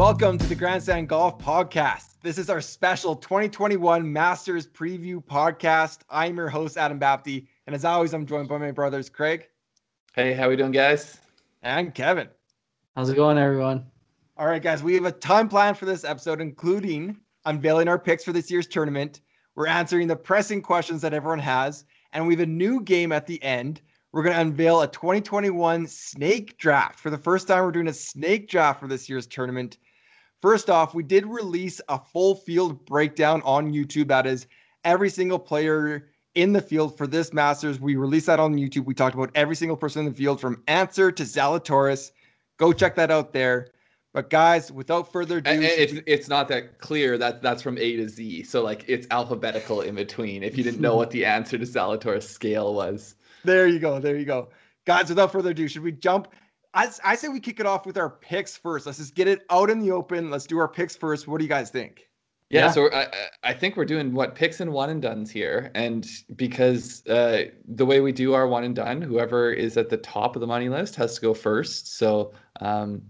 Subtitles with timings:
[0.00, 2.14] Welcome to the Grandstand Golf Podcast.
[2.22, 5.98] This is our special 2021 Masters Preview Podcast.
[6.08, 9.46] I'm your host, Adam Bapty, and as always, I'm joined by my brothers, Craig.
[10.14, 11.18] Hey, how we doing, guys?
[11.62, 12.28] And Kevin.
[12.96, 13.84] How's it going, everyone?
[14.38, 18.24] All right, guys, we have a time plan for this episode, including unveiling our picks
[18.24, 19.20] for this year's tournament.
[19.54, 23.26] We're answering the pressing questions that everyone has, and we have a new game at
[23.26, 23.82] the end.
[24.12, 26.98] We're going to unveil a 2021 snake draft.
[26.98, 29.76] For the first time, we're doing a snake draft for this year's tournament.
[30.40, 34.08] First off, we did release a full field breakdown on YouTube.
[34.08, 34.46] That is
[34.84, 37.78] every single player in the field for this Masters.
[37.78, 38.84] We released that on YouTube.
[38.84, 42.12] We talked about every single person in the field from Answer to Zalatoris.
[42.56, 43.72] Go check that out there.
[44.12, 48.08] But guys, without further ado, it's, it's not that clear that that's from A to
[48.08, 48.42] Z.
[48.42, 50.42] So like it's alphabetical in between.
[50.42, 53.14] If you didn't know what the answer to Zalatoris scale was.
[53.44, 54.00] There you go.
[54.00, 54.48] There you go.
[54.84, 56.28] Guys, without further ado, should we jump?
[56.72, 58.86] I, I say we kick it off with our picks first.
[58.86, 60.30] Let's just get it out in the open.
[60.30, 61.26] Let's do our picks first.
[61.26, 62.08] What do you guys think?
[62.48, 62.70] Yeah, yeah.
[62.72, 63.06] so I,
[63.44, 67.86] I think we're doing what picks and one and duns here, and because uh, the
[67.86, 70.68] way we do our one and done, whoever is at the top of the money
[70.68, 71.96] list has to go first.
[71.96, 73.02] So um,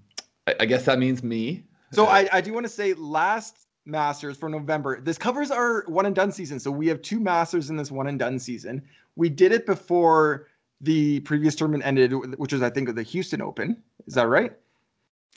[0.46, 1.64] I, I guess that means me.
[1.92, 5.00] So I, I do want to say last Masters for November.
[5.00, 6.60] This covers our one and done season.
[6.60, 8.82] So we have two Masters in this one and done season.
[9.16, 10.48] We did it before
[10.80, 13.76] the previous tournament ended, which was I think the Houston Open.
[14.06, 14.52] Is that right?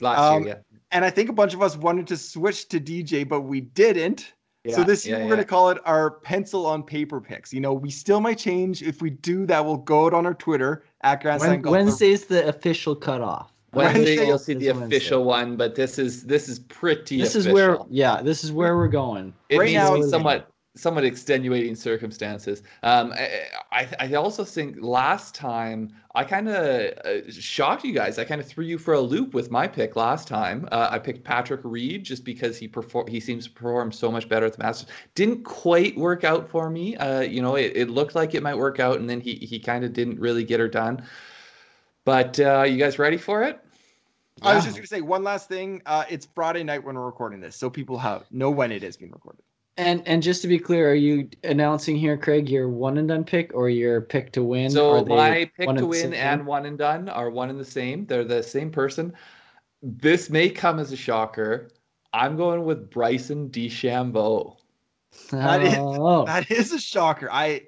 [0.00, 0.78] Last um, year, yeah.
[0.90, 4.32] And I think a bunch of us wanted to switch to DJ, but we didn't.
[4.64, 5.36] Yeah, so this year yeah, we're yeah.
[5.36, 7.52] gonna call it our pencil on paper picks.
[7.52, 8.82] You know, we still might change.
[8.82, 12.48] If we do that, we'll go out on our Twitter at Grand when, Wednesday's the
[12.48, 13.52] official cutoff.
[13.74, 17.20] Wednesday you'll see the official one, but this is this is pretty.
[17.20, 17.48] This official.
[17.50, 19.34] is where yeah, this is where we're going.
[19.48, 22.62] It right now, somewhat somewhat extenuating circumstances.
[22.82, 23.12] Um,
[23.70, 28.18] I, I also think last time I kind of uh, shocked you guys.
[28.18, 30.68] I kind of threw you for a loop with my pick last time.
[30.72, 34.28] Uh, I picked Patrick Reed just because he perform he seems to perform so much
[34.28, 34.88] better at the Masters.
[35.14, 36.96] Didn't quite work out for me.
[36.96, 39.60] Uh, you know, it, it looked like it might work out, and then he he
[39.60, 41.04] kind of didn't really get her done.
[42.04, 43.60] But uh, you guys ready for it?
[44.42, 44.48] Yeah.
[44.48, 45.82] I was just going to say one last thing.
[45.86, 48.96] Uh, it's Friday night when we're recording this, so people have know when it is
[48.96, 49.42] being recorded.
[49.76, 53.24] And and just to be clear, are you announcing here, Craig, your one and done
[53.24, 54.70] pick or your pick to win?
[54.70, 58.06] So my pick to win and one and done are one and the same.
[58.06, 59.12] They're the same person.
[59.82, 61.70] This may come as a shocker.
[62.12, 64.56] I'm going with Bryson DeChambeau.
[65.30, 66.24] That is oh.
[66.26, 67.28] that is a shocker.
[67.30, 67.62] I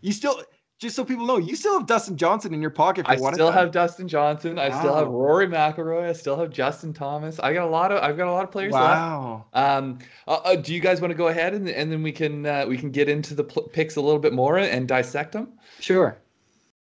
[0.00, 0.42] you still
[0.84, 3.06] just so people know, you still have Dustin Johnson in your pocket.
[3.08, 4.58] I still have Dustin Johnson.
[4.58, 4.78] I wow.
[4.78, 6.10] still have Rory McIlroy.
[6.10, 7.40] I still have Justin Thomas.
[7.40, 8.02] I got a lot of.
[8.02, 9.46] I've got a lot of players wow.
[9.54, 9.66] left.
[9.66, 12.44] Um, uh, uh, do you guys want to go ahead and and then we can
[12.44, 15.54] uh, we can get into the pl- picks a little bit more and dissect them?
[15.80, 16.18] Sure.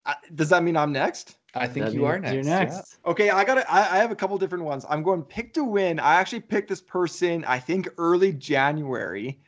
[0.07, 1.37] Uh, does that mean I'm next?
[1.55, 2.33] I think that you are next.
[2.33, 2.99] You're next.
[3.05, 3.11] Yeah.
[3.11, 3.65] Okay, I got it.
[3.69, 4.87] I have a couple different ones.
[4.89, 5.99] I'm going pick to win.
[5.99, 7.45] I actually picked this person.
[7.45, 9.41] I think early January.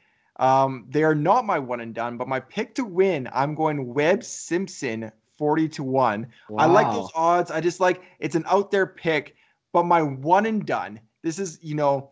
[0.43, 3.95] Um, they are not my one and done, but my pick to win, I'm going
[3.95, 6.27] Webb Simpson 40 to 1.
[6.49, 6.59] Wow.
[6.59, 7.53] I like those odds.
[7.53, 9.37] I just like it's an out there pick,
[9.73, 10.99] but my one and done.
[11.23, 12.11] This is, you know,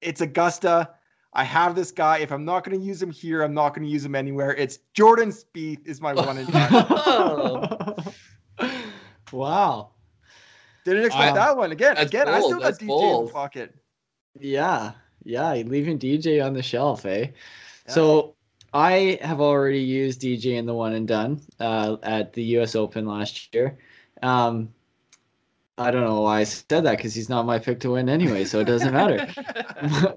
[0.00, 0.88] it's Augusta.
[1.32, 2.18] I have this guy.
[2.18, 4.54] If I'm not going to use him here, I'm not going to use him anywhere.
[4.54, 8.14] It's Jordan Spieth is my one and done.
[9.32, 9.90] wow.
[10.84, 11.72] Didn't expect that one.
[11.72, 12.36] Again, again, bold.
[12.36, 13.20] I still got That's DJ bold.
[13.22, 13.74] in the pocket.
[14.38, 14.92] Yeah.
[15.24, 17.28] Yeah, leaving DJ on the shelf, eh?
[17.88, 18.34] So
[18.72, 22.74] I have already used DJ in the one and done uh, at the U.S.
[22.74, 23.78] Open last year.
[24.22, 24.72] Um,
[25.76, 28.44] I don't know why I said that because he's not my pick to win anyway,
[28.44, 29.26] so it doesn't matter.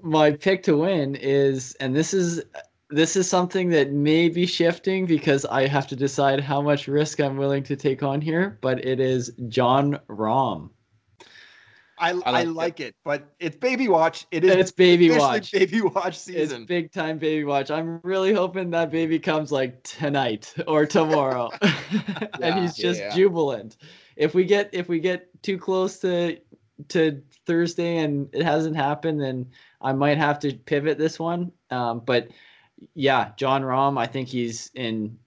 [0.02, 2.42] my pick to win is, and this is
[2.90, 7.20] this is something that may be shifting because I have to decide how much risk
[7.20, 10.70] I'm willing to take on here, but it is Jon Rahm.
[12.00, 12.88] I, I like, I like it.
[12.88, 12.96] it.
[13.04, 14.26] but it's baby watch.
[14.30, 14.54] It is.
[14.54, 15.52] It's baby watch.
[15.52, 16.62] Baby watch season.
[16.62, 17.70] It's big time baby watch.
[17.70, 23.14] I'm really hoping that baby comes like tonight or tomorrow, yeah, and he's just yeah.
[23.14, 23.76] jubilant.
[24.16, 26.38] If we get if we get too close to
[26.88, 29.46] to Thursday and it hasn't happened, then
[29.80, 31.52] I might have to pivot this one.
[31.70, 32.28] Um, but
[32.94, 35.18] yeah, Jon Rahm, I think he's in.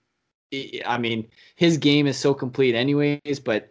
[0.86, 3.40] I mean, his game is so complete, anyways.
[3.40, 3.70] But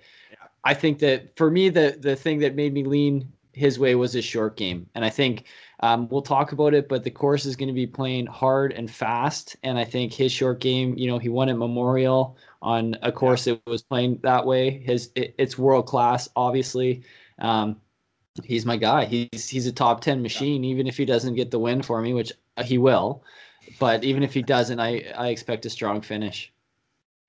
[0.64, 4.12] I think that for me, the the thing that made me lean his way was
[4.12, 5.44] his short game, and I think
[5.80, 6.88] um, we'll talk about it.
[6.88, 10.32] But the course is going to be playing hard and fast, and I think his
[10.32, 10.96] short game.
[10.96, 14.70] You know, he won at Memorial on a course that was playing that way.
[14.70, 17.02] His it, it's world class, obviously.
[17.38, 17.80] Um,
[18.44, 19.06] he's my guy.
[19.06, 22.14] He's he's a top ten machine, even if he doesn't get the win for me,
[22.14, 22.32] which
[22.64, 23.24] he will.
[23.78, 26.52] But even if he doesn't, I I expect a strong finish.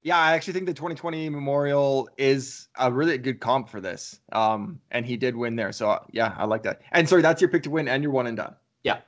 [0.03, 4.19] Yeah, I actually think the 2020 Memorial is a really good comp for this.
[4.31, 5.71] Um, and he did win there.
[5.71, 6.81] So yeah, I like that.
[6.91, 8.55] And sorry, that's your pick to win, and you're one and done.
[8.83, 8.99] Yeah.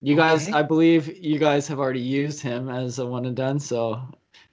[0.00, 0.56] You guys, okay.
[0.56, 3.60] I believe you guys have already used him as a one and done.
[3.60, 4.02] So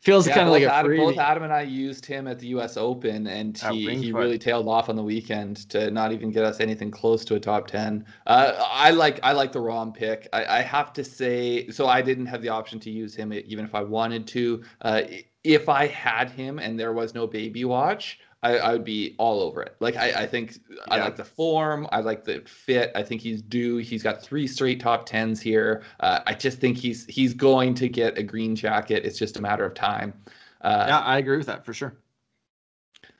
[0.01, 2.47] feels yeah, kind of like a Adam, both Adam and I used him at the
[2.47, 2.77] U.S.
[2.77, 6.59] Open, and he, he really tailed off on the weekend to not even get us
[6.59, 8.05] anything close to a top ten.
[8.25, 10.27] Uh, I like I like the Rahm pick.
[10.33, 13.65] I, I, have to say, so I didn't have the option to use him even
[13.65, 14.63] if I wanted to.
[14.81, 15.01] Uh,
[15.43, 19.41] if I had him and there was no baby watch, I, I would be all
[19.41, 19.75] over it.
[19.79, 20.77] Like I, I think yeah.
[20.87, 22.91] I like the form, I like the fit.
[22.95, 23.77] I think he's due.
[23.77, 25.83] He's got three straight top tens here.
[25.99, 29.05] Uh, I just think he's he's going to get a green jacket.
[29.05, 30.13] It's just a matter of time.
[30.61, 31.97] Uh, yeah, I agree with that for sure.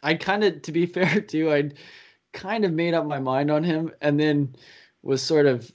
[0.04, 1.71] I kind of, to be fair, too, I
[2.31, 4.56] kind of made up my mind on him, and then
[5.01, 5.71] was sort of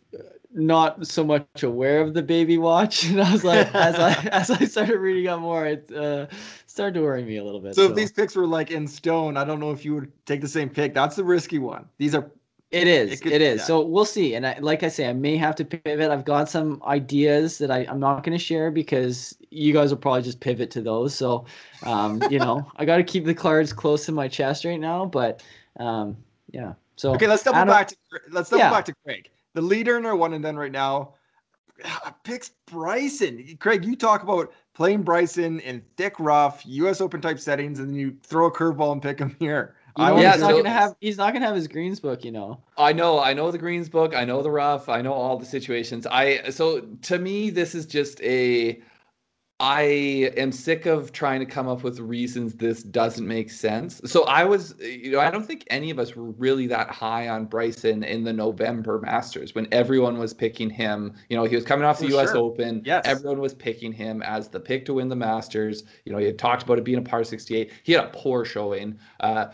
[0.55, 4.51] not so much aware of the baby watch and i was like as i as
[4.51, 6.27] i started reading up more it uh,
[6.75, 8.85] started to worry me a little bit so, so, if these picks were like in
[8.89, 10.93] stone i don't know if you would take the same pick.
[10.93, 11.89] That's the risky one.
[11.99, 12.29] These are
[12.73, 13.61] it is it, could, it is.
[13.61, 13.65] yeah.
[13.65, 16.11] so we'll see and I, like i say i may have to pivot.
[16.11, 19.99] I've got some ideas that I, i'm not going to share because you guys will
[19.99, 21.15] probably just pivot to those.
[21.15, 21.47] So
[21.85, 25.07] um, you know i got to keep the cards close to my chest right now
[25.07, 25.45] but
[25.79, 26.17] um,
[26.51, 27.97] yeah so okay let's double back to
[28.31, 28.71] let's double yeah.
[28.71, 29.31] back to craig.
[29.53, 31.15] The leader in our one and done right now
[32.25, 33.57] picks Bryson.
[33.61, 37.01] Craig, you talk about playing Bryson in thick, rough U.S.
[37.01, 39.75] Open type settings, and then you throw a curveball and pick him here.
[39.97, 42.33] You know, yeah, he's not gonna have he's not gonna have his greens book, you
[42.33, 42.61] know.
[42.77, 45.47] I know, I know the greens book, I know the rough, I know all the
[45.47, 46.05] situations.
[46.05, 48.83] I so to me, this is just a
[49.65, 53.99] I am sick of trying to come up with reasons this doesn't make sense.
[54.05, 57.31] So I was, you know, I don't think any of us were really that high
[57.31, 61.15] on Bryson in the November Masters when everyone was picking him.
[61.31, 62.29] You know, he was coming off the U.S.
[62.33, 62.37] Sure.
[62.37, 62.83] Open.
[62.85, 63.07] Yes.
[63.07, 65.85] Everyone was picking him as the pick to win the Masters.
[66.05, 67.73] You know, he had talked about it being a par 68.
[67.85, 68.99] He had a poor showing.
[69.21, 69.47] Uh,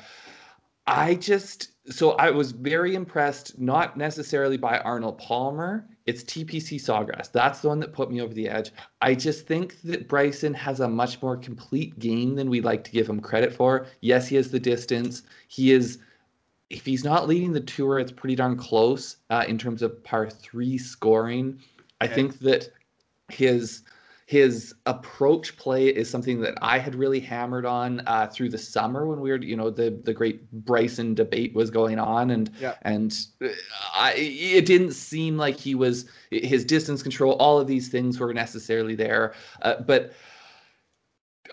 [0.91, 5.87] I just so I was very impressed, not necessarily by Arnold Palmer.
[6.07, 7.31] It's TPC Sawgrass.
[7.31, 8.73] That's the one that put me over the edge.
[9.01, 12.91] I just think that Bryson has a much more complete game than we like to
[12.91, 13.87] give him credit for.
[14.01, 15.23] Yes, he has the distance.
[15.49, 15.99] He is,
[16.71, 20.29] if he's not leading the tour, it's pretty darn close uh, in terms of par
[20.29, 21.61] three scoring.
[22.03, 22.13] Okay.
[22.13, 22.71] I think that
[23.29, 23.83] his
[24.31, 29.05] his approach play is something that I had really hammered on uh, through the summer
[29.05, 32.77] when we were, you know, the the great Bryson debate was going on, and yeah.
[32.83, 33.49] and uh,
[33.93, 37.33] I, it didn't seem like he was his distance control.
[37.41, 40.13] All of these things were necessarily there, uh, but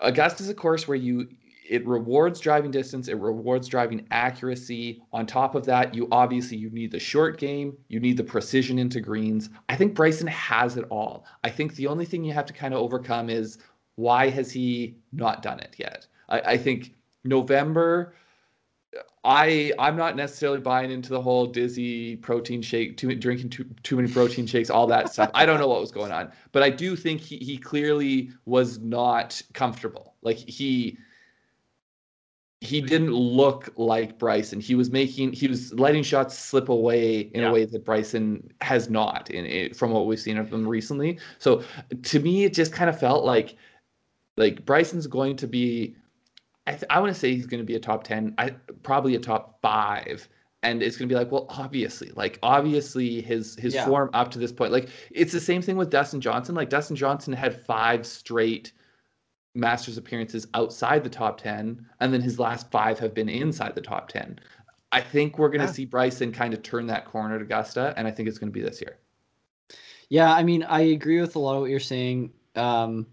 [0.00, 1.26] Augusta is a course where you
[1.68, 6.70] it rewards driving distance it rewards driving accuracy on top of that you obviously you
[6.70, 10.84] need the short game you need the precision into greens i think bryson has it
[10.90, 13.58] all i think the only thing you have to kind of overcome is
[13.96, 16.94] why has he not done it yet i, I think
[17.24, 18.14] november
[19.24, 23.96] I I'm not necessarily buying into the whole dizzy protein shake, too, drinking too, too
[23.96, 25.30] many protein shakes, all that stuff.
[25.34, 28.78] I don't know what was going on, but I do think he he clearly was
[28.78, 30.14] not comfortable.
[30.22, 30.96] Like he
[32.60, 34.60] he didn't look like Bryson.
[34.60, 37.50] He was making, he was letting shots slip away in yeah.
[37.50, 41.18] a way that Bryson has not, in, in, from what we've seen of him recently.
[41.38, 41.62] So
[42.02, 43.56] to me, it just kind of felt like,
[44.36, 45.94] like Bryson's going to be,
[46.66, 48.50] I, th- I want to say he's going to be a top ten, I,
[48.82, 50.28] probably a top five,
[50.64, 53.86] and it's going to be like, well, obviously, like obviously his his yeah.
[53.86, 56.56] form up to this point, like it's the same thing with Dustin Johnson.
[56.56, 58.72] Like Dustin Johnson had five straight
[59.54, 63.80] Masters appearances outside the top 10, and then his last five have been inside the
[63.80, 64.38] top 10.
[64.92, 65.72] I think we're going to yeah.
[65.72, 68.58] see Bryson kind of turn that corner at Augusta, and I think it's going to
[68.58, 68.98] be this year.
[70.08, 72.32] Yeah, I mean, I agree with a lot of what you're saying.
[72.56, 73.06] Um,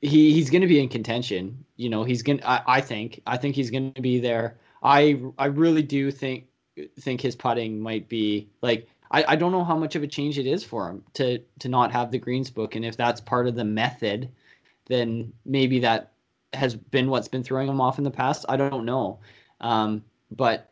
[0.00, 1.64] he he's going to be in contention.
[1.76, 2.42] You know, he's going.
[2.44, 3.20] I, I think.
[3.26, 4.58] I think he's going to be there.
[4.82, 6.46] I I really do think
[6.98, 8.88] think his putting might be like.
[9.12, 11.68] I, I don't know how much of a change it is for him to to
[11.68, 14.30] not have the greens book, and if that's part of the method
[14.90, 16.12] then maybe that
[16.52, 18.44] has been what's been throwing him off in the past.
[18.48, 19.20] I don't know.
[19.60, 20.70] Um, but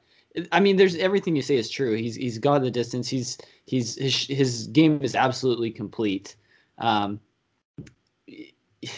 [0.52, 1.94] I mean, there's everything you say is true.
[1.94, 3.08] He's he's got the distance.
[3.08, 6.36] He's he's his his game is absolutely complete.
[6.78, 7.20] Um,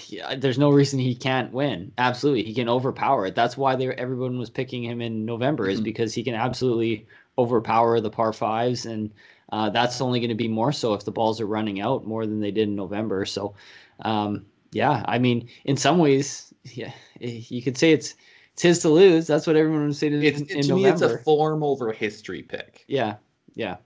[0.08, 1.92] yeah, there's no reason he can't win.
[1.98, 3.34] Absolutely, he can overpower it.
[3.34, 5.84] That's why they everyone was picking him in November is mm-hmm.
[5.84, 7.06] because he can absolutely
[7.38, 9.10] overpower the par fives, and
[9.52, 12.26] uh, that's only going to be more so if the balls are running out more
[12.26, 13.24] than they did in November.
[13.24, 13.54] So,
[14.02, 18.14] um, yeah, I mean, in some ways, yeah, you could say it's
[18.52, 19.26] it's his to lose.
[19.26, 20.82] That's what everyone would say to, it's, in, in to November.
[20.82, 20.90] me.
[20.90, 22.84] It's a form over history pick.
[22.88, 23.16] Yeah,
[23.54, 23.76] yeah,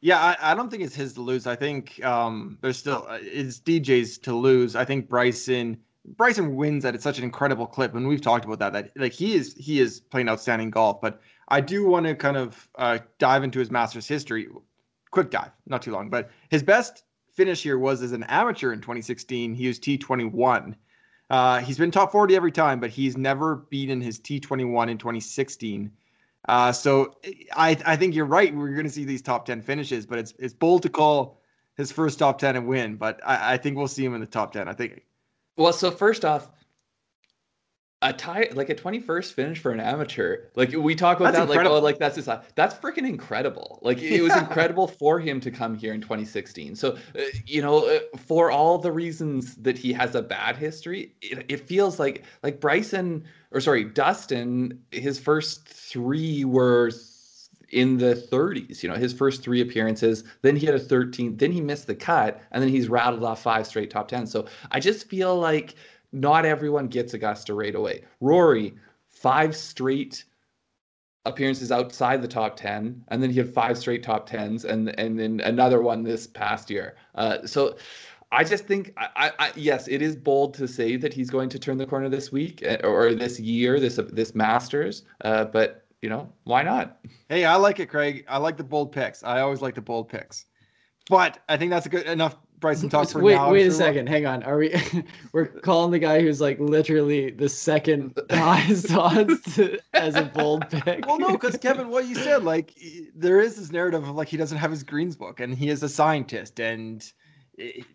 [0.00, 0.18] yeah.
[0.18, 1.46] I, I don't think it's his to lose.
[1.46, 4.76] I think um, there's still uh, it's DJ's to lose.
[4.76, 5.78] I think Bryson
[6.16, 8.72] Bryson wins at it's such an incredible clip, and we've talked about that.
[8.72, 11.00] That like he is he is playing outstanding golf.
[11.00, 14.48] But I do want to kind of uh, dive into his Masters history.
[15.10, 16.08] Quick dive, not too long.
[16.08, 19.54] But his best finish here was as an amateur in 2016.
[19.54, 20.74] He was T21.
[21.30, 25.92] Uh, he's been top 40 every time, but he's never beaten his T21 in 2016.
[26.48, 27.14] Uh, so
[27.52, 28.54] I I think you're right.
[28.54, 31.40] We're going to see these top 10 finishes, but it's it's bold to call
[31.76, 32.96] his first top 10 and win.
[32.96, 34.66] But I, I think we'll see him in the top 10.
[34.66, 35.02] I think
[35.56, 36.48] well, so first off,
[38.02, 40.44] a tie like a 21st finish for an amateur.
[40.54, 41.74] Like we talk about that's that, incredible.
[41.74, 43.78] like oh, like that's his that's freaking incredible.
[43.82, 46.76] Like it was incredible for him to come here in 2016.
[46.76, 51.14] So uh, you know, uh, for all the reasons that he has a bad history,
[51.20, 56.90] it, it feels like like Bryson or sorry, Dustin, his first three were
[57.70, 58.82] in the 30s.
[58.82, 61.94] You know, his first three appearances, then he had a 13, then he missed the
[61.94, 64.26] cut, and then he's rattled off five straight top 10.
[64.26, 65.74] So I just feel like
[66.12, 68.04] not everyone gets Augusta right away.
[68.20, 68.74] Rory,
[69.08, 70.24] five straight
[71.26, 75.20] appearances outside the top 10 and then he had five straight top 10s and and
[75.20, 77.76] then another one this past year uh, so
[78.32, 81.58] i just think I, I, yes it is bold to say that he's going to
[81.58, 86.08] turn the corner this week eh, or this year this this masters uh, but you
[86.08, 86.98] know, why not?
[87.28, 88.24] Hey, I like it, Craig.
[88.28, 89.22] I like the bold picks.
[89.22, 90.46] I always like the bold picks.
[91.08, 93.50] But I think that's a good enough Bryson talk for wait, now.
[93.50, 94.08] Wait a second.
[94.08, 94.42] Hang on.
[94.42, 94.74] Are we
[95.32, 99.58] we're calling the guy who's like literally the second highest odds
[99.94, 101.06] as a bold pick?
[101.06, 102.78] Well, no, because Kevin, what you said, like
[103.14, 105.82] there is this narrative of like he doesn't have his greens book and he is
[105.82, 107.10] a scientist and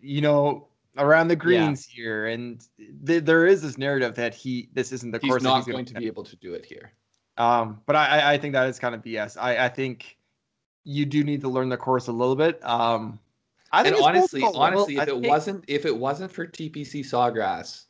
[0.00, 0.68] you know
[0.98, 1.96] around the greens yeah.
[1.96, 2.64] here and
[3.06, 5.84] th- there is this narrative that he this isn't the he's course not he's going
[5.84, 6.92] to be able to do it here.
[7.38, 9.36] Um, but I, I think that is kind of BS.
[9.38, 10.16] I, I think
[10.84, 12.64] you do need to learn the course a little bit.
[12.64, 13.18] Um,
[13.76, 15.26] I think and honestly, honestly, if it think...
[15.26, 17.84] wasn't if it wasn't for TPC Sawgrass,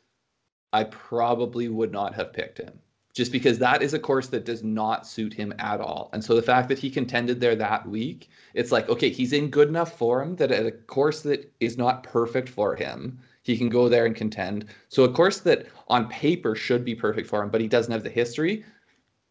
[0.73, 2.79] I probably would not have picked him.
[3.15, 6.11] Just because that is a course that does not suit him at all.
[6.13, 9.49] And so the fact that he contended there that week, it's like, okay, he's in
[9.49, 13.71] good enough form that at a course that is not perfect for him, he can
[13.71, 14.67] go there and contend.
[14.89, 18.03] So a course that on paper should be perfect for him, but he doesn't have
[18.03, 18.65] the history,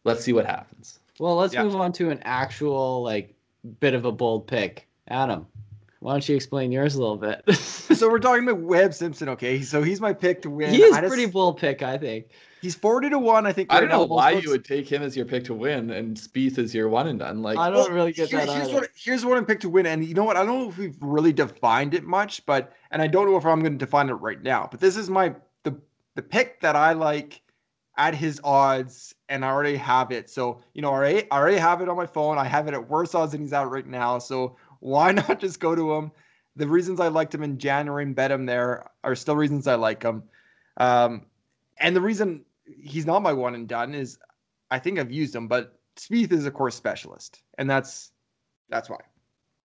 [0.02, 0.98] let's see what happens.
[1.20, 1.62] Well, let's yeah.
[1.62, 3.34] move on to an actual like
[3.78, 4.88] bit of a bold pick.
[5.08, 5.46] Adam,
[6.06, 7.52] why don't you explain yours a little bit?
[7.52, 9.60] so we're talking about Webb Simpson, okay?
[9.60, 10.72] So he's my pick to win.
[10.72, 12.26] He is just, pretty bold pick, I think.
[12.62, 13.72] He's forty to one, I think.
[13.72, 16.58] I don't know why you would take him as your pick to win and Spieth
[16.58, 17.42] as your one and done.
[17.42, 18.56] Like I don't well, really get here, that.
[18.56, 20.36] Here's what here's what I'm picked to win, and you know what?
[20.36, 23.44] I don't know if we've really defined it much, but and I don't know if
[23.44, 24.68] I'm going to define it right now.
[24.70, 25.34] But this is my
[25.64, 25.76] the
[26.14, 27.42] the pick that I like
[27.96, 30.28] at his odds and I already have it.
[30.30, 32.38] So, you know, I already, I already have it on my phone.
[32.38, 34.18] I have it at worse odds than he's at right now.
[34.18, 36.12] So why not just go to him?
[36.54, 39.74] The reasons I liked him in January and bet him there are still reasons I
[39.74, 40.22] like him.
[40.78, 41.26] Um,
[41.78, 42.44] and the reason
[42.80, 44.18] he's not my one and done is
[44.70, 48.12] I think I've used him, but Spieth is a course specialist, and that's
[48.68, 48.98] that's why.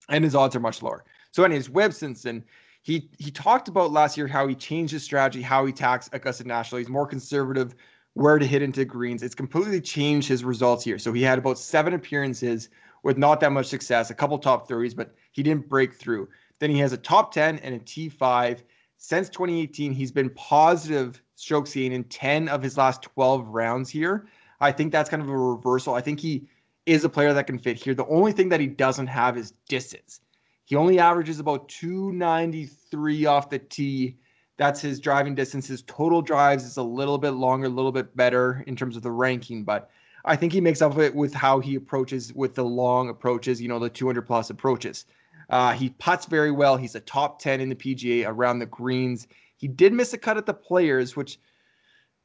[0.10, 1.06] And his odds are much lower.
[1.32, 2.44] So, anyways, Webb Simpson,
[2.82, 6.44] he he talked about last year how he changed his strategy, how he attacks Augusta
[6.46, 6.80] National.
[6.80, 7.76] He's more conservative,
[8.14, 9.22] where to hit into greens.
[9.24, 10.98] It's completely changed his results here.
[10.98, 12.70] So he had about seven appearances
[13.04, 16.28] with not that much success, a couple top threes, but he didn't break through.
[16.60, 18.62] Then he has a top 10 and a T5.
[18.98, 24.28] Since 2018, he's been positive stroke gain in 10 of his last 12 rounds here.
[24.60, 25.94] I think that's kind of a reversal.
[25.94, 26.48] I think he
[26.86, 27.94] is a player that can fit here.
[27.94, 30.20] The only thing that he doesn't have is distance.
[30.66, 34.18] He only averages about 293 off the tee
[34.60, 35.68] that's his driving distance.
[35.68, 39.02] His total drives is a little bit longer, a little bit better in terms of
[39.02, 39.90] the ranking, but
[40.26, 43.68] I think he makes up it with how he approaches with the long approaches, you
[43.68, 45.06] know, the 200 plus approaches.
[45.50, 46.78] Uh, he puts very well.
[46.78, 49.28] He's a top 10 in the PGA around the greens.
[49.58, 51.40] He did miss a cut at the players, which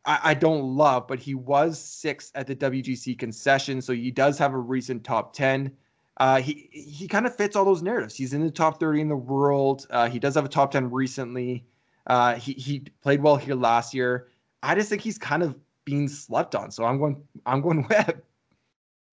[0.05, 3.81] I, I don't love, but he was sixth at the WGC concession.
[3.81, 5.73] So he does have a recent top 10.
[6.19, 8.15] Uh, he he kind of fits all those narratives.
[8.15, 9.87] He's in the top 30 in the world.
[9.91, 11.67] Uh, he does have a top 10 recently.
[12.07, 14.29] Uh, he he played well here last year.
[14.63, 16.71] I just think he's kind of being slept on.
[16.71, 18.23] So I'm going I'm going Webb.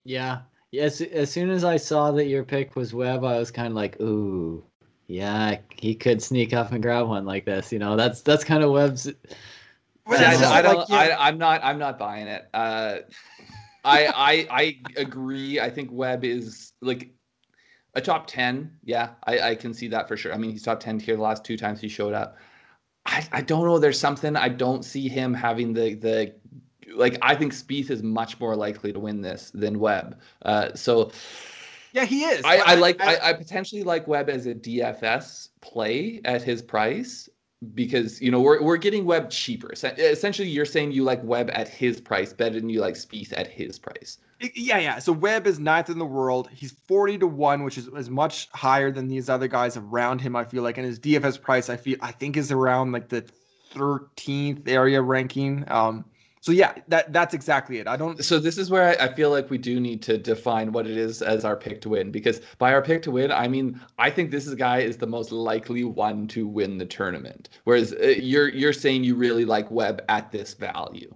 [0.04, 0.42] Yeah.
[0.72, 1.02] Yes.
[1.02, 4.00] As soon as I saw that your pick was Webb, I was kind of like,
[4.02, 4.64] ooh,
[5.08, 7.72] yeah, he could sneak up and grab one like this.
[7.74, 9.12] You know, that's that's kind of Webb's.
[10.08, 10.78] Well, I, I, don't.
[10.78, 11.18] Like, yeah.
[11.18, 11.62] I, I'm not.
[11.64, 12.48] I'm not buying it.
[12.54, 13.00] Uh,
[13.84, 15.60] I I I agree.
[15.60, 17.14] I think Webb is like
[17.94, 18.72] a top ten.
[18.86, 20.34] Yeah, I I can see that for sure.
[20.34, 22.38] I mean, he's top ten here the last two times he showed up.
[23.06, 23.80] I, I don't know.
[23.80, 26.34] There's something I don't see him having the the
[26.96, 27.18] like.
[27.22, 30.20] I think Spieth is much more likely to win this than Webb.
[30.44, 31.12] Uh, so
[31.94, 32.42] yeah, he is.
[32.46, 33.02] I, I like.
[33.02, 37.28] I, I, potentially like Webb as a DFS play at his price.
[37.74, 39.72] because you know we're we're getting Webb cheaper.
[39.74, 43.48] Essentially, you're saying you like Webb at his price better than you like Spieth at
[43.48, 44.18] his price.
[44.56, 45.00] Yeah, yeah.
[45.00, 46.50] So Webb is ninth in the world.
[46.52, 50.36] He's forty to one, which is, is much higher than these other guys around him.
[50.36, 53.22] I feel like, and his DFS price, I feel, I think, is around like the
[53.72, 55.64] thirteenth area ranking.
[55.70, 56.06] Um,
[56.42, 57.88] so yeah, that that's exactly it.
[57.88, 58.24] I don't.
[58.26, 60.98] So this is where I, I, feel like we do need to define what it
[60.98, 64.10] is as our pick to win, because by our pick to win, I mean I
[64.10, 67.50] think this guy is the most likely one to win the tournament.
[67.66, 71.14] Whereas uh, you're you're saying you really like Webb at this value.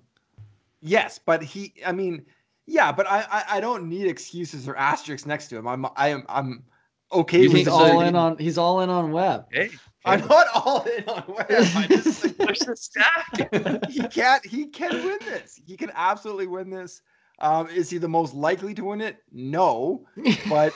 [0.82, 2.24] Yes, but he, I mean,
[2.68, 5.68] yeah, but I I, I don't need excuses or asterisks next to him.
[5.68, 6.64] I'm I am I'm
[7.12, 7.42] okay.
[7.42, 9.48] You he's all in on he's all in on Webb.
[9.52, 9.70] Hey,
[10.06, 11.48] I'm not all in on Webb.
[11.50, 13.90] I just like, push the stack.
[13.90, 14.46] he can't.
[14.46, 15.60] He can win this.
[15.66, 17.02] He can absolutely win this.
[17.40, 19.18] Um, is he the most likely to win it?
[19.32, 20.06] No,
[20.50, 20.74] but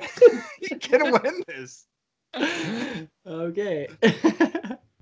[0.60, 1.86] he can win this.
[3.26, 3.88] Okay.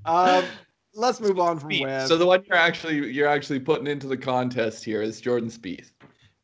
[0.05, 0.45] um,
[0.95, 2.09] let's move on from Webb.
[2.09, 5.91] So the one you're actually you're actually putting into the contest here is Jordan Spieth.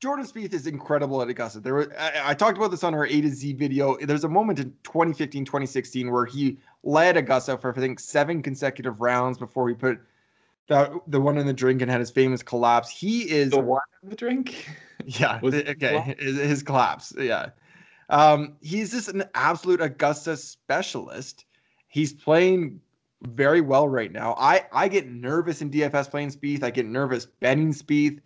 [0.03, 1.61] Jordan Spieth is incredible at Augusta.
[1.61, 3.97] There were I, I, talked about this on our A to Z video.
[3.99, 9.01] There's a moment in 2015, 2016 where he led Augusta for I think seven consecutive
[9.01, 10.01] rounds before he put
[10.67, 12.91] the the one in the drink and had his famous collapse.
[12.91, 14.69] He is the one in the drink.
[15.05, 15.41] Yeah.
[15.43, 16.15] okay.
[16.17, 17.13] His, his, collapse.
[17.19, 17.49] Yeah.
[18.09, 21.45] Um, he's just an absolute Augusta specialist.
[21.89, 22.81] He's playing
[23.23, 24.37] very well right now.
[24.39, 26.63] I I get nervous in DFS playing Spieth.
[26.63, 28.21] I get nervous betting Spieth.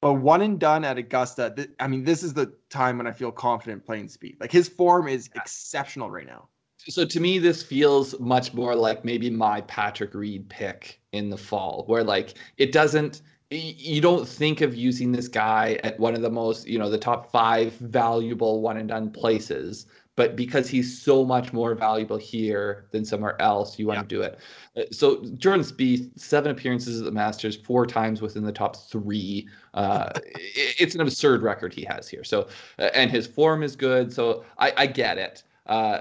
[0.00, 1.52] But one and done at Augusta.
[1.54, 4.40] Th- I mean, this is the time when I feel confident playing Spieth.
[4.40, 6.48] Like his form is exceptional right now
[6.88, 11.36] so to me this feels much more like maybe my patrick reed pick in the
[11.36, 16.22] fall where like it doesn't you don't think of using this guy at one of
[16.22, 19.86] the most you know the top five valuable one and done places
[20.20, 24.02] but because he's so much more valuable here than somewhere else you want yeah.
[24.02, 24.38] to do it.
[24.76, 29.48] Uh, so jordan Spieth, seven appearances at the masters four times within the top three.
[29.72, 32.22] Uh, it's an absurd record he has here.
[32.22, 32.48] So
[32.78, 35.42] uh, and his form is good so i, I get it.
[35.64, 36.00] Uh,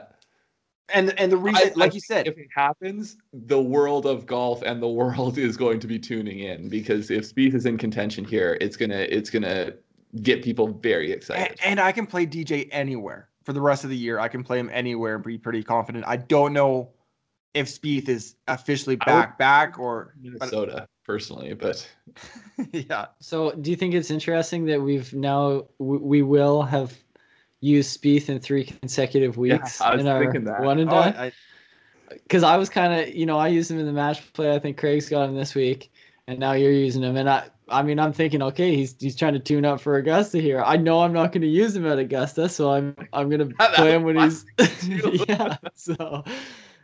[0.93, 4.25] and and the reason, I, like I you said, if it happens, the world of
[4.25, 7.77] golf and the world is going to be tuning in because if Spieth is in
[7.77, 9.75] contention here, it's gonna it's gonna
[10.21, 11.58] get people very excited.
[11.63, 14.19] And, and I can play DJ anywhere for the rest of the year.
[14.19, 16.05] I can play him anywhere and be pretty confident.
[16.07, 16.91] I don't know
[17.55, 21.89] if Spieth is officially back back or Minnesota but, personally, but
[22.71, 23.07] yeah.
[23.19, 26.95] So, do you think it's interesting that we've now we will have
[27.59, 30.23] used Spieth in three consecutive weeks yeah, in our
[30.62, 31.31] one and oh, done.
[32.12, 34.53] Because I, I, was kind of, you know, I used him in the match play.
[34.53, 35.91] I think Craig's got him this week,
[36.27, 37.17] and now you're using him.
[37.17, 40.39] And I, I mean, I'm thinking, okay, he's he's trying to tune up for Augusta
[40.39, 40.62] here.
[40.62, 43.55] I know I'm not going to use him at Augusta, so I'm I'm going to
[43.75, 44.45] play him when he's
[45.27, 45.58] yeah.
[45.75, 46.23] So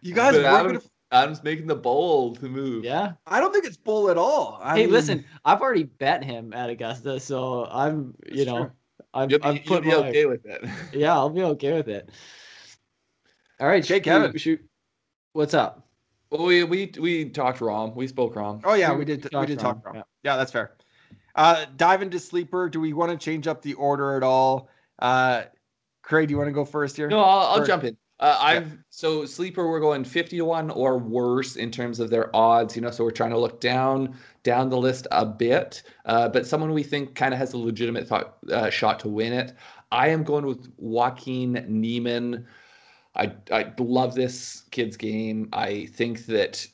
[0.02, 0.82] you guys are Adam, gonna...
[1.12, 2.84] Adam's making the bold to move.
[2.84, 4.60] Yeah, I don't think it's bold at all.
[4.62, 4.91] I hey, mean...
[4.91, 8.58] listen, I've already bet him at Augusta, so I'm, you know.
[8.58, 8.71] True.
[9.15, 10.65] I'm, you'll be, I'm you'll be my, okay with it.
[10.93, 12.10] yeah, I'll be okay with it.
[13.62, 14.38] All right, Jake Kevin.
[14.38, 14.62] Shoot.
[15.32, 15.88] What's up?
[16.30, 17.95] Well, we we we talked Rahm.
[17.95, 18.62] We spoke Rahm.
[18.65, 19.30] Oh yeah, we, we did.
[19.34, 19.95] We did talk Rahm.
[19.95, 20.02] Yeah.
[20.24, 20.75] yeah, that's fair.
[21.36, 22.69] Uh, dive into sleeper.
[22.69, 24.69] Do we want to change up the order at all?
[25.00, 25.43] Uh,
[26.02, 27.10] Craig, do you want to go first here?
[27.10, 27.98] No, I'll, I'll jump in.
[28.19, 28.78] Uh, I've yeah.
[28.89, 32.82] so sleeper we're going 50 to 1 or worse in terms of their odds, you
[32.82, 36.71] know, so we're trying to look down down the list a bit, uh, but someone
[36.71, 39.54] we think kind of has a legitimate thought, uh, shot to win it.
[39.91, 42.45] I am going with Joaquin Niemann.
[43.15, 45.50] I I love this kid's game.
[45.52, 46.65] I think that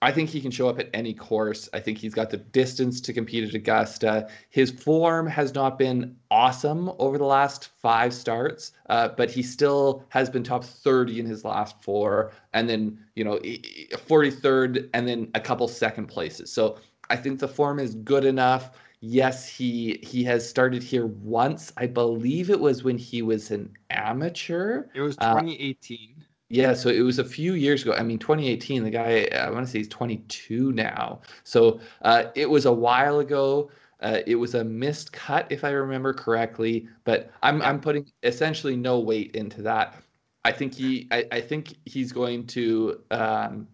[0.00, 1.68] I think he can show up at any course.
[1.72, 4.28] I think he's got the distance to compete at Augusta.
[4.48, 10.04] His form has not been awesome over the last five starts, uh, but he still
[10.10, 15.30] has been top 30 in his last four, and then, you know, 43rd, and then
[15.34, 16.52] a couple second places.
[16.52, 16.78] So
[17.10, 18.70] I think the form is good enough.
[19.00, 21.72] Yes, he he has started here once.
[21.76, 24.86] I believe it was when he was an amateur.
[24.92, 26.16] It was 2018.
[26.18, 27.92] Uh, yeah, so it was a few years ago.
[27.92, 28.82] I mean, 2018.
[28.84, 31.20] The guy, I want to say he's 22 now.
[31.44, 33.70] So uh, it was a while ago.
[34.00, 36.88] Uh, it was a missed cut, if I remember correctly.
[37.04, 40.02] But I'm I'm putting essentially no weight into that.
[40.44, 43.68] I think he I, I think he's going to um,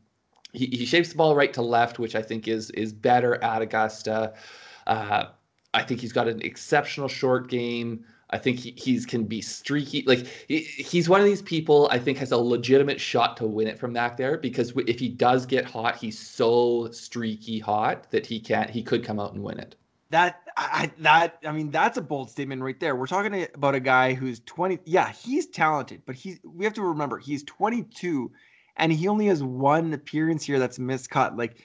[0.53, 3.63] he, he shapes the ball right to left, which I think is is better at
[3.63, 4.35] Augusta.
[4.87, 5.27] Uh,
[5.75, 8.05] I think he's got an exceptional short game.
[8.35, 10.03] I think he he's can be streaky.
[10.07, 13.69] Like he, he's one of these people I think has a legitimate shot to win
[13.69, 18.27] it from back there because if he does get hot, he's so streaky hot that
[18.27, 18.69] he can't.
[18.69, 19.77] He could come out and win it.
[20.11, 22.97] That I that I mean that's a bold statement right there.
[22.97, 24.81] We're talking about a guy who's 20.
[24.85, 28.33] Yeah, he's talented, but he's we have to remember he's 22
[28.77, 31.39] and he only has one appearance here that's miscut.
[31.39, 31.65] Like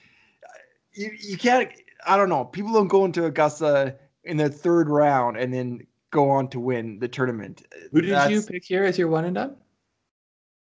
[0.94, 1.68] you, you can't.
[2.06, 2.44] I don't know.
[2.44, 6.98] People don't go into Augusta in the third round and then go on to win
[6.98, 7.66] the tournament.
[7.92, 9.56] Who did that's, you pick here as your one and done?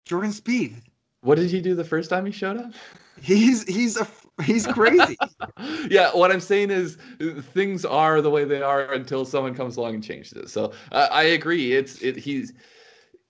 [0.04, 0.74] Jordan Spieth.
[1.22, 2.72] What did he do the first time he showed up?
[3.20, 4.07] He's he's a
[4.42, 5.16] he's crazy.
[5.88, 6.98] yeah, what I'm saying is
[7.52, 10.50] things are the way they are until someone comes along and changes it.
[10.50, 11.72] So uh, I agree.
[11.72, 12.52] It's it he's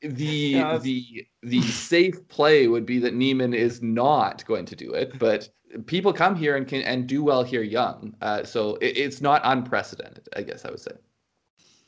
[0.03, 4.92] the yeah, the the safe play would be that Niemann is not going to do
[4.92, 5.48] it, but
[5.87, 8.14] people come here and can and do well here young.
[8.20, 10.92] Uh, so it, it's not unprecedented, I guess I would say.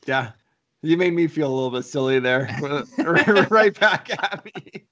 [0.07, 0.33] Yeah,
[0.83, 2.49] you made me feel a little bit silly there.
[3.51, 4.87] right back at me.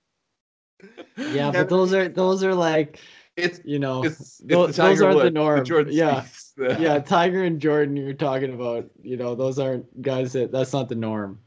[1.16, 3.00] Yeah, but those are those are like
[3.36, 5.64] it's you know it's, it's those, those aren't Wood, the norm.
[5.64, 6.24] The yeah,
[6.78, 6.98] yeah.
[6.98, 8.90] Tiger and Jordan, you're talking about.
[9.02, 11.40] You know, those aren't guys that that's not the norm.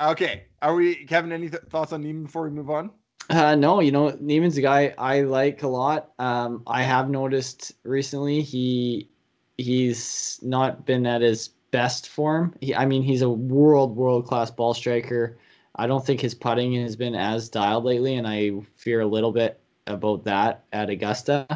[0.00, 1.32] Okay, are we Kevin?
[1.32, 2.90] Any th- thoughts on Niemann before we move on?
[3.28, 6.12] Uh, no, you know Niemann's a guy I like a lot.
[6.18, 9.08] Um, I have noticed recently he
[9.56, 12.54] he's not been at his best form.
[12.60, 15.38] He, I mean, he's a world world class ball striker.
[15.76, 19.32] I don't think his putting has been as dialed lately, and I fear a little
[19.32, 21.46] bit about that at Augusta,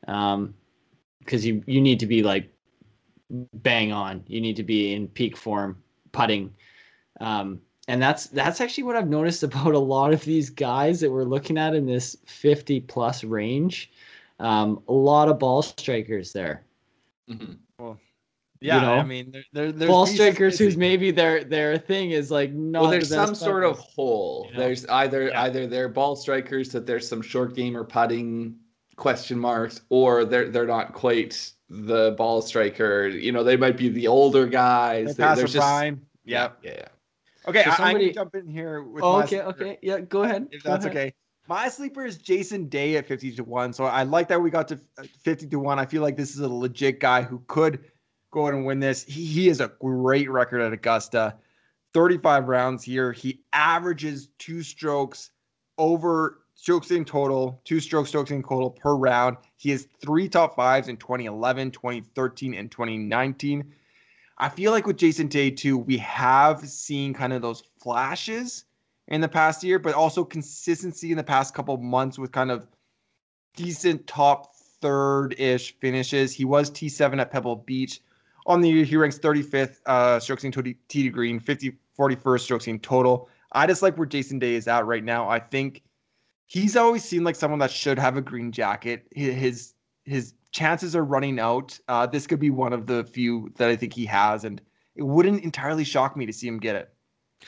[0.00, 0.54] because um,
[1.28, 2.50] you you need to be like
[3.30, 4.24] bang on.
[4.26, 6.52] You need to be in peak form putting.
[7.20, 11.10] Um, and that's that's actually what I've noticed about a lot of these guys that
[11.10, 13.90] we're looking at in this 50 plus range.
[14.40, 16.64] Um, a lot of ball strikers there.
[17.28, 17.54] Mm-hmm.
[17.78, 17.98] Well,
[18.60, 22.30] yeah, you know, I mean, there, there, ball strikers whose maybe their their thing is
[22.30, 22.82] like not.
[22.82, 24.50] Well, there's the some sort of hole.
[24.56, 25.42] There's either yeah.
[25.42, 28.56] either they're ball strikers that there's some short game or putting
[28.96, 33.08] question marks, or they're they're not quite the ball striker.
[33.08, 35.16] You know, they might be the older guys.
[35.16, 36.04] They pass there's just, prime.
[36.24, 36.72] Yeah, yeah.
[36.76, 36.88] yeah.
[37.46, 38.06] Okay, so somebody...
[38.06, 39.02] I, I jump in here with.
[39.02, 40.48] Oh, okay, sleeper, okay, yeah, go ahead.
[40.50, 40.96] If go that's ahead.
[40.96, 41.14] okay.
[41.48, 43.72] My sleeper is Jason Day at fifty to one.
[43.72, 45.78] So I like that we got to uh, fifty to one.
[45.78, 47.84] I feel like this is a legit guy who could
[48.30, 49.04] go ahead and win this.
[49.04, 51.34] He, he has a great record at Augusta.
[51.94, 53.12] 35 rounds here.
[53.12, 55.30] He averages two strokes
[55.78, 59.36] over strokes in total, two strokes, strokes in total per round.
[59.56, 63.72] He has three top fives in 2011, 2013, and 2019.
[64.38, 68.64] I feel like with Jason Day too, we have seen kind of those flashes
[69.08, 72.66] in the past year, but also consistency in the past couple months with kind of
[73.56, 76.32] decent top third ish finishes.
[76.32, 78.00] He was T7 at Pebble Beach.
[78.48, 82.66] On the year, he ranks 35th uh, strokes in tee to green, 50, 41st strokes
[82.66, 83.28] in total.
[83.52, 85.28] I just like where Jason Day is at right now.
[85.28, 85.82] I think
[86.46, 89.06] he's always seemed like someone that should have a green jacket.
[89.12, 91.78] His his chances are running out.
[91.88, 94.60] Uh, this could be one of the few that I think he has, and
[94.96, 96.92] it wouldn't entirely shock me to see him get it.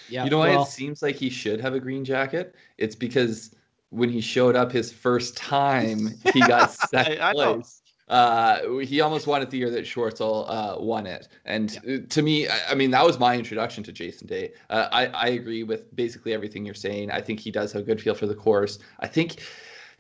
[0.09, 2.55] Yeah, you know well, why it seems like he should have a green jacket?
[2.79, 3.55] It's because
[3.89, 7.80] when he showed up his first time, he got second I, I place.
[8.11, 11.29] Uh, he almost won it the year that Schwartzel uh, won it.
[11.44, 11.99] And yeah.
[12.09, 14.53] to me, I, I, mean, that was my introduction to Jason Day.
[14.68, 17.12] Uh, I, I agree with basically everything you're saying.
[17.12, 18.81] I think he does have a good feel for the course.
[18.99, 19.40] I think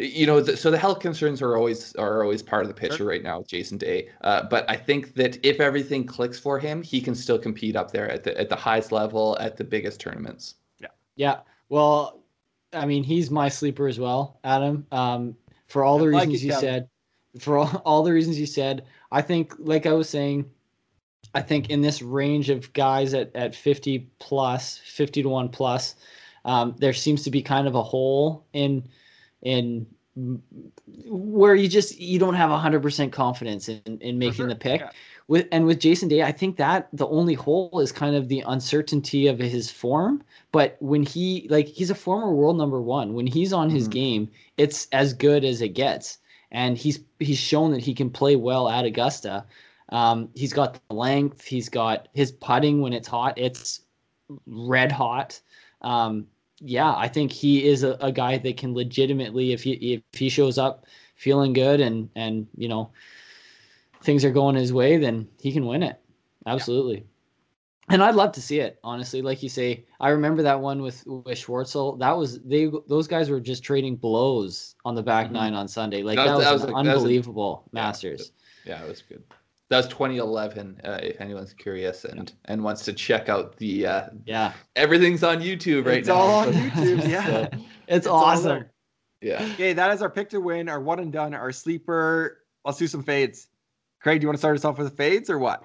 [0.00, 2.98] you know, the, so the health concerns are always are always part of the picture
[2.98, 3.06] sure.
[3.08, 4.08] right now with Jason Day.
[4.22, 7.90] Uh, but I think that if everything clicks for him, he can still compete up
[7.90, 10.54] there at the at the highest level at the biggest tournaments.
[10.80, 10.88] Yeah.
[11.16, 11.40] Yeah.
[11.68, 12.22] Well,
[12.72, 14.86] I mean, he's my sleeper as well, Adam.
[14.90, 16.88] Um, for all the I reasons like you said,
[17.38, 20.50] for all, all the reasons you said, I think, like I was saying,
[21.34, 25.94] I think in this range of guys at, at 50 plus, 50 to 1 plus,
[26.44, 28.88] um, there seems to be kind of a hole in
[29.42, 29.86] in
[31.06, 34.48] where you just you don't have 100% confidence in, in making sure.
[34.48, 34.90] the pick yeah.
[35.28, 38.42] with and with jason day i think that the only hole is kind of the
[38.46, 43.26] uncertainty of his form but when he like he's a former world number one when
[43.26, 43.76] he's on mm-hmm.
[43.76, 46.18] his game it's as good as it gets
[46.52, 49.44] and he's he's shown that he can play well at augusta
[49.90, 53.80] um, he's got the length he's got his putting when it's hot it's
[54.46, 55.40] red hot
[55.82, 56.26] um,
[56.60, 60.28] yeah, I think he is a, a, guy that can legitimately, if he if he
[60.28, 60.84] shows up
[61.16, 62.92] feeling good and and you know
[64.02, 65.98] things are going his way, then he can win it.
[66.46, 67.04] Absolutely.
[67.90, 67.94] Yeah.
[67.94, 69.20] And I'd love to see it, honestly.
[69.20, 71.98] Like you say, I remember that one with with Schwartzel.
[71.98, 75.34] That was they; those guys were just trading blows on the back mm-hmm.
[75.34, 76.02] nine on Sunday.
[76.02, 78.32] Like that, that was, that was an a, unbelievable a, Masters.
[78.64, 79.22] Yeah, it was good.
[79.70, 80.80] That was 2011.
[80.84, 82.52] Uh, if anyone's curious and yeah.
[82.52, 86.44] and wants to check out the uh, yeah, everything's on YouTube right it's now.
[86.46, 87.08] It's all on YouTube.
[87.08, 88.66] Yeah, so, it's, it's, awesome.
[89.20, 89.48] Yeah.
[89.54, 92.38] Okay, that is our pick to win, our one and done, our sleeper.
[92.64, 93.48] Let's do some fades.
[94.00, 95.64] Craig, do you want to start us off with the fades or what?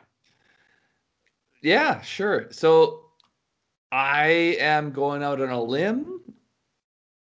[1.66, 2.46] Yeah, sure.
[2.52, 3.06] So
[3.92, 6.22] I am going out on a limb.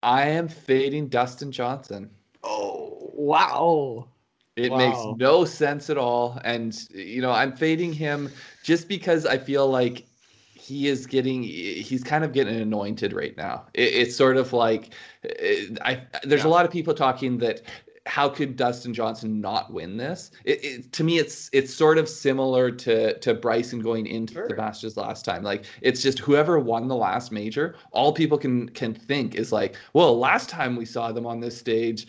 [0.03, 2.12] I am fading Dustin Johnson.
[2.43, 4.08] Oh wow.
[4.55, 4.77] It wow.
[4.77, 6.39] makes no sense at all.
[6.43, 8.31] And, you know, I'm fading him
[8.63, 10.05] just because I feel like
[10.53, 13.65] he is getting, he's kind of getting anointed right now.
[13.73, 16.49] It, it's sort of like, eh, I, there's yeah.
[16.49, 17.63] a lot of people talking that
[18.05, 20.31] how could Dustin Johnson not win this?
[20.43, 24.47] It, it, to me, it's it's sort of similar to to Bryson going into sure.
[24.47, 25.43] the Masters last time.
[25.43, 29.75] Like it's just whoever won the last major, all people can can think is like,
[29.93, 32.07] well, last time we saw them on this stage,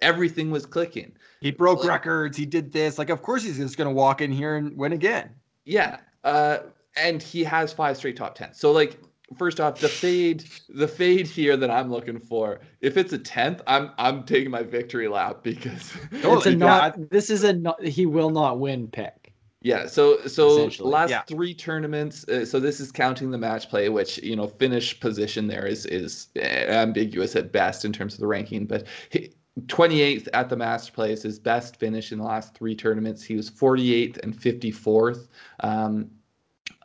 [0.00, 1.12] everything was clicking.
[1.40, 2.36] He broke like, records.
[2.36, 2.98] He did this.
[2.98, 5.30] Like, of course, he's just going to walk in here and win again.
[5.64, 5.98] Yeah.
[6.22, 6.58] Uh,
[6.96, 8.54] and he has five straight top 10.
[8.54, 8.98] So, like,
[9.36, 13.60] first off, the fade, the fade here that I'm looking for, if it's a 10th,
[13.66, 18.06] I'm I'm taking my victory lap because it's a not, this is a not, he
[18.06, 19.32] will not win pick.
[19.62, 21.22] Yeah, so so last yeah.
[21.22, 22.28] three tournaments.
[22.28, 25.86] Uh, so this is counting the match play, which you know finish position there is
[25.86, 28.66] is ambiguous at best in terms of the ranking.
[28.66, 33.22] But he, 28th at the Master Plays, his best finish in the last three tournaments.
[33.22, 35.28] He was 48th and 54th.
[35.60, 36.10] Um,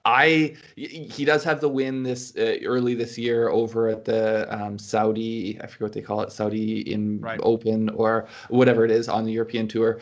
[0.09, 4.79] I he does have the win this uh, early this year over at the um,
[4.79, 7.39] Saudi I forget what they call it Saudi in right.
[7.43, 9.99] Open or whatever it is on the European Tour.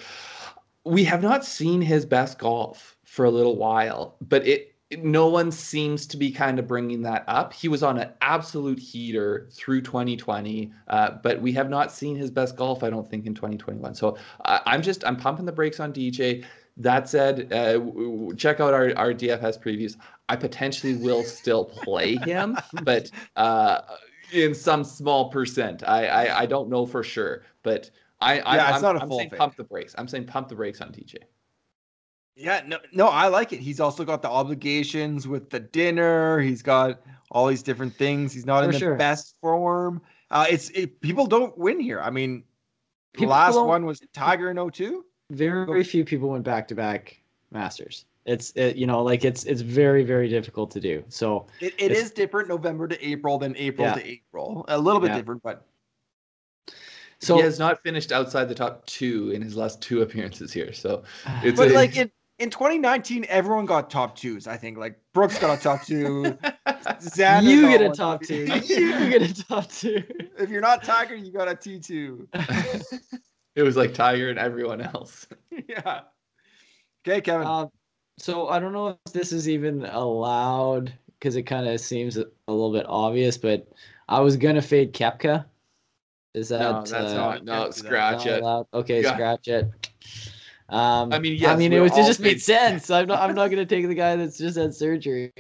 [0.86, 5.52] We have not seen his best golf for a little while, but it no one
[5.52, 7.52] seems to be kind of bringing that up.
[7.52, 12.32] He was on an absolute heater through 2020, uh, but we have not seen his
[12.32, 13.93] best golf, I don't think, in 2021.
[13.96, 16.46] So uh, I'm just I'm pumping the brakes on DJ.
[16.78, 17.80] That said, uh,
[18.36, 19.98] check out our, our DFS previews.
[20.30, 23.82] I potentially will still play him, but uh,
[24.32, 25.84] in some small percent.
[25.88, 27.90] I, I, I don't know for sure, but
[28.22, 29.96] I, I yeah, it's I'm, not a I'm full saying pump the brakes.
[29.98, 31.18] I'm saying pump the brakes on DJ.
[32.36, 33.60] Yeah, no, no, I like it.
[33.60, 36.40] He's also got the obligations with the dinner.
[36.40, 38.32] He's got all these different things.
[38.32, 38.96] He's not For in the sure.
[38.96, 40.02] best form.
[40.30, 42.00] Uh, it's it, people don't win here.
[42.00, 42.44] I mean,
[43.16, 45.04] the last one was Tiger in 02.
[45.30, 47.20] Very few people went back to back
[47.52, 48.06] Masters.
[48.26, 51.04] It's it, you know like it's it's very very difficult to do.
[51.08, 53.94] So it, it is different November to April than April yeah.
[53.96, 54.66] to April.
[54.68, 55.18] A little bit yeah.
[55.18, 55.66] different, but
[57.20, 60.74] so he has not finished outside the top two in his last two appearances here.
[60.74, 61.04] So
[61.44, 64.46] it's but a, like it in 2019, everyone got top twos.
[64.48, 66.38] I think like Brooks got a top two.
[67.00, 68.46] Xander you get a top two.
[68.66, 70.04] you get a top two.
[70.38, 72.28] If you're not Tiger, you got a T two.
[73.58, 75.28] it was like Tiger and everyone else.
[75.67, 76.02] yeah.
[77.06, 77.48] Okay, Kevin.
[77.48, 77.67] Uh,
[78.20, 82.26] so I don't know if this is even allowed because it kind of seems a,
[82.48, 83.67] a, little bit obvious, but
[84.08, 85.46] I was gonna fade Koepka.
[86.36, 86.84] Is that no?
[86.84, 87.46] That's uh, not.
[87.46, 88.43] No, scratch it.
[88.43, 88.67] Allowed?
[88.76, 89.13] Okay, yeah.
[89.13, 89.65] scratch it.
[90.70, 92.91] Um, I mean, yes, I mean, it was it just made sense.
[92.91, 93.28] I'm not.
[93.28, 95.32] I'm not going to take the guy that's just had surgery.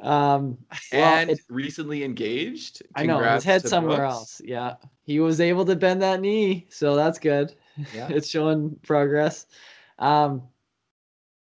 [0.00, 0.56] Um,
[0.92, 2.82] well, and it, recently engaged.
[2.96, 4.14] Congrats I know his head somewhere Brooks.
[4.14, 4.40] else.
[4.44, 7.54] Yeah, he was able to bend that knee, so that's good.
[7.94, 9.46] Yeah, it's showing progress.
[9.98, 10.42] Um,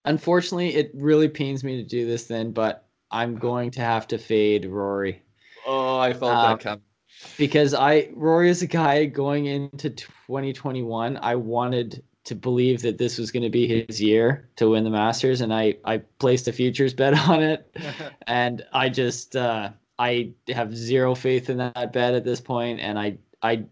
[0.06, 4.20] unfortunately, it really pains me to do this then, but I'm going to have to
[4.20, 5.24] fade Rory.
[5.66, 6.84] Oh, I felt um, that coming
[7.38, 11.18] because I Rory is a guy going into 2021.
[11.18, 14.90] I wanted to believe that this was going to be his year to win the
[14.92, 17.76] Masters, and I I placed a futures bet on it,
[18.28, 23.00] and I just uh, I have zero faith in that bet at this point, and
[23.00, 23.66] I I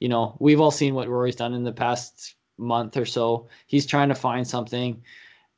[0.00, 3.48] you know we've all seen what Rory's done in the past month or so.
[3.66, 5.02] He's trying to find something.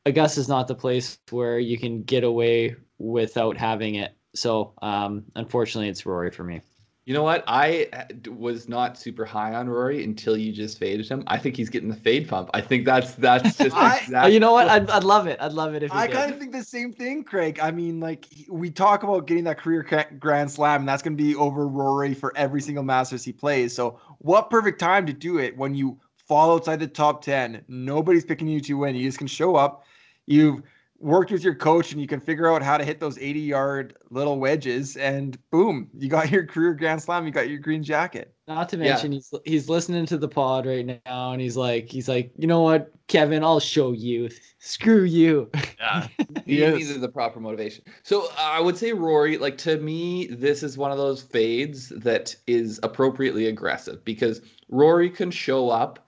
[0.04, 4.16] Augusta is not the place where you can get away without having it.
[4.34, 6.62] So um, unfortunately, it's Rory for me.
[7.06, 7.42] You know what?
[7.46, 11.24] I uh, was not super high on Rory until you just faded him.
[11.26, 12.50] I think he's getting the fade pump.
[12.52, 14.34] I think that's that's just I, exactly.
[14.34, 14.68] You know what?
[14.68, 15.40] I'd, I'd love it.
[15.40, 17.58] I'd love it if I kind of think the same thing, Craig.
[17.60, 19.82] I mean, like we talk about getting that career
[20.18, 23.74] Grand Slam, and that's going to be over Rory for every single Masters he plays.
[23.74, 27.64] So, what perfect time to do it when you fall outside the top ten?
[27.66, 28.94] Nobody's picking you to win.
[28.94, 29.84] You just can show up.
[30.26, 30.62] You've
[31.00, 33.96] worked with your coach and you can figure out how to hit those 80 yard
[34.10, 38.34] little wedges and boom you got your career grand slam you got your green jacket.
[38.46, 39.16] Not to mention yeah.
[39.18, 42.60] he's he's listening to the pod right now and he's like he's like you know
[42.60, 44.28] what kevin i'll show you.
[44.58, 45.50] Screw you.
[45.78, 46.06] Yeah.
[46.46, 46.78] He yes.
[46.78, 47.84] needed the proper motivation.
[48.02, 51.88] So uh, i would say rory like to me this is one of those fades
[51.90, 56.06] that is appropriately aggressive because rory can show up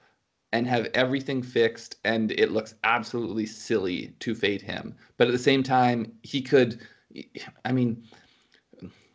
[0.52, 5.38] and have everything fixed and it looks absolutely silly to fade him but at the
[5.38, 6.80] same time he could
[7.64, 8.02] i mean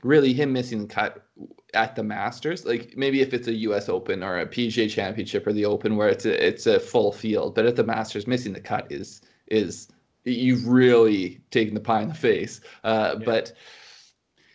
[0.04, 1.26] really him missing the cut
[1.74, 5.54] at the masters like maybe if it's a us open or a pga championship or
[5.54, 8.60] the open where it's a, it's a full field but at the masters missing the
[8.60, 9.90] cut is is
[10.24, 13.26] you've really taken the pie in the face uh, yeah.
[13.26, 13.54] but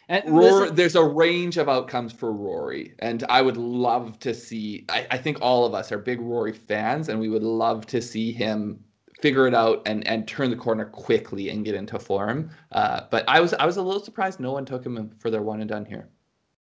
[0.09, 4.85] And Rory, there's a range of outcomes for Rory, and I would love to see.
[4.89, 8.03] I, I think all of us are big Rory fans, and we would love to
[8.03, 8.83] see him
[9.21, 12.51] figure it out and and turn the corner quickly and get into form.
[12.73, 15.43] Uh, but I was I was a little surprised no one took him for their
[15.43, 16.09] one and done here.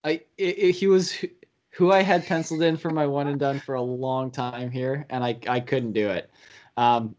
[0.03, 1.27] I it, it- he was who-
[1.71, 5.05] who I had penciled in for my one and done for a long time here,
[5.09, 6.29] and I I couldn't do it.
[6.77, 7.15] Um,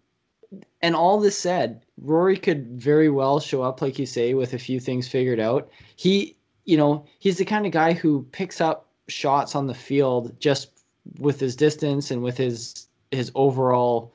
[0.83, 4.59] and all this said, Rory could very well show up, like you say, with a
[4.59, 5.69] few things figured out.
[5.97, 10.38] He, you know, he's the kind of guy who picks up shots on the field
[10.41, 10.85] just
[11.19, 14.15] with his distance and with his his overall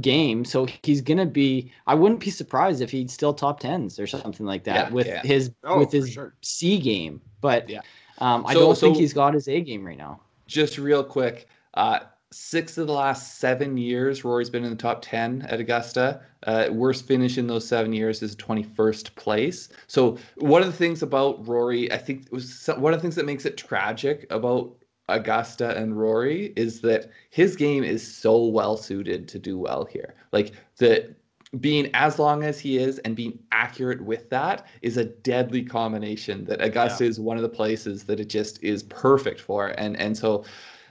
[0.00, 0.44] game.
[0.44, 1.70] So he's gonna be.
[1.86, 5.06] I wouldn't be surprised if he'd still top tens or something like that Yeah, with
[5.06, 5.22] yeah.
[5.22, 6.34] his Oh, with his sure.
[6.42, 7.20] C game.
[7.40, 7.80] But Yeah.
[8.18, 10.20] um, I So- don't think he's got his A game right now.
[10.46, 12.00] Just real quick, uh,
[12.36, 16.20] six of the last seven years, Rory's been in the top 10 at Augusta.
[16.46, 19.70] Uh, worst finish in those seven years is 21st place.
[19.86, 23.26] So, one of the things about Rory, I think, was one of the things that
[23.26, 24.74] makes it tragic about
[25.08, 30.14] Augusta and Rory is that his game is so well suited to do well here.
[30.32, 31.14] Like, the
[31.60, 36.44] being as long as he is and being accurate with that is a deadly combination
[36.44, 39.68] that Augusta is one of the places that it just is perfect for.
[39.78, 40.44] And and so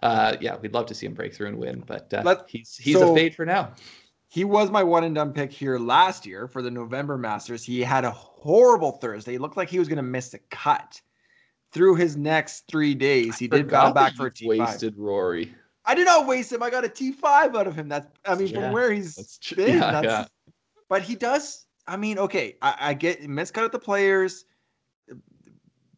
[0.05, 2.75] uh yeah, we'd love to see him break through and win, but uh, Let- he's
[2.77, 3.71] he's so- a fade for now.
[4.27, 7.63] He was my one and done pick here last year for the November Masters.
[7.63, 9.35] He had a horrible Thursday.
[9.35, 10.99] It looked like he was going to miss the cut.
[11.71, 14.59] Through his next three days, he did Forgot bounce back for a you've T5.
[14.59, 15.53] wasted Rory.
[15.85, 16.63] I did not waste him.
[16.63, 17.23] I got a T5
[17.55, 17.87] out of him.
[17.89, 18.61] That's, I mean, Yeah.
[18.61, 19.77] from where he's That's been.
[19.77, 20.25] yeah, that's, yeah.
[20.89, 21.65] But he does.
[21.87, 24.45] I mean, okay, I, I get miscut at the players.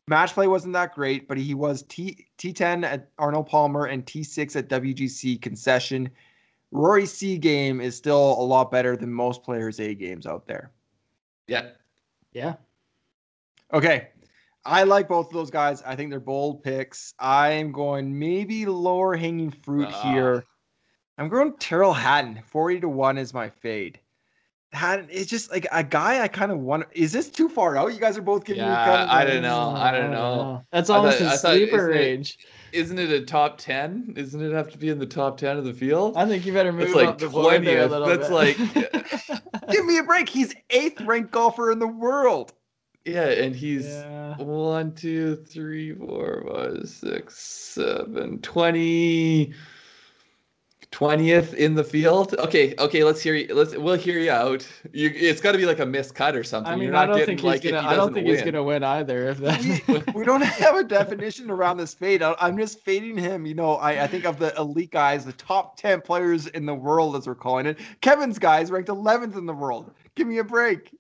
[0.10, 4.56] Match play wasn't that great, but he was T T10 at Arnold Palmer and T6
[4.56, 6.10] at WGC concession.
[6.72, 10.72] Rory's C game is still a lot better than most players' A games out there.
[11.48, 11.70] Yeah.
[12.32, 12.56] Yeah.
[13.74, 14.10] Okay.
[14.66, 15.82] I like both of those guys.
[15.84, 17.14] I think they're bold picks.
[17.20, 20.12] I'm going maybe lower hanging fruit Ah.
[20.12, 20.46] here.
[21.18, 22.42] I'm going Tyrrell Hatton.
[22.46, 24.00] 40 to 1 is my fade.
[24.78, 26.86] Hatton, it's just like a guy I kind of want.
[26.94, 27.94] Is this too far out?
[27.94, 29.70] You guys are both giving me Yeah, kind of I like- don't know.
[29.76, 30.64] I don't oh, know.
[30.72, 32.38] That's I thought- almost I in thought- sleeper isn't range.
[32.74, 34.14] Isn't it a top 10?
[34.18, 36.16] Isn't it have to be in the top 10 of the field?
[36.18, 37.90] I think you better move That's like up the board a 20th.
[37.90, 38.34] little That's bit.
[38.34, 40.28] like Give me a break.
[40.30, 42.54] He's eighth ranked golfer in the world.
[43.06, 44.36] Yeah, and he's Yeah.
[44.38, 49.54] one, two, three, four, five, six, seven, 20
[50.92, 52.34] 20th in the field.
[52.40, 53.54] Okay, okay, let's hear you.
[53.54, 54.66] Let's we'll hear you out.
[54.94, 56.72] You it's got to be like a miscut or something.
[56.72, 57.82] I mean, You're I don't think he's if gonna.
[57.82, 59.30] he I don't doesn't think he's gonna win either.
[59.30, 59.62] If that.
[59.88, 62.22] We, we don't have a definition around this fade.
[62.24, 63.46] I- I'm just fading him.
[63.46, 66.76] You know, I, I think of the elite guys, the top 10 players in the
[66.76, 67.78] world, as we're calling it.
[68.02, 69.92] Kevin's guys ranked 11th in the world.
[70.16, 70.92] Give me a break.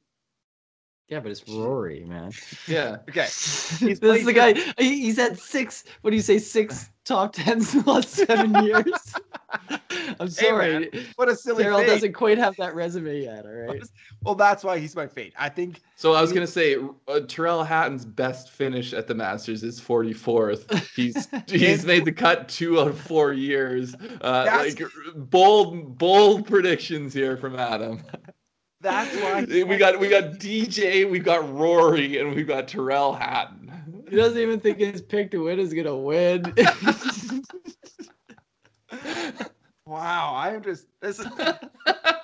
[1.10, 2.32] Yeah, but it's Rory, man.
[2.67, 2.98] Yeah.
[3.08, 3.22] Okay.
[3.22, 4.54] this is the guy.
[4.78, 5.86] he- He's had six.
[6.02, 6.38] What do you say?
[6.38, 9.13] Six top tens in the last seven years.
[10.20, 10.89] I'm sorry.
[11.15, 11.88] What a silly Daryl fade.
[11.88, 13.46] doesn't quite have that resume yet.
[13.46, 13.82] All right.
[14.24, 15.34] Well, that's why he's my fate.
[15.38, 16.76] I think So I was gonna say
[17.08, 20.86] uh, Tyrrell Hatton's best finish at the Masters is 44th.
[20.93, 23.96] He's he's made the cut two out of four years.
[24.20, 28.02] Uh, That's- like bold bold predictions here from Adam.
[28.88, 34.06] That's why we got we got DJ, we've got Rory, and we've got Tyrrell Hatton.
[34.10, 36.54] He doesn't even think his pick to win is gonna win.
[39.86, 41.28] Wow, I am just this is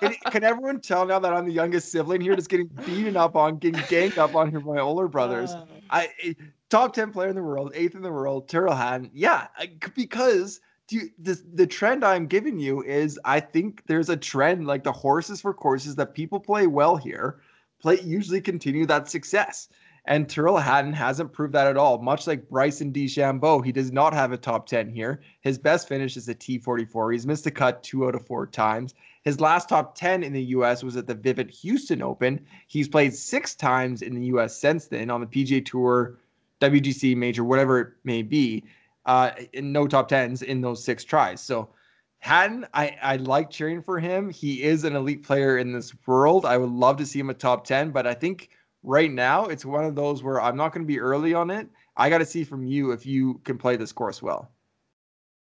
[0.00, 3.36] can, can everyone tell now that I'm the youngest sibling here, just getting beaten up
[3.36, 5.52] on, getting ganked up on here by my older brothers?
[5.52, 6.34] Uh, I eh,
[6.68, 9.10] top ten player in the world, eighth in the world, Tyrrell Hatton.
[9.14, 9.46] Yeah,
[9.94, 14.66] because do you, the the trend I'm giving you is I think there's a trend
[14.66, 17.40] like the horses for courses that people play well here,
[17.80, 19.68] play usually continue that success.
[20.06, 21.96] And Tyrrell Hatton hasn't proved that at all.
[21.96, 25.22] Much like Bryson DeChambeau, he does not have a top 10 here.
[25.40, 27.12] His best finish is a T44.
[27.12, 28.94] He's missed a cut two out of four times.
[29.22, 32.44] His last top 10 in the US was at the Vivint Houston Open.
[32.66, 36.18] He's played six times in the US since then on the PGA Tour,
[36.60, 38.62] WGC Major, whatever it may be,
[39.06, 41.40] uh, and no top 10s in those six tries.
[41.40, 41.70] So
[42.18, 44.30] Hatton, I, I like cheering for him.
[44.30, 46.46] He is an elite player in this world.
[46.46, 48.50] I would love to see him a top 10, but I think
[48.82, 51.68] right now it's one of those where I'm not going to be early on it.
[51.96, 54.50] I got to see from you if you can play this course well.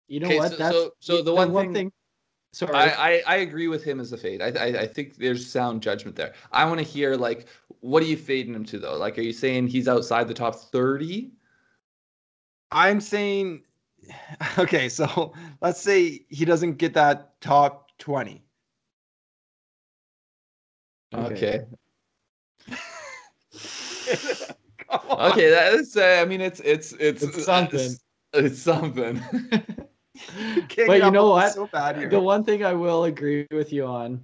[0.08, 0.52] you know Okay, what?
[0.52, 1.92] so- That's so- so the one one thing-
[2.52, 2.74] Sorry.
[2.76, 4.42] I, I, I agree with him as a fade.
[4.42, 6.34] I, I I think there's sound judgment there.
[6.52, 7.46] I want to hear like
[7.82, 8.98] what are you fading him to though?
[8.98, 11.30] Like are you saying he's outside the top 30?
[12.72, 13.64] I'm saying,
[14.58, 18.44] okay, so let's say he doesn't get that top 20.
[21.14, 21.34] Okay.
[21.34, 21.66] Okay.
[24.90, 25.32] Come on.
[25.32, 25.98] okay, that's.
[25.98, 27.80] Uh, I mean, it's it's it's, It's something.
[27.80, 28.00] It's,
[28.34, 29.20] it's something.
[30.68, 31.54] Can't But you know what?
[31.54, 34.24] So bad the one thing I will agree with you on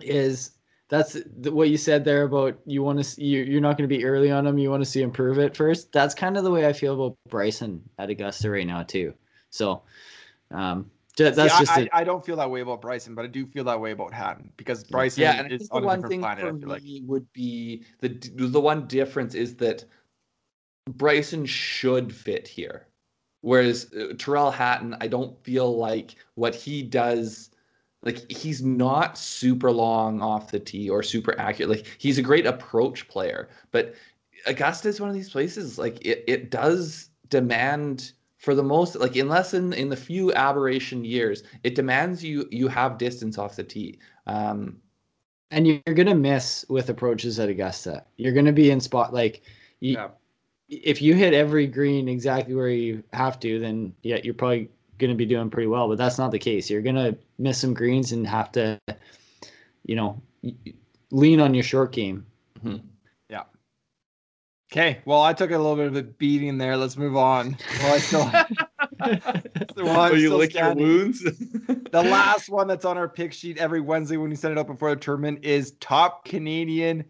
[0.00, 0.52] is
[0.90, 3.96] that's the, what you said there about you want to you, you're not going to
[3.96, 4.58] be early on him.
[4.58, 5.92] You want to see him prove it first.
[5.92, 9.14] That's kind of the way I feel about Bryson at Augusta right now too.
[9.50, 9.82] So,
[10.50, 11.88] um, ju- that's See, just I, it.
[11.92, 14.12] I, I don't feel that way about Bryson, but I do feel that way about
[14.12, 16.44] Hatton because Bryson yeah, and I is think the on a one different thing planet.
[16.44, 16.82] I for feel like.
[17.06, 19.84] would be the the one difference is that
[20.90, 22.88] Bryson should fit here,
[23.42, 27.50] whereas uh, Tyrrell Hatton, I don't feel like what he does.
[28.02, 31.70] Like he's not super long off the tee or super accurate.
[31.70, 33.94] Like he's a great approach player, but
[34.46, 35.78] Augusta is one of these places.
[35.78, 41.04] Like it, it does demand for the most like unless in in the few aberration
[41.04, 44.80] years it demands you you have distance off the tee um
[45.50, 48.04] and you're gonna miss with approaches at Augusta.
[48.16, 49.42] You're gonna be in spot like
[49.80, 50.08] you, Yeah.
[50.68, 54.70] if you hit every green exactly where you have to, then yeah, you're probably
[55.00, 55.88] gonna be doing pretty well.
[55.88, 56.70] But that's not the case.
[56.70, 58.78] You're gonna miss some greens and have to,
[59.84, 60.20] you know,
[61.10, 62.26] lean on your short game.
[62.64, 62.86] Mm-hmm.
[63.28, 63.44] Yeah.
[64.72, 66.76] Okay, well, I took a little bit of a beating there.
[66.76, 67.56] Let's move on.
[67.80, 68.24] Well, I still,
[69.84, 71.22] while I'm oh, you still lick your wounds
[71.90, 74.66] The last one that's on our pick sheet every Wednesday when we send it up
[74.66, 77.04] before the tournament is top Canadian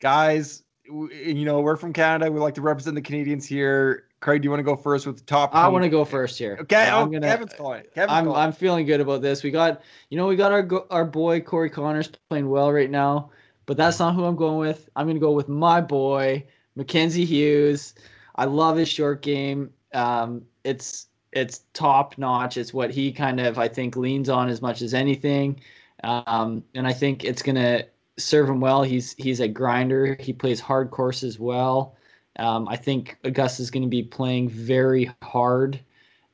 [0.00, 0.62] guys.
[0.84, 2.30] You know, we're from Canada.
[2.30, 4.07] We like to represent the Canadians here.
[4.20, 5.54] Craig, do you want to go first with the top?
[5.54, 6.58] I want to go first here.
[6.60, 7.84] Okay, I'm oh, gonna- Kevin's calling.
[7.94, 8.40] Kevin's I'm calling.
[8.40, 9.42] I'm feeling good about this.
[9.42, 13.30] We got you know we got our our boy Corey Conners playing well right now,
[13.66, 14.88] but that's not who I'm going with.
[14.96, 16.44] I'm gonna go with my boy
[16.74, 17.94] Mackenzie Hughes.
[18.34, 19.70] I love his short game.
[19.94, 22.56] Um, it's it's top notch.
[22.56, 25.60] It's what he kind of I think leans on as much as anything,
[26.02, 27.84] um, and I think it's gonna
[28.18, 28.82] serve him well.
[28.82, 30.16] He's he's a grinder.
[30.18, 31.94] He plays hard courses well.
[32.38, 35.80] Um, I think Augusta's going to be playing very hard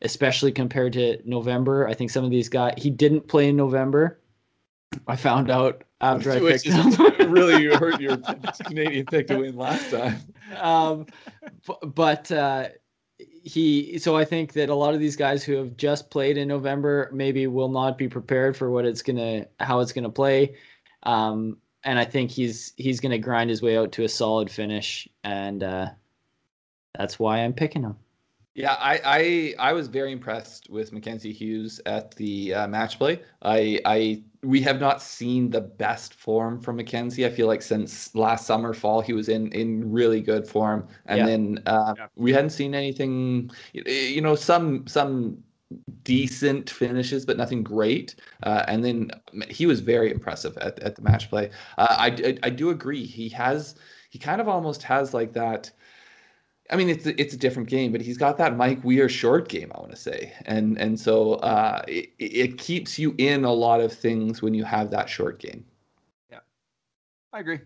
[0.02, 1.88] especially compared to November.
[1.88, 4.20] I think some of these guys he didn't play in November.
[5.08, 6.92] I found out after I picked him.
[7.32, 8.18] really you hurt your
[8.66, 10.20] canadian pick to win last time
[10.60, 11.06] um,
[11.94, 12.68] but uh,
[13.18, 13.98] he.
[13.98, 17.10] So I think that a lot of these guys who have just played in November
[17.12, 20.54] maybe will not be prepared for what it's gonna, how it's gonna play.
[21.04, 25.08] Um, and I think he's he's gonna grind his way out to a solid finish,
[25.24, 25.90] and uh,
[26.96, 27.96] that's why I'm picking him.
[28.54, 29.00] Yeah, I,
[29.58, 33.20] I I was very impressed with Mackenzie Hughes at the uh, match play.
[33.42, 37.26] I I we have not seen the best form from Mackenzie.
[37.26, 41.18] I feel like since last summer fall he was in in really good form, and
[41.18, 41.26] Yeah.
[41.26, 42.06] then uh, Yeah.
[42.14, 43.50] we hadn't seen anything.
[43.72, 45.42] You know, some some
[46.02, 48.16] decent finishes, but nothing great.
[48.42, 49.10] Uh, and then
[49.48, 51.50] he was very impressive at, at the match play.
[51.78, 53.04] Uh, I, I I do agree.
[53.04, 53.74] He has
[54.10, 55.70] he kind of almost has like that.
[56.70, 59.48] I mean, it's a, it's a different game, but he's got that Mike Weir short
[59.48, 59.70] game.
[59.74, 63.80] I want to say, and and so uh, it, it keeps you in a lot
[63.80, 65.64] of things when you have that short game.
[66.30, 66.40] Yeah,
[67.32, 67.60] I agree.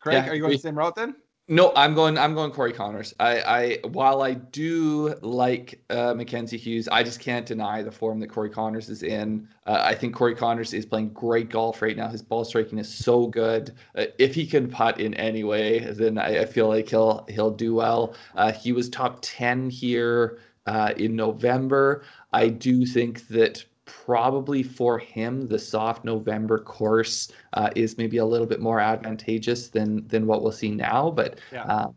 [0.00, 1.14] Craig, Yeah, are you going the same route then?
[1.52, 2.16] No, I'm going.
[2.16, 3.12] I'm going Corey Conners.
[3.18, 8.20] I, I while I do like uh, Mackenzie Hughes, I just can't deny the form
[8.20, 9.48] that Corey Conners is in.
[9.66, 12.06] Uh, I think Corey Conners is playing great golf right now.
[12.06, 13.74] His ball striking is so good.
[13.96, 17.50] Uh, if he can putt in any way, then I, I feel like he'll he'll
[17.50, 18.14] do well.
[18.36, 22.04] Uh, he was top ten here uh, in November.
[22.32, 23.64] I do think that
[24.10, 29.68] probably for him the soft November course uh, is maybe a little bit more advantageous
[29.68, 31.12] than than what we'll see now.
[31.12, 31.62] But Yeah.
[31.62, 31.94] um,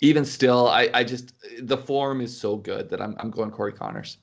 [0.00, 3.74] even still, I, I just the form is so good that I'm I'm going Corey
[3.74, 4.16] Conners.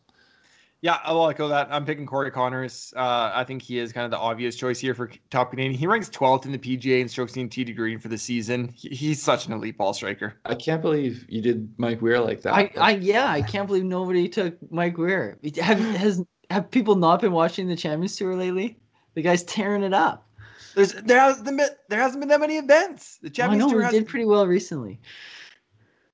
[0.81, 1.67] Yeah, I'll echo that.
[1.69, 2.93] I'm picking Corey Conners.
[2.95, 5.73] Uh, I think he is kind of the obvious choice here for top Canadian.
[5.73, 8.73] He ranks 12th in the PGA in strokes gained tee to green for the season.
[8.75, 10.35] He, he's such an elite ball striker.
[10.45, 12.53] I can't believe you did Mike Weir like that.
[12.53, 15.37] I, I yeah, I can't believe nobody took Mike Weir.
[15.61, 18.77] Have has have people not been watching the Champions Tour lately?
[19.15, 20.27] The guy's tearing it up.
[20.75, 23.17] There's there hasn't been there hasn't been that many events.
[23.21, 24.99] The I Champions know Tour he has did pretty well recently.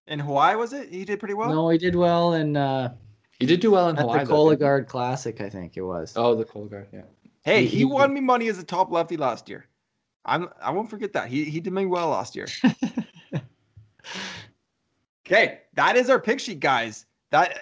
[0.07, 0.89] in Hawaii was it?
[0.89, 1.49] He did pretty well.
[1.49, 2.93] no, he did well in uh,
[3.39, 4.19] he did do well in at Hawaii.
[4.19, 4.61] the though, didn't?
[4.65, 6.13] Cologuard Classic, I think it was.
[6.15, 7.01] Oh, the Cologuard, yeah.
[7.43, 9.65] Hey, He- he, he- won me money as a top lefty last year.
[10.25, 11.27] I'm I won't forget that.
[11.27, 12.47] He he did me well last year.
[15.25, 17.05] Okay, that is our pick sheet, guys.
[17.31, 17.57] That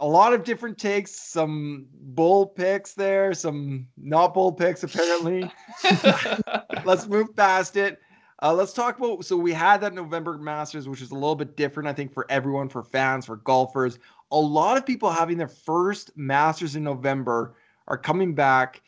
[0.00, 5.50] a lot of different takes, some bull picks there, some not bull picks apparently.
[6.84, 8.00] let's move past it.
[8.42, 9.24] Uh, let's talk about.
[9.24, 12.26] So we had that November Masters, which is a little bit different, I think, for
[12.30, 13.98] everyone, for fans, for golfers.
[14.32, 17.54] A lot of people having their first Masters in November
[17.86, 18.82] are coming back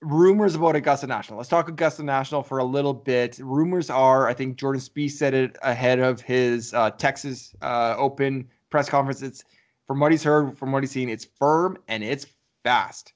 [0.00, 1.38] rumors about Augusta National.
[1.38, 3.38] Let's talk Augusta National for a little bit.
[3.38, 8.48] Rumors are, I think Jordan Spieth said it ahead of his uh, Texas uh, Open
[8.70, 9.22] press conference.
[9.22, 9.44] It's
[9.86, 12.26] from what he's heard, from what he's seen, it's firm and it's
[12.62, 13.12] fast.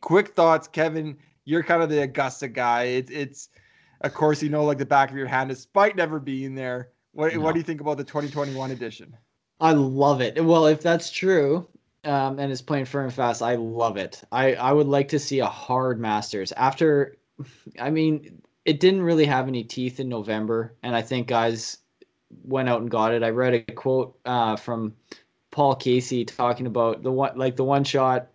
[0.00, 1.16] Quick thoughts, Kevin.
[1.44, 2.84] You're kind of the Augusta guy.
[2.84, 3.48] It, it's,
[4.02, 6.90] of course, you know, like the back of your hand, despite never being there.
[7.12, 7.40] What, no.
[7.40, 9.16] what do you think about the 2021 edition?
[9.60, 10.42] I love it.
[10.42, 11.68] Well, if that's true,
[12.04, 13.42] um, and is playing firm and fast.
[13.42, 14.22] I love it.
[14.32, 17.18] I, I would like to see a hard Masters after.
[17.78, 21.78] I mean, it didn't really have any teeth in November, and I think guys
[22.44, 23.22] went out and got it.
[23.22, 24.94] I read a quote uh, from
[25.60, 28.28] Paul Casey talking about the one like the one shot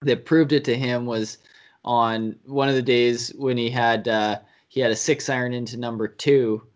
[0.00, 1.36] that proved it to him was
[1.84, 5.76] on one of the days when he had uh, he had a six iron into
[5.76, 6.66] number two,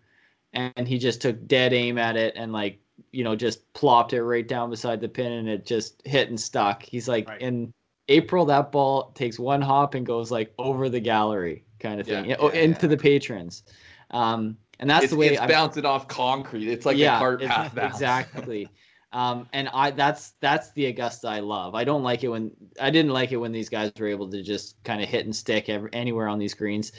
[0.53, 2.79] and he just took dead aim at it and like
[3.13, 6.39] you know, just plopped it right down beside the pin and it just hit and
[6.39, 6.83] stuck.
[6.83, 7.41] He's like, right.
[7.41, 7.73] in
[8.11, 12.27] April, that ball takes one hop and goes like over the gallery kind of thing,
[12.27, 12.89] yeah, yeah, into yeah.
[12.91, 13.63] the patrons.
[14.11, 16.69] Um, and that's it's, the way it's I, bouncing off concrete.
[16.69, 17.79] It's like yeah, a cart path.
[17.79, 18.69] Exactly.
[19.15, 21.77] Um, and I that's that's the Augusta I love.
[21.77, 22.51] I don't like it when
[22.81, 25.35] I didn't like it when these guys were able to just kind of hit and
[25.35, 26.91] stick every, anywhere on these greens.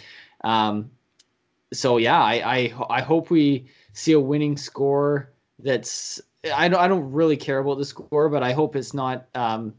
[0.46, 0.90] Um,
[1.74, 6.22] so yeah, I, I I hope we see a winning score that's
[6.56, 9.74] I don't I don't really care about the score, but I hope it's not um,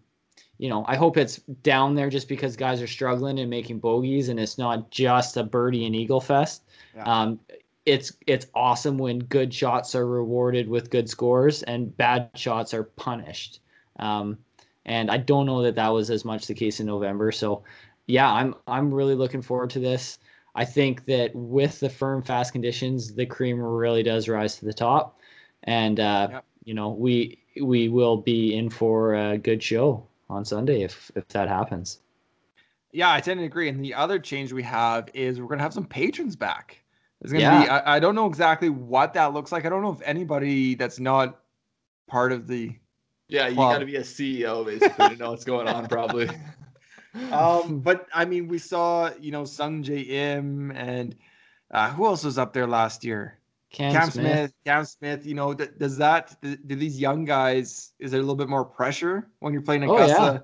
[0.59, 4.28] you know, I hope it's down there just because guys are struggling and making bogeys
[4.28, 6.64] and it's not just a birdie and eagle fest.
[6.95, 7.05] Yeah.
[7.05, 7.41] Um,
[7.87, 12.84] it's it's awesome when good shots are rewarded with good scores and bad shots are
[12.84, 13.61] punished.
[13.99, 14.39] Um,
[14.84, 17.32] and I don't know that that was as much the case in November.
[17.32, 17.64] So,
[18.07, 20.18] yeah, I'm I'm really looking forward to this.
[20.55, 24.72] I think that with the firm fast conditions, the cream really does rise to the
[24.72, 25.18] top
[25.66, 26.45] and uh, yep.
[26.64, 31.26] you know we we will be in for a good show on Sunday if if
[31.28, 32.01] that happens.
[32.93, 33.68] Yeah, I tend to agree.
[33.68, 36.82] And the other change we have is we're gonna have some patrons back.
[37.26, 37.64] There's gonna yeah.
[37.64, 39.66] be I, I don't know exactly what that looks like.
[39.66, 41.40] I don't know if anybody that's not
[42.06, 42.72] part of the
[43.28, 43.50] yeah, club.
[43.50, 46.30] you got to be a CEO basically to know what's going on, probably.
[47.32, 51.16] um, but I mean, we saw you know Sungjae Im and
[51.72, 53.40] uh, who else was up there last year?
[53.72, 54.24] Cam, Cam Smith.
[54.24, 54.52] Smith.
[54.64, 58.36] Cam Smith, you know, th- does that do these young guys is there a little
[58.36, 60.38] bit more pressure when you're playing Augusta oh, yeah.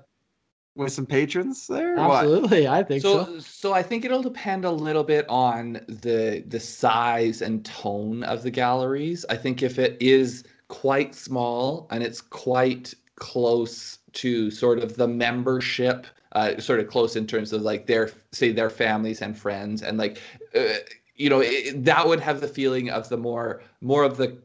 [0.75, 1.97] With some patrons there?
[1.97, 3.39] Absolutely, I think so, so.
[3.39, 8.43] So I think it'll depend a little bit on the the size and tone of
[8.43, 9.25] the galleries.
[9.29, 15.07] I think if it is quite small and it's quite close to sort of the
[15.07, 19.83] membership uh, sort of close in terms of like their say their families and friends
[19.83, 20.19] and like
[20.55, 20.73] uh,
[21.15, 24.37] you know it, that would have the feeling of the more more of the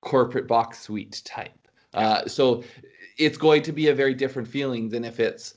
[0.00, 2.64] corporate box suite type uh, so
[3.20, 5.54] it's going to be a very different feeling than if it's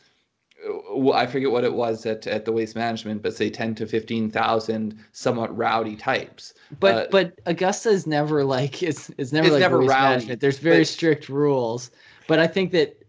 [0.67, 3.87] uh, I forget what it was at, at the waste management, but say ten to
[3.87, 6.53] fifteen thousand somewhat rowdy types.
[6.79, 10.09] But uh, but Augusta is never like it's it's never it's like never waste rowdy,
[10.09, 10.41] management.
[10.41, 11.91] There's very but, strict rules.
[12.27, 13.03] But I think that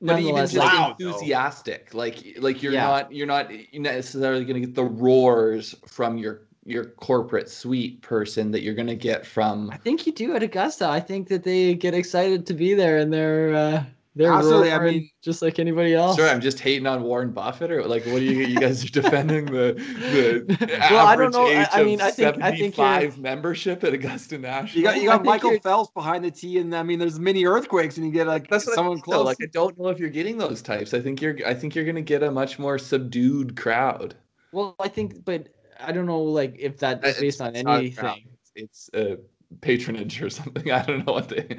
[0.00, 1.98] but even just like enthusiastic, though.
[1.98, 2.86] like like you're yeah.
[2.86, 8.50] not you're not necessarily going to get the roars from your your corporate suite person
[8.50, 9.70] that you're going to get from.
[9.70, 10.86] I think you do at Augusta.
[10.86, 13.84] I think that they get excited to be there and they're uh,
[14.14, 14.72] they're absolutely.
[14.72, 16.16] I mean, just like anybody else.
[16.16, 18.46] Sure, I'm just hating on Warren Buffett, or like, what are you?
[18.46, 21.46] You guys are defending the the well, I don't know.
[21.46, 24.78] I, I mean, I think I think five membership at Augusta National.
[24.78, 27.96] You got you got Michael Phelps behind the tee, and I mean, there's many earthquakes,
[27.96, 29.24] and you get like that's someone close.
[29.24, 30.94] Like, I don't know if you're getting those types.
[30.94, 31.36] I think you're.
[31.46, 34.14] I think you're going to get a much more subdued crowd.
[34.52, 35.48] Well, I think, but
[35.78, 38.24] I don't know, like if that's based on anything.
[38.54, 39.16] It's, a uh,
[39.60, 40.70] patronage or something.
[40.72, 41.58] I don't know what they.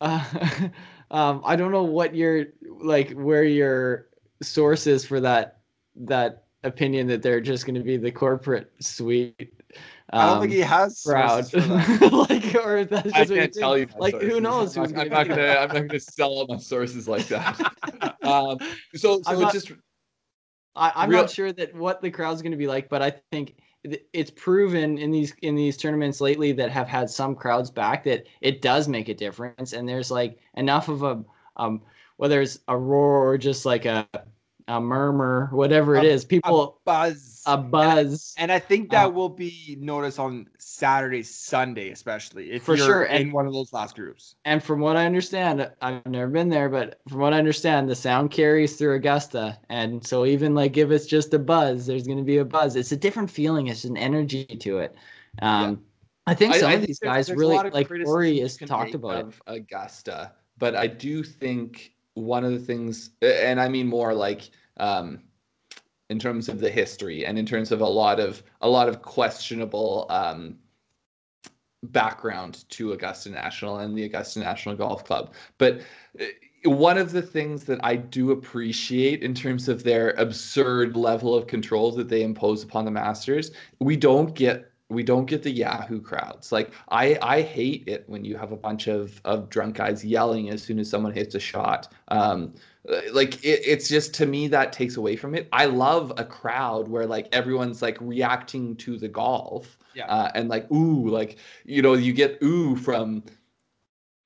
[0.00, 0.24] Uh,
[1.12, 4.08] um, I don't know what your like where your
[4.42, 5.60] source is for that
[5.94, 9.52] that opinion that they're just going to be the corporate suite.
[10.12, 11.52] Um, I don't think he um, has crowd.
[12.12, 13.86] like, or that's just I can't tell you.
[13.96, 14.30] Like, sources.
[14.32, 14.76] who knows?
[14.76, 15.48] I'm, I'm not gonna.
[15.48, 17.60] I'm not gonna sell all my sources like that.
[18.22, 18.58] um,
[18.94, 19.72] so, so it's just
[20.74, 23.56] I, am not sure that what the crowd's going to be like, but I think
[23.84, 28.26] it's proven in these in these tournaments lately that have had some crowds back that
[28.40, 31.24] it does make a difference, and there's like enough of a
[31.56, 31.82] um,
[32.16, 34.06] whether it's a roar or just like a
[34.68, 38.90] a murmur, whatever it a, is, people a buzz, a buzz, and, and I think
[38.90, 43.32] that uh, will be noticed on Saturday, Sunday, especially if for you're sure in and,
[43.32, 44.36] one of those last groups.
[44.44, 47.96] And from what I understand, I've never been there, but from what I understand, the
[47.96, 52.18] sound carries through Augusta, and so even like if it's just a buzz, there's going
[52.18, 52.76] to be a buzz.
[52.76, 53.68] It's a different feeling.
[53.68, 54.94] It's an energy to it.
[55.40, 55.76] Um, yeah.
[56.26, 59.34] I think some I, I of these guys really like Corey has talked about it.
[59.46, 65.22] Augusta, but I do think one of the things, and I mean more like um,
[66.10, 69.02] in terms of the history and in terms of a lot of a lot of
[69.02, 70.58] questionable um,
[71.84, 75.32] background to Augusta National and the Augusta National Golf Club.
[75.58, 75.80] But
[76.20, 76.24] uh,
[76.64, 81.46] one of the things that I do appreciate in terms of their absurd level of
[81.46, 83.50] control that they impose upon the Masters,
[83.80, 86.52] we don't get we don't get the Yahoo crowds.
[86.52, 90.50] Like I I hate it when you have a bunch of of drunk guys yelling
[90.50, 91.92] as soon as someone hits a shot.
[92.08, 92.54] Um,
[93.12, 95.48] like it, it's just to me that takes away from it.
[95.52, 99.78] I love a crowd where like everyone's like reacting to the golf.
[99.94, 100.06] Yeah.
[100.06, 103.24] Uh, and like ooh, like you know, you get ooh from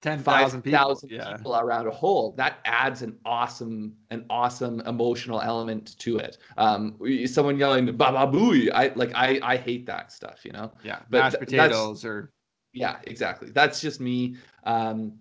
[0.06, 1.00] ten thousand people.
[1.08, 1.36] Yeah.
[1.36, 2.32] people around a hole.
[2.36, 6.38] That adds an awesome, an awesome emotional element to it.
[6.56, 6.96] Um,
[7.26, 9.12] someone yelling "Baba Booey," I like.
[9.14, 10.44] I I hate that stuff.
[10.44, 10.72] You know.
[10.84, 11.00] Yeah.
[11.10, 12.32] But mashed potatoes or.
[12.72, 13.50] Yeah, exactly.
[13.50, 14.36] That's just me.
[14.64, 15.14] Um,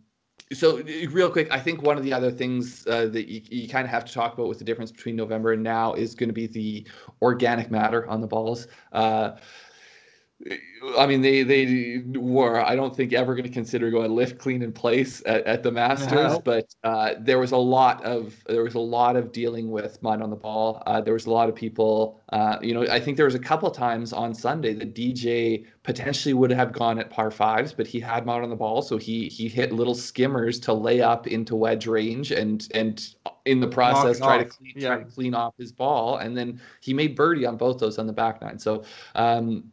[0.53, 3.86] so real quick, I think one of the other things uh, that you, you kind
[3.86, 6.33] of have to talk about with the difference between November and now is going to
[6.33, 6.86] be the
[7.21, 8.67] organic matter on the balls.
[8.91, 9.38] Uh,
[10.97, 14.61] I mean, they they were I don't think ever going to consider going lift clean
[14.61, 16.39] in place at, at the Masters, no.
[16.39, 20.21] but uh, there was a lot of there was a lot of dealing with mud
[20.21, 20.83] on the ball.
[20.85, 22.21] Uh, there was a lot of people.
[22.29, 26.33] Uh, you know, I think there was a couple times on Sunday the DJ potentially
[26.33, 29.27] would have gone at par fives, but he had mud on the ball, so he
[29.27, 33.15] he hit little skimmers to lay up into wedge range, and and
[33.45, 34.87] in the process try to clean, yeah.
[34.89, 38.05] try to clean off his ball, and then he made birdie on both those on
[38.05, 38.59] the back nine.
[38.59, 38.83] So.
[39.15, 39.71] Um,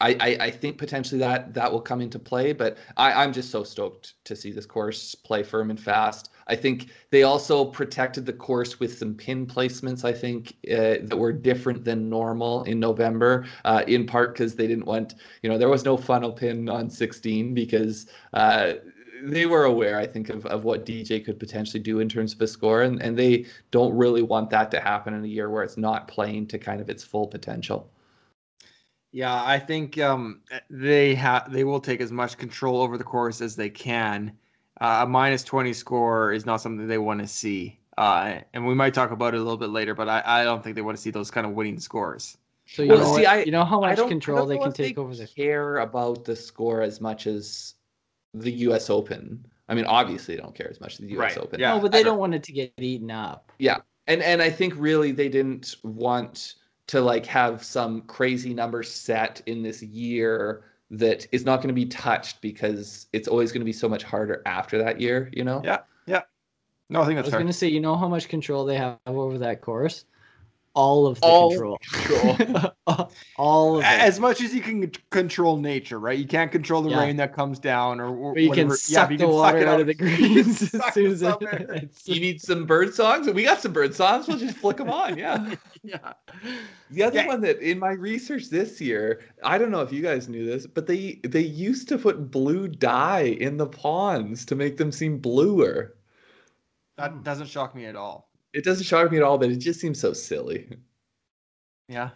[0.00, 3.50] I, I, I, think potentially that that will come into play, but I, I'm just
[3.50, 6.30] so stoked to see this course play firm and fast.
[6.48, 10.04] I think they also protected the course with some pin placements.
[10.04, 14.66] I think uh, that were different than normal in November, uh, in part because they
[14.66, 18.74] didn't want, you know, there was no funnel pin on 16 because uh,
[19.22, 22.40] they were aware, I think, of, of what DJ could potentially do in terms of
[22.40, 25.62] a score, and, and they don't really want that to happen in a year where
[25.62, 27.88] it's not playing to kind of its full potential.
[29.12, 30.40] Yeah, I think um,
[30.70, 34.32] they have they will take as much control over the course as they can.
[34.80, 38.74] Uh, a minus twenty score is not something they want to see, uh, and we
[38.74, 39.94] might talk about it a little bit later.
[39.94, 42.38] But I, I don't think they want to see those kind of winning scores.
[42.66, 45.02] So you well, know, see, I, you know how much control they can take they
[45.02, 47.74] over the care about the score as much as
[48.32, 48.88] the U.S.
[48.88, 49.44] Open.
[49.68, 51.36] I mean, obviously, they don't care as much as the U.S.
[51.36, 51.38] Right.
[51.38, 51.60] Open.
[51.60, 53.52] Yeah, no, but they don't want it to get eaten up.
[53.58, 56.54] Yeah, and and I think really they didn't want
[56.92, 61.74] to like have some crazy number set in this year that is not going to
[61.74, 65.42] be touched because it's always going to be so much harder after that year, you
[65.42, 65.62] know?
[65.64, 65.78] Yeah.
[66.04, 66.20] Yeah.
[66.90, 68.76] No, I think that's I was going to say, you know how much control they
[68.76, 70.04] have over that course?
[70.74, 71.78] All of the all control.
[71.78, 72.74] control.
[73.36, 73.86] all of it.
[73.86, 76.18] As much as you can control nature, right?
[76.18, 77.00] You can't control the yeah.
[77.00, 79.94] rain that comes down, or, or you can suck yeah, the water out of the
[80.02, 84.26] greens as soon as it, You need some bird songs, we got some bird songs.
[84.28, 85.18] We'll just flick them on.
[85.18, 85.54] Yeah.
[85.82, 86.12] yeah.
[86.90, 87.26] The other yeah.
[87.26, 90.66] one that in my research this year, I don't know if you guys knew this,
[90.66, 95.18] but they they used to put blue dye in the ponds to make them seem
[95.18, 95.96] bluer.
[96.96, 99.80] That doesn't shock me at all it doesn't shock me at all, but it just
[99.80, 100.68] seems so silly.
[101.88, 102.10] Yeah.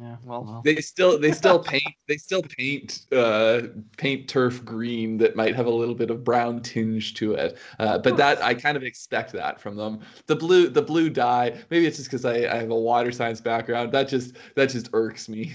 [0.00, 0.16] Yeah.
[0.24, 3.62] Well, they still they still paint they still paint uh
[3.96, 7.58] paint turf green that might have a little bit of brown tinge to it.
[7.78, 10.00] Uh, but that I kind of expect that from them.
[10.26, 13.40] The blue the blue dye, maybe it's just because I, I have a water science
[13.40, 13.92] background.
[13.92, 15.52] That just that just irks me.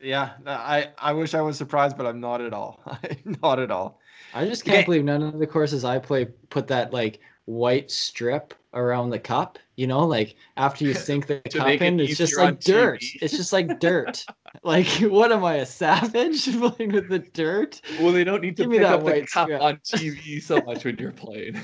[0.00, 2.80] Yeah, I I wish I was surprised, but I'm not at all.
[3.42, 3.98] not at all.
[4.32, 4.84] I just can't okay.
[4.84, 9.58] believe none of the courses I play put that like white strip around the cup.
[9.76, 13.00] You know, like after you sink the cup in, it it's just like dirt.
[13.00, 13.22] TV.
[13.22, 14.24] It's just like dirt.
[14.62, 17.80] like, what am I, a savage playing with the dirt?
[18.00, 19.60] Well, they don't need to Give pick up the cup strip.
[19.62, 21.60] on TV so much when you're playing.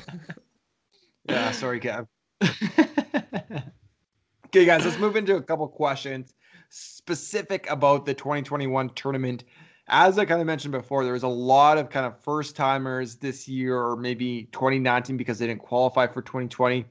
[1.28, 2.06] yeah, sorry, Kev.
[4.46, 6.34] okay, guys, let's move into a couple questions
[6.70, 9.42] specific about the 2021 tournament
[9.88, 13.16] as I kind of mentioned before, there was a lot of kind of first timers
[13.16, 16.84] this year or maybe 2019 because they didn't qualify for 2020.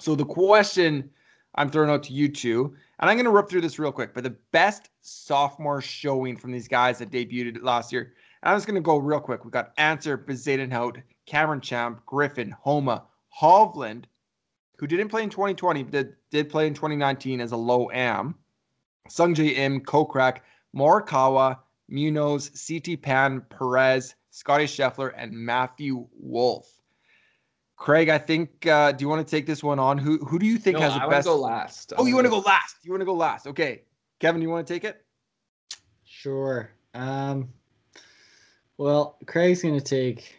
[0.00, 1.10] So the question
[1.54, 4.14] I'm throwing out to you two, and I'm going to rip through this real quick,
[4.14, 8.14] but the best sophomore showing from these guys that debuted last year.
[8.42, 9.44] I'm just going to go real quick.
[9.44, 13.04] We got Answer, Bezuidenhout, Cameron Champ, Griffin, Homa,
[13.40, 14.04] Hovland,
[14.78, 18.34] who didn't play in 2020, but did, did play in 2019 as a low am,
[19.08, 20.38] Sungjae Im, Kokrak,
[20.74, 26.81] Morikawa, Munoz, CT Pan, Perez, Scotty Scheffler, and Matthew Wolff.
[27.82, 28.64] Craig, I think.
[28.64, 29.98] Uh, do you want to take this one on?
[29.98, 31.26] Who who do you think no, has the I best?
[31.26, 31.92] go last.
[31.98, 32.76] Oh, you want to go last?
[32.84, 33.48] You want to go last?
[33.48, 33.82] Okay,
[34.20, 35.04] Kevin, you want to take it?
[36.04, 36.70] Sure.
[36.94, 37.48] Um.
[38.78, 40.36] Well, Craig's gonna take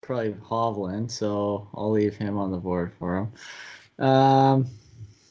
[0.00, 4.04] probably Hovland, so I'll leave him on the board for him.
[4.04, 4.66] Um.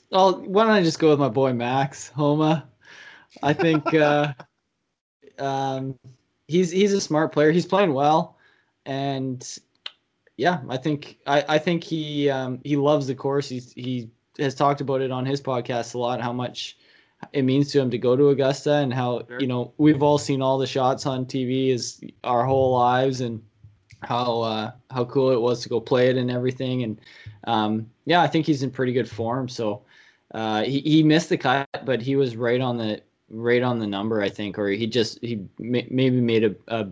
[0.09, 2.69] Well, why don't I just go with my boy Max Homa?
[3.43, 4.33] I think uh,
[5.37, 5.99] um,
[6.47, 7.51] he's he's a smart player.
[7.51, 8.37] He's playing well,
[8.85, 9.45] and
[10.37, 13.49] yeah, I think I, I think he um, he loves the course.
[13.49, 14.09] He's he
[14.39, 16.21] has talked about it on his podcast a lot.
[16.21, 16.77] How much
[17.33, 19.39] it means to him to go to Augusta, and how sure.
[19.39, 23.41] you know we've all seen all the shots on TV is our whole lives, and
[24.01, 26.83] how uh, how cool it was to go play it and everything.
[26.83, 26.99] And
[27.45, 29.47] um, yeah, I think he's in pretty good form.
[29.47, 29.83] So
[30.33, 33.87] uh, he he missed the cut, but he was right on the right on the
[33.87, 36.87] number, I think, or he just he may, maybe made a, a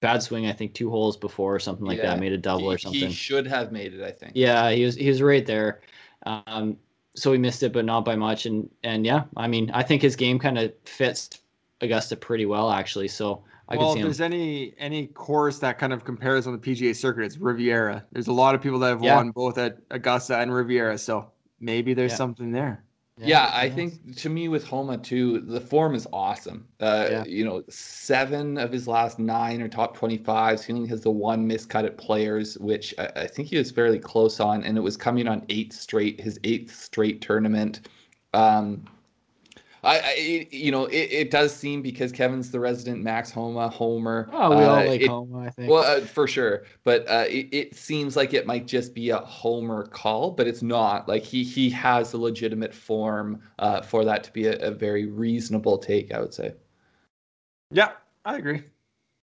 [0.00, 0.46] bad swing.
[0.46, 2.78] I think two holes before or something like yeah, that, made a double he, or
[2.78, 3.08] something.
[3.08, 4.32] He should have made it, I think.
[4.34, 5.80] Yeah, he was he was right there.
[6.26, 6.76] Um,
[7.14, 8.46] so he missed it, but not by much.
[8.46, 11.40] And and yeah, I mean, I think his game kind of fits
[11.80, 13.08] Augusta pretty well, actually.
[13.08, 16.94] So I well, if there's any any course that kind of compares on the PGA
[16.94, 18.04] circuit, it's Riviera.
[18.12, 19.16] There's a lot of people that have yeah.
[19.16, 21.30] won both at Augusta and Riviera, so
[21.60, 22.16] maybe there's yeah.
[22.16, 22.84] something there.
[23.28, 26.66] Yeah, I think to me with Homa too, the form is awesome.
[26.80, 27.24] Uh, yeah.
[27.24, 30.64] You know, seven of his last nine are top 25s.
[30.64, 33.98] He only has the one miscut at players, which I, I think he was fairly
[33.98, 37.88] close on, and it was coming on eight straight, his eighth straight tournament.
[38.32, 38.84] Um,
[39.82, 44.28] I, I, you know, it, it does seem because Kevin's the resident Max Homa homer.
[44.32, 45.70] Oh, we uh, all like it, Homa, I think.
[45.70, 49.18] Well, uh, for sure, but uh, it, it seems like it might just be a
[49.18, 51.08] homer call, but it's not.
[51.08, 55.06] Like he he has a legitimate form uh, for that to be a, a very
[55.06, 56.12] reasonable take.
[56.12, 56.54] I would say.
[57.70, 57.92] Yeah,
[58.24, 58.64] I agree.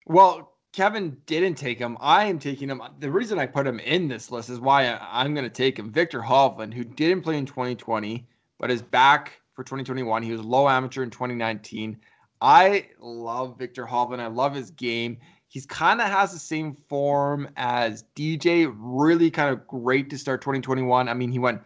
[0.08, 1.97] Well, Kevin didn't take him.
[1.99, 2.82] I am taking him.
[2.99, 5.78] The reason I put him in this list is why I, am going to take
[5.78, 5.91] him.
[5.91, 8.26] Victor Hovland, who didn't play in 2020,
[8.58, 10.24] but is back for 2021.
[10.24, 11.97] He was low amateur in 2019.
[12.41, 14.20] I love Victor Hovland.
[14.20, 15.18] I love his game.
[15.49, 18.74] He's kind of has the same form as DJ.
[18.76, 21.07] Really kind of great to start 2021.
[21.07, 21.62] I mean, he went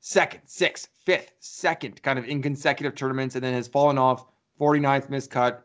[0.00, 4.26] second, sixth, fifth, second, kind of in consecutive tournaments, and then has fallen off
[4.60, 5.60] 49th miscut.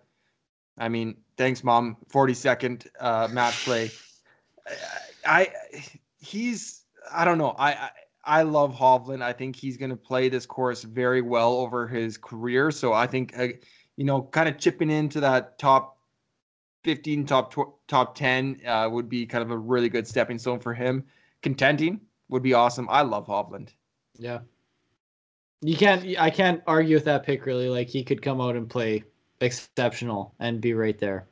[0.77, 1.97] I mean, thanks, mom.
[2.09, 3.91] 42nd uh, match play.
[5.25, 5.49] I,
[6.21, 7.55] he's I don't know.
[7.57, 7.89] I, I
[8.25, 9.21] I love Hovland.
[9.21, 12.71] I think he's going to play this course very well over his career.
[12.71, 13.47] So I think, uh,
[13.97, 15.97] you know, kind of chipping into that top
[16.83, 20.59] 15, top tw- top 10 uh, would be kind of a really good stepping stone
[20.59, 21.03] for him.
[21.41, 21.99] Contending
[22.29, 22.87] would be awesome.
[22.89, 23.69] I love Hovland.
[24.17, 24.39] Yeah.
[25.61, 27.69] You can't, I can't argue with that pick really.
[27.69, 29.03] Like he could come out and play
[29.41, 31.27] exceptional and be right there.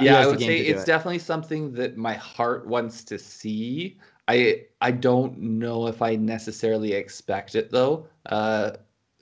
[0.00, 0.86] Yeah, I would say it's it.
[0.86, 3.98] definitely something that my heart wants to see.
[4.28, 8.06] I I don't know if I necessarily expect it though.
[8.26, 8.72] Uh,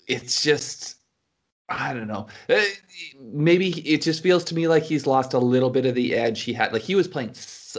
[0.07, 0.97] it's just
[1.69, 2.27] I don't know.
[2.49, 2.61] Uh,
[3.21, 6.43] maybe it just feels to me like he's lost a little bit of the edge
[6.43, 6.73] he had.
[6.73, 7.35] Like he was playing,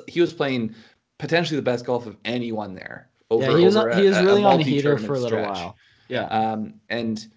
[0.07, 0.73] he was playing
[1.19, 3.09] potentially the best golf of anyone there.
[3.30, 5.39] Over, yeah, he was, a, he was really a on the heater for a little
[5.39, 5.57] stretch.
[5.57, 5.78] while.
[6.09, 6.26] Yeah.
[6.26, 7.28] Um, and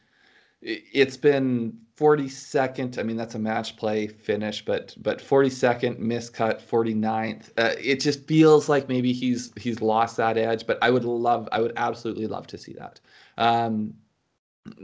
[0.60, 2.98] it's been 42nd.
[2.98, 7.50] I mean, that's a match play finish, but but 42nd miscut, 49th.
[7.56, 10.66] Uh, it just feels like maybe he's he's lost that edge.
[10.66, 13.00] But I would love, I would absolutely love to see that.
[13.36, 13.94] Um,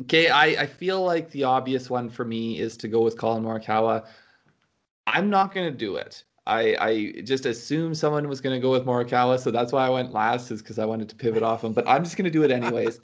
[0.03, 3.45] okay, I I feel like the obvious one for me is to go with Collin
[3.45, 4.07] Morikawa.
[5.07, 6.25] I'm not going to do it.
[6.47, 9.89] I, I just assumed someone was going to go with Morikawa, so that's why I
[9.89, 11.73] went last, is because I wanted to pivot off him.
[11.73, 13.01] But I'm just going to do it anyways.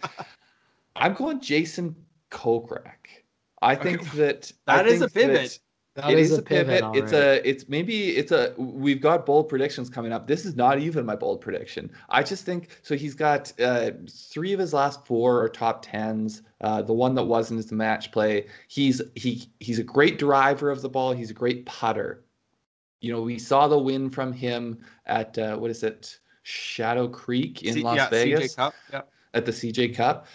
[0.96, 1.96] I'm going Jason
[2.31, 3.24] Kokrak.
[3.62, 4.16] I think okay.
[4.18, 5.59] that that is a pivot.
[5.97, 6.83] That it is, is a pivot.
[6.83, 7.22] pivot it's right.
[7.22, 10.26] a it's maybe it's a we've got bold predictions coming up.
[10.26, 11.91] This is not even my bold prediction.
[12.09, 16.43] I just think so he's got uh, three of his last four are top tens.
[16.61, 18.47] Uh, the one that wasn't is the match play.
[18.68, 21.12] He's he he's a great driver of the ball.
[21.12, 22.24] He's a great putter.
[23.01, 26.18] You know, we saw the win from him at uh, what is it?
[26.43, 28.55] Shadow Creek in C- Las yeah, Vegas.
[28.55, 28.74] CJ Cup.
[28.93, 29.03] Yeah.
[29.35, 30.26] At the CJ Cup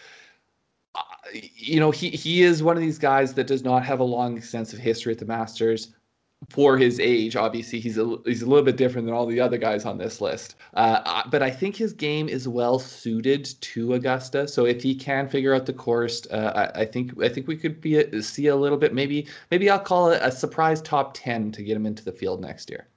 [1.33, 4.37] you know, he he is one of these guys that does not have a long,
[4.37, 5.93] extensive history at the Masters
[6.49, 7.35] for his age.
[7.35, 10.21] Obviously, he's a he's a little bit different than all the other guys on this
[10.21, 10.55] list.
[10.73, 14.47] Uh, but I think his game is well suited to Augusta.
[14.47, 17.57] So if he can figure out the course, uh, I, I, think I think we
[17.57, 18.93] could be a, see a little bit.
[18.93, 22.41] Maybe maybe I'll call it a surprise top ten to get him into the field
[22.41, 22.87] next year.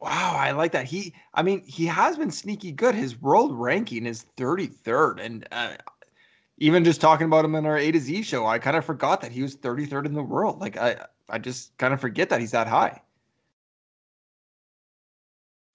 [0.00, 0.86] Wow, I like that.
[0.86, 2.94] He, I mean, he has been sneaky good.
[2.94, 5.74] His world ranking is 33rd, and uh,
[6.60, 9.22] even just talking about him in our A to Z show, I kind of forgot
[9.22, 10.60] that he was 33rd in the world.
[10.60, 13.00] Like I, I just kind of forget that he's that high.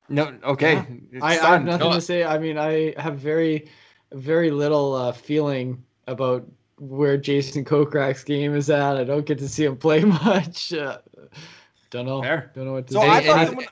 [0.08, 0.86] No, okay.
[1.12, 1.20] Yeah.
[1.24, 1.96] I, I, have nothing no.
[1.96, 2.24] to say.
[2.24, 3.68] I mean, I have very,
[4.14, 6.46] very little uh, feeling about
[6.78, 8.98] where Jason Kokrak's game is at.
[8.98, 10.72] I don't get to see him play much.
[10.72, 11.00] Uh,
[11.90, 12.22] don't know.
[12.22, 12.52] Fair.
[12.54, 13.08] Don't know what to so say.
[13.08, 13.68] I any, any,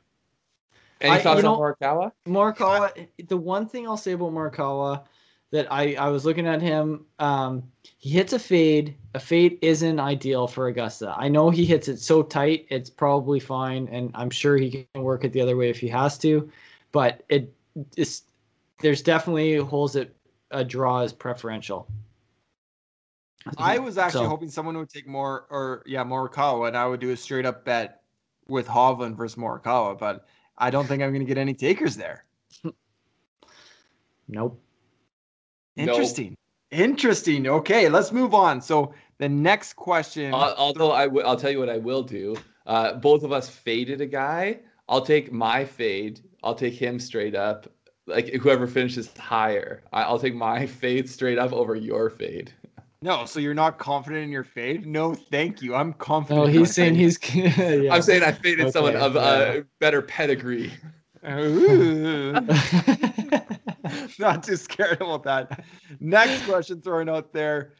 [1.01, 2.11] any thoughts on Morikawa?
[2.25, 3.07] Morikawa.
[3.27, 5.03] The one thing I'll say about Morikawa
[5.53, 7.05] that I I was looking at him.
[7.19, 7.63] Um,
[7.99, 8.95] he hits a fade.
[9.13, 11.13] A fade isn't ideal for Augusta.
[11.15, 15.03] I know he hits it so tight, it's probably fine, and I'm sure he can
[15.03, 16.49] work it the other way if he has to.
[16.91, 17.53] But it
[17.95, 18.23] is
[18.79, 20.13] there's definitely holes that
[20.49, 21.87] a draw is preferential.
[23.59, 26.99] I was actually So- hoping someone would take more, or yeah, Morikawa, and I would
[26.99, 28.01] do a straight up bet
[28.47, 30.25] with Hovland versus Morikawa, but
[30.57, 32.25] I don't think I'm going to get any takers there.
[34.29, 34.62] Nope.
[35.75, 35.89] Nope.
[35.89, 36.35] Interesting.
[36.71, 37.47] Interesting.
[37.47, 38.61] Okay, let's move on.
[38.61, 40.33] So the next question.
[40.33, 42.35] Al- Although I w- I'll tell you what I will do.
[42.65, 44.59] Uh, both of us faded a guy.
[44.89, 46.21] I'll take my fade.
[46.43, 47.67] I'll take him straight up.
[48.05, 52.51] Like whoever finishes higher, I- I'll take my fade straight up over your fade.
[53.01, 54.85] no, so you're not confident in your fade?
[54.85, 55.75] No, thank you.
[55.75, 56.39] I'm confident.
[56.43, 57.01] No, in he's saying fade.
[57.55, 57.57] he's.
[57.83, 57.93] yeah.
[57.93, 60.71] I'm saying I faded someone Okay, of uh, better pedigree.
[61.25, 62.33] Ooh.
[64.19, 65.63] not too scared about that.
[65.99, 67.73] Next question thrown out there.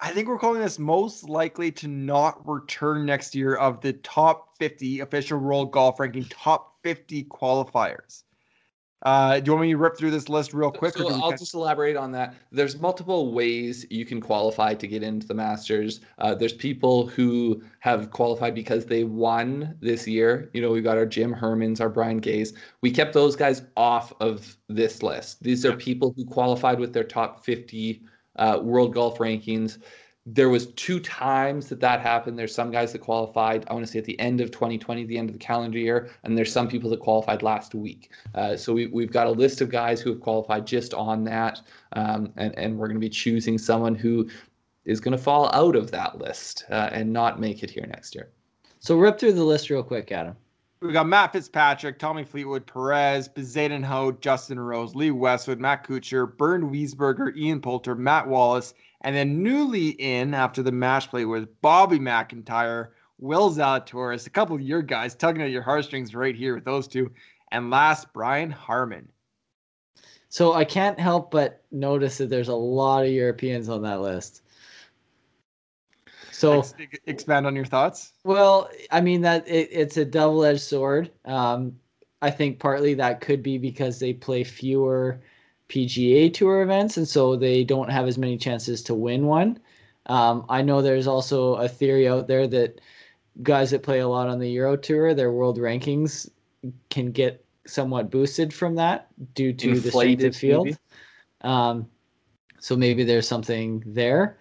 [0.00, 4.56] I think we're calling this most likely to not return next year of the top
[4.58, 8.24] 50 official world golf ranking top 50 qualifiers.
[9.06, 10.96] Uh, do you want me to rip through this list real quick?
[10.96, 12.34] So I'll just elaborate on that.
[12.50, 16.00] There's multiple ways you can qualify to get into the Masters.
[16.18, 20.50] Uh, there's people who have qualified because they won this year.
[20.54, 22.52] You know, we've got our Jim Hermans, our Brian Gays.
[22.80, 25.40] We kept those guys off of this list.
[25.40, 28.02] These are people who qualified with their top 50
[28.34, 29.78] uh, world golf rankings.
[30.28, 32.36] There was two times that that happened.
[32.36, 33.64] There's some guys that qualified.
[33.68, 36.10] I want to say at the end of 2020, the end of the calendar year,
[36.24, 38.10] and there's some people that qualified last week.
[38.34, 41.60] Uh, so we, we've got a list of guys who have qualified just on that,
[41.92, 44.28] um, and and we're going to be choosing someone who
[44.84, 48.14] is going to fall out of that list uh, and not make it here next
[48.14, 48.30] year.
[48.78, 50.36] so rip through the list real quick, Adam.
[50.80, 56.36] We got Matt Fitzpatrick, Tommy Fleetwood, Perez, Zayden Ho, Justin Rose, Lee Westwood, Matt Kuchar,
[56.36, 61.46] Bernd Wiesberger, Ian Poulter, Matt Wallace, and then newly in after the match play was
[61.62, 66.54] Bobby MacIntyre, Will Zalatoris, a couple of your guys tugging at your heartstrings right here
[66.54, 67.10] with those two,
[67.52, 69.08] and last Brian Harman.
[70.28, 74.42] So I can't help but notice that there's a lot of Europeans on that list.
[76.30, 76.74] So Ex-
[77.06, 78.12] expand on your thoughts.
[78.24, 81.10] Well, I mean that it, it's a double-edged sword.
[81.24, 81.78] Um,
[82.20, 85.20] I think partly that could be because they play fewer
[85.68, 89.58] PGA Tour events, and so they don't have as many chances to win one.
[90.06, 92.80] Um, I know there's also a theory out there that
[93.42, 96.30] guys that play a lot on the Euro Tour, their world rankings
[96.90, 100.68] can get somewhat boosted from that due to the strength of field.
[101.42, 101.88] Um,
[102.60, 104.38] so maybe there's something there,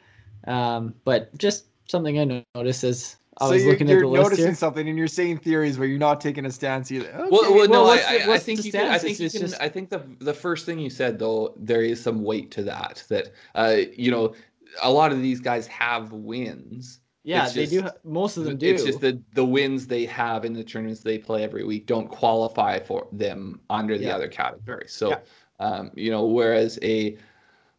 [0.48, 4.08] um, but just something I noticed as I so was you're, looking you're at the
[4.08, 4.56] list noticing here.
[4.56, 7.10] something and you're saying theories, but you're not taking a stance either.
[7.10, 7.30] Okay.
[7.30, 8.92] Well, well, no, well, I, what's the- I, I think the you can.
[8.92, 9.40] I think you can.
[9.42, 12.64] just- I think the the first thing you said though, there is some weight to
[12.64, 13.04] that.
[13.10, 14.34] That uh, you know,
[14.82, 17.02] a lot of these guys have wins.
[17.24, 17.90] Yeah, It's they do.
[18.04, 18.68] Most of them do.
[18.74, 22.08] It's just that the wins they have in the tournaments they play every week don't
[22.08, 24.16] qualify for them under the Yeah.
[24.16, 24.94] other categories.
[24.94, 25.20] So, Yeah.
[25.60, 27.18] um, you know, whereas a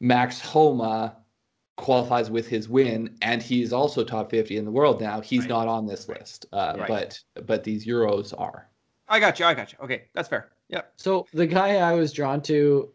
[0.01, 1.17] Max Homa
[1.77, 5.49] qualifies with his win and he's also top 50 in the world now, he's Right.
[5.51, 6.47] not on this list.
[6.53, 6.89] Uh, Right.
[6.89, 8.69] But but these Euros are.
[9.09, 9.45] I got you.
[9.47, 9.79] I got you.
[9.83, 10.49] Okay, that's fair.
[10.69, 10.83] Yeah.
[10.97, 12.89] So the guy I was drawn to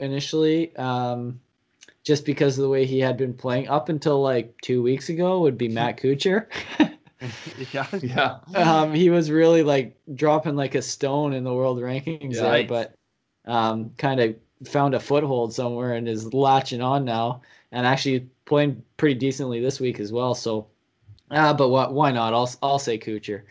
[0.00, 1.40] initially, um,
[2.02, 5.40] just because of the way he had been playing up until like two weeks ago,
[5.40, 6.46] would be Matt Kuchar.
[7.72, 7.86] yeah.
[8.02, 8.38] Yeah.
[8.54, 12.42] um, he was really like dropping like a stone in the world rankings Yeah.
[12.42, 12.68] there, Right.
[12.68, 12.94] but
[13.46, 14.34] um, kind of
[14.68, 17.40] found a foothold somewhere and is latching on now,
[17.74, 20.34] and actually playing pretty decently this week as well.
[20.34, 20.68] So,
[21.30, 21.92] uh, but what?
[21.92, 22.32] Why not?
[22.32, 23.42] I'll I'll say Kuchar.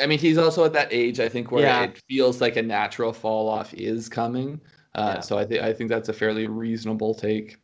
[0.00, 1.84] I mean, he's also at that age, I think, where Yeah.
[1.84, 4.60] it feels like a natural fall off is coming.
[4.94, 5.20] Uh, Yeah.
[5.20, 7.58] So I think I think that's a fairly reasonable take.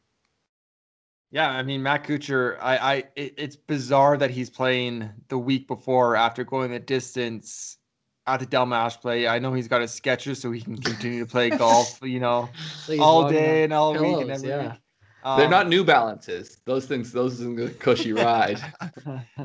[1.30, 5.66] Yeah, I mean Matt Kuchar, I, I it, it's bizarre that he's playing the week
[5.66, 7.78] before after going the distance
[8.26, 9.26] at the Dell Match play.
[9.26, 12.50] I know he's got a sketcher so he can continue to play golf, you know,
[12.84, 14.72] So all day on and all week and every yeah.
[14.72, 14.80] week.
[15.24, 16.58] They're Um, not New Balances.
[16.64, 18.58] Those things, those are a cushy ride.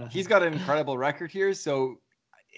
[0.10, 2.00] He's got an incredible record here, so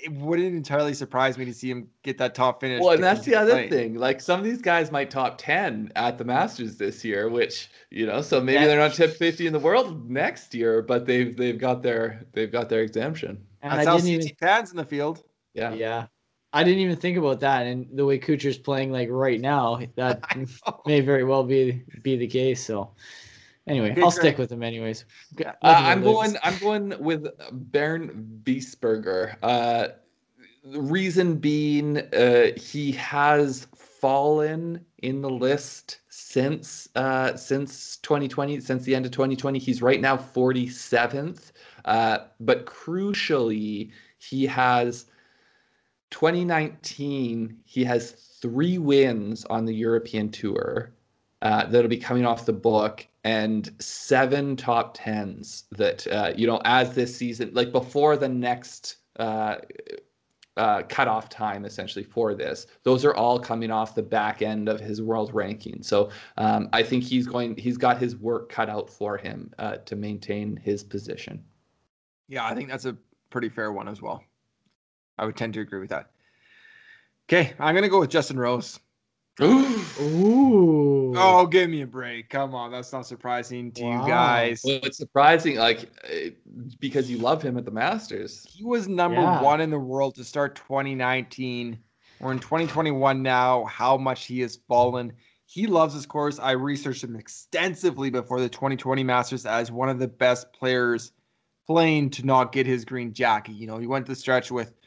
[0.01, 2.81] it wouldn't entirely surprise me to see him get that top finish.
[2.81, 3.69] Well, and that's the other playing.
[3.69, 3.95] thing.
[3.95, 8.05] Like some of these guys might top ten at the Masters this year, which you
[8.05, 8.67] know, so maybe Yeah.
[8.67, 12.51] they're not top fifty in the world next year, but they've they've got their they've
[12.51, 13.45] got their exemption.
[13.61, 15.23] and That's I how didn't CT even fans in the field.
[15.53, 15.73] Yeah.
[15.73, 16.05] Yeah.
[16.53, 17.67] I didn't even think about that.
[17.67, 20.23] And the way Kuchar's playing like right now, that
[20.85, 22.65] may very well be be the case.
[22.65, 22.91] So
[23.67, 25.05] anyway, Okay, I'll stick with him anyways.
[25.39, 26.35] Uh, I'm going.
[26.43, 29.35] I'm going with Bernd Wiesberger.
[29.43, 29.89] Uh,
[30.63, 38.83] the reason being, uh, he has fallen in the list since uh, since 2020, since
[38.83, 39.59] the end of 2020.
[39.59, 41.51] He's right now 47th,
[41.85, 45.05] uh, but crucially, he has
[46.11, 47.57] 2019.
[47.65, 50.93] He has three wins on the European Tour
[51.41, 56.61] uh, that'll be coming off the book and seven top tens that uh, you know
[56.63, 59.57] as this season like before the next uh,
[60.59, 62.67] uh, cutoff time essentially for this.
[62.83, 65.81] Those are all coming off the back end of his world ranking.
[65.81, 67.55] So um, I think he's going.
[67.55, 71.43] He's got his work cut out for him uh, to maintain his position.
[72.27, 72.97] Yeah, I think that's a
[73.29, 74.23] pretty fair one as well.
[75.19, 76.11] I would tend to agree with that.
[77.27, 78.79] Okay, I'm gonna go with Justin Rose.
[79.41, 81.13] Ooh.
[81.15, 82.29] Oh, give me a break.
[82.29, 84.01] Come on, that's not surprising to Wow.
[84.03, 84.61] you guys.
[84.63, 86.29] Well, it's surprising, like uh,
[86.79, 88.47] because you love him at the Masters.
[88.49, 89.41] He was number Yeah.
[89.41, 91.77] one in the world to start 2019.
[92.19, 93.65] We're in 2021 now.
[93.65, 95.13] How much he has fallen.
[95.45, 96.39] He loves his course.
[96.39, 101.11] I researched him extensively before the 2020 Masters as one of the best players
[101.65, 103.53] playing to not get his green jacket.
[103.53, 104.78] You know, he went the stretch with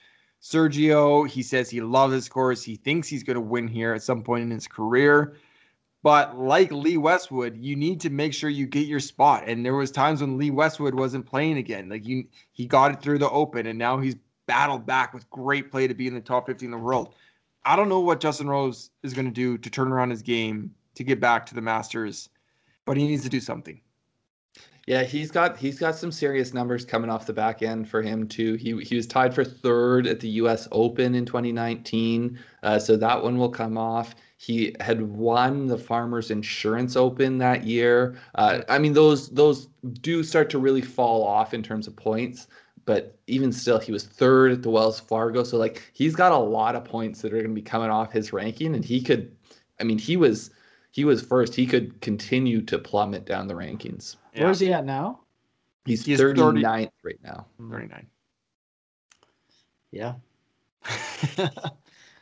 [0.42, 1.28] Sergio.
[1.28, 2.62] He says he loves his course.
[2.62, 5.36] He thinks he's going to win here at some point in his career.
[6.02, 9.44] But like Lee Westwood, you need to make sure you get your spot.
[9.46, 11.88] And there was times when Lee Westwood wasn't playing again.
[11.88, 14.16] Like you, he got it through the Open, and now he's
[14.46, 17.14] battled back with great play to be in the top 50 in the world.
[17.64, 20.74] I don't know what Justin Rose is going to do to turn around his game
[20.96, 22.28] to get back to the Masters,
[22.84, 23.80] but he needs to do something.
[24.86, 28.26] Yeah, he's got he's got some serious numbers coming off the back end for him
[28.26, 28.54] too.
[28.54, 30.66] He he was tied for third at the U.S.
[30.72, 34.16] Open in 2019, uh, so that one will come off.
[34.38, 38.18] He had won the Farmers Insurance Open that year.
[38.34, 39.68] Uh, I mean, those those
[40.00, 42.48] do start to really fall off in terms of points,
[42.84, 45.44] but even still, he was third at the Wells Fargo.
[45.44, 48.10] So like, he's got a lot of points that are going to be coming off
[48.10, 49.30] his ranking, and he could.
[49.78, 50.50] I mean, he was
[50.92, 51.54] he was first.
[51.54, 54.16] He could continue to plummet down the rankings.
[54.36, 55.20] Where's he at now?
[55.84, 57.46] He's, He's 30 39th right now.
[57.60, 57.72] Mm-hmm.
[57.72, 58.06] 39.
[59.90, 60.14] Yeah.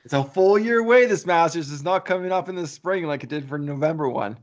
[0.05, 1.07] it's a full year away.
[1.07, 4.39] This Masters is not coming up in the spring like it did for November one.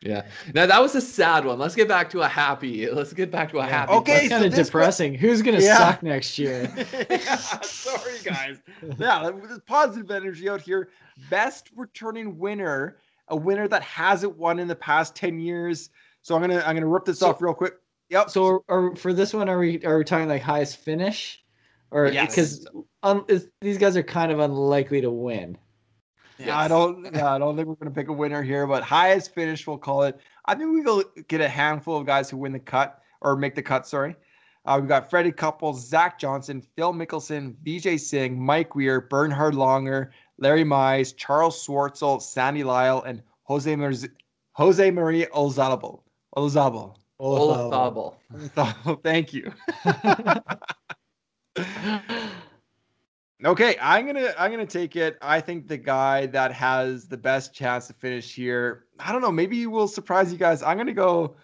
[0.00, 0.26] Yeah.
[0.54, 1.58] Now that was a sad one.
[1.58, 2.90] Let's get back to a happy.
[2.90, 3.92] Let's get back to a happy.
[3.92, 5.14] Okay, That's so kind of this depressing.
[5.14, 5.76] Who's gonna Yeah.
[5.78, 6.72] suck next year?
[7.10, 8.58] Yeah, sorry, guys.
[8.98, 10.88] Yeah, there's positive energy out here.
[11.30, 12.96] Best returning winner,
[13.28, 15.90] a winner that hasn't won in the past 10 years.
[16.22, 17.74] So I'm gonna I'm gonna rip this So- off real quick.
[18.10, 18.28] Yep.
[18.30, 21.42] So, are, are- for this one, are we are we talking like highest finish,
[21.90, 22.30] or Yes.
[22.34, 22.66] because
[23.02, 23.26] um,
[23.62, 25.56] these guys are kind of unlikely to win?
[26.38, 27.04] Yeah, I don't.
[27.14, 30.02] Yeah, I don't think we're gonna pick a winner here, but highest finish, we'll call
[30.02, 30.18] it.
[30.44, 33.54] I think we will get a handful of guys who win the cut or make
[33.54, 33.86] the cut.
[33.86, 34.14] Sorry,
[34.66, 40.10] uh, we've got Freddie Couples, Zach Johnson, Phil Mickelson, Vijay Singh, Mike Weir, Bernhard Langer,
[40.38, 43.76] Larry Mize, Charles Schwartzel, Sandy Lyle, and Jose
[44.52, 46.02] Jose Maria Olazabal.
[46.36, 46.96] Olazabal.
[47.20, 48.16] Olafable.
[49.02, 49.52] Thank you.
[53.44, 55.18] Okay, I'm gonna I'm gonna take it.
[55.20, 58.84] I think the guy that has the best chance to finish here.
[59.00, 59.32] I don't know.
[59.32, 60.62] Maybe he will surprise you guys.
[60.62, 61.34] I'm gonna go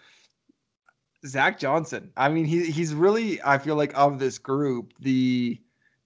[1.25, 2.09] Zach Johnson.
[2.15, 5.59] I mean, he he's really I feel like of this group the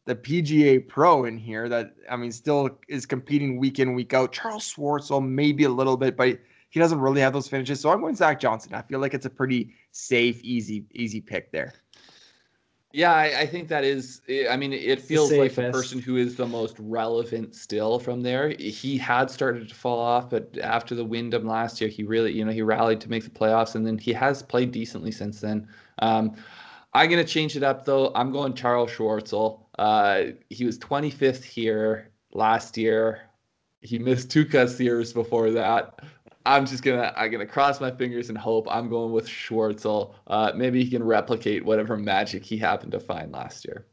[0.06, 4.32] the PGA Pro in here that I mean still is competing week in week out.
[4.32, 6.40] Charles Schwartzel maybe a little bit, but
[6.70, 7.80] he doesn't really have those finishes.
[7.80, 8.74] So I'm going Zach Johnson.
[8.74, 11.74] I feel like it's a pretty safe, easy, easy pick there.
[12.92, 14.22] Yeah, I, I think that is.
[14.50, 18.50] I mean, it feels like the person who is the most relevant still from there.
[18.50, 22.46] He had started to fall off, but after the Wyndham last year, he really, you
[22.46, 25.68] know, he rallied to make the playoffs, and then he has played decently since then.
[26.00, 26.36] Um,
[26.94, 28.12] I'm gonna change it up though.
[28.16, 29.62] I'm going Charles Schwartzel.
[29.78, 33.22] Uh, he was 25th here last year.
[33.82, 36.00] He missed two cuts years before that.
[36.46, 40.14] I'm just gonna I'm gonna cross my fingers and hope I'm going with Schwartzel.
[40.28, 43.86] Uh, maybe he can replicate whatever magic he happened to find last year.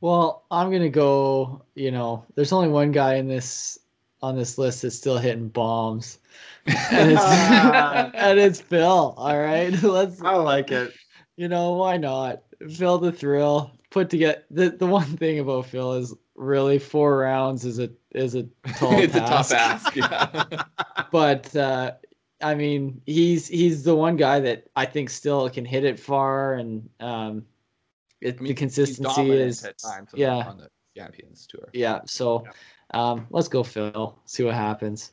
[0.00, 1.64] Well, I'm gonna go.
[1.74, 3.78] You know, there's only one guy in this
[4.22, 6.18] on this list that's still hitting bombs,
[6.66, 7.22] and it's
[8.14, 9.14] and it's Phil.
[9.16, 10.20] All right, let's.
[10.22, 10.92] I like it.
[11.38, 12.42] You know why not?
[12.68, 13.70] Phil the thrill.
[13.90, 18.34] Put together the the one thing about Phil is really four rounds is a is
[18.34, 18.42] a
[18.76, 19.94] tall it's a tough ask.
[19.94, 20.44] Yeah.
[21.12, 21.92] but uh,
[22.42, 26.54] I mean, he's he's the one guy that I think still can hit it far,
[26.54, 27.46] and um,
[28.20, 30.38] it, I mean, the consistency is at times yeah.
[30.38, 31.68] on the Champions Tour.
[31.72, 32.00] yeah.
[32.04, 32.48] So,
[32.94, 34.18] um, let's go, Phil.
[34.24, 35.12] See what happens.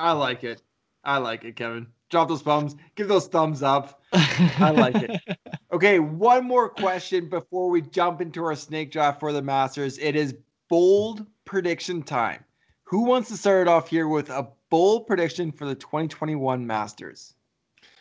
[0.00, 0.62] I like it.
[1.04, 1.86] I like it, Kevin.
[2.10, 2.74] Drop those thumbs.
[2.96, 4.02] Give those thumbs up.
[4.12, 5.20] I like it.
[5.72, 9.98] Okay, one more question before we jump into our snake draft for the Masters.
[9.98, 10.34] It is
[10.68, 12.44] bold prediction time.
[12.84, 17.34] Who wants to start it off here with a bold prediction for the 2021 Masters?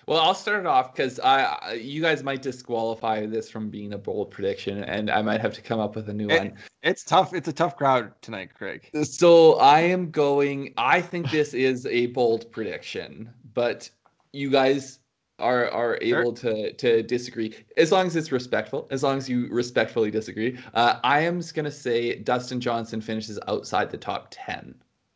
[0.08, 3.98] Well, I'll start it off because I, you guys might disqualify this from being a
[4.00, 6.54] bold prediction, and I might have to come up with a new it, one.
[6.82, 7.36] It's tough.
[7.36, 8.90] It's a tough crowd tonight, Craig.
[9.04, 10.74] So I am going.
[10.78, 13.88] I think this is a bold prediction, but
[14.34, 14.99] you guys
[15.40, 16.54] are are able sure.
[16.54, 18.88] to to disagree as long as it's respectful.
[18.92, 20.58] As long as you respectfully disagree.
[20.74, 24.76] Uh, I am just gonna say Dustin Johnson finishes outside the top ten.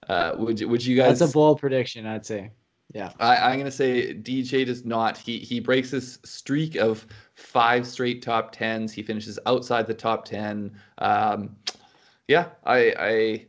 [0.09, 1.19] Uh, would would you guys?
[1.19, 2.51] That's a bold prediction, I'd say.
[2.93, 3.11] Yeah.
[3.19, 5.17] I, am gonna say DJ does not.
[5.17, 7.05] He he breaks his streak of
[7.35, 8.93] five straight top tens.
[8.93, 10.71] He finishes outside the top ten.
[10.99, 11.55] Um,
[12.27, 13.45] yeah, I I.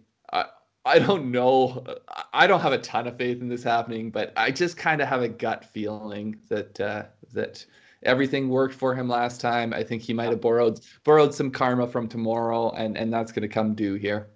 [0.84, 1.84] I I don't know.
[2.32, 5.08] I don't have a ton of faith in this happening, but I just kind of
[5.08, 7.64] have a gut feeling that uh, that
[8.02, 9.72] everything worked for him last time.
[9.72, 13.42] I think he might have borrowed borrowed some karma from tomorrow, and and that's going
[13.42, 14.28] to come due here.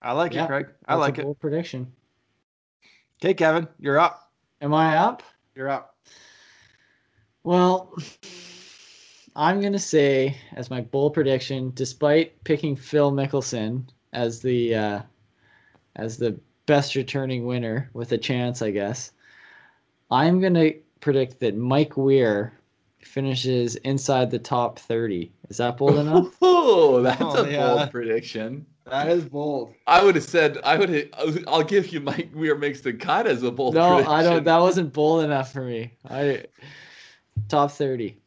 [0.00, 0.66] I like yeah, it, Craig.
[0.86, 1.40] I like it.
[1.40, 1.92] Prediction.
[3.20, 4.30] Okay, Kevin, you're up.
[4.60, 5.24] Am I up?
[5.56, 5.96] You're up.
[7.42, 7.96] Well,
[9.34, 15.02] I'm gonna say as my bold prediction, despite picking Phil Mickelson as the uh,
[15.96, 19.12] as the best returning winner with a chance, I guess,
[20.10, 22.52] I'm gonna predict that Mike Weir
[23.02, 25.32] finishes inside the top 30.
[25.48, 26.34] Is that bold enough?
[26.42, 27.74] Oh, that's oh, a yeah.
[27.74, 28.66] bold prediction.
[28.86, 29.74] That is bold.
[29.86, 30.88] I would have said I would.
[30.88, 33.74] Have, I'll give you Mike Weir makes the cut as a bold.
[33.74, 34.12] No, prediction.
[34.12, 34.44] I don't.
[34.44, 35.92] That wasn't bold enough for me.
[36.08, 36.44] I
[37.48, 38.18] top thirty.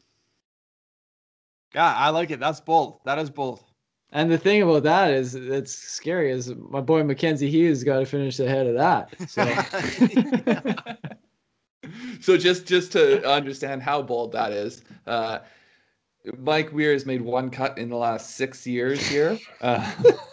[1.74, 2.40] Yeah, I like it.
[2.40, 3.00] That's bold.
[3.06, 3.64] That is bold.
[4.12, 6.32] And the thing about that is, it's scary.
[6.32, 9.16] Is my boy Mackenzie Hughes got to finish ahead of that.
[9.30, 9.46] So.
[12.22, 15.40] so just just to understand how bold that is, uh,
[16.38, 19.40] Mike Weir has made one cut in the last six years here.
[19.62, 19.90] Uh,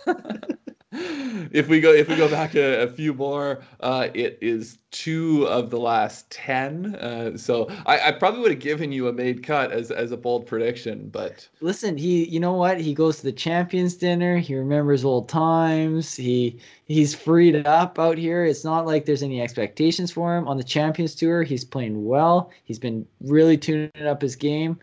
[0.93, 5.47] if we go if we go back a, a few more, uh, it is two
[5.47, 6.95] of the last ten.
[6.95, 10.17] Uh, so I, I, probably would have given you a made cut as as a
[10.17, 12.81] bold prediction, but listen, he you know what?
[12.81, 14.39] He goes to the champions dinner.
[14.39, 16.15] He remembers old times.
[16.15, 18.47] He he's freed up out here.
[18.47, 21.43] It's not like there's any expectations for him on the champions tour.
[21.43, 22.51] He's playing well.
[22.65, 24.79] He's been really tuning up his game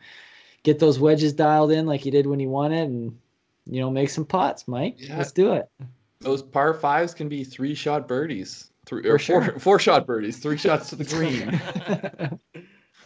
[0.62, 3.18] get those wedges dialed in like he did when he won it, and
[3.66, 4.96] you know make some pots, Mike.
[4.98, 5.18] Yeah.
[5.18, 5.70] Let's do it.
[6.22, 9.44] Those par fives can be three shot birdies, three or sure.
[9.44, 11.60] four, four shot birdies, three shots to the green.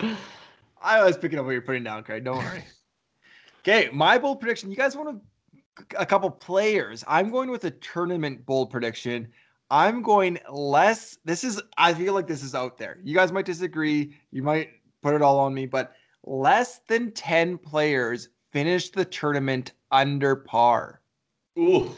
[0.82, 2.24] I was picking up what you're putting down, Craig.
[2.24, 2.64] Don't worry.
[3.62, 4.70] okay, my bold prediction.
[4.70, 5.22] You guys want
[5.98, 7.04] a couple players?
[7.08, 9.28] I'm going with a tournament bold prediction.
[9.72, 11.18] I'm going less.
[11.26, 11.62] This is.
[11.78, 13.00] I feel like this is out there.
[13.04, 14.16] You guys might disagree.
[14.32, 14.70] You might
[15.02, 15.94] put it all on me, but
[16.26, 21.02] less than 10 players finish the tournament under par.
[21.58, 21.96] Ooh.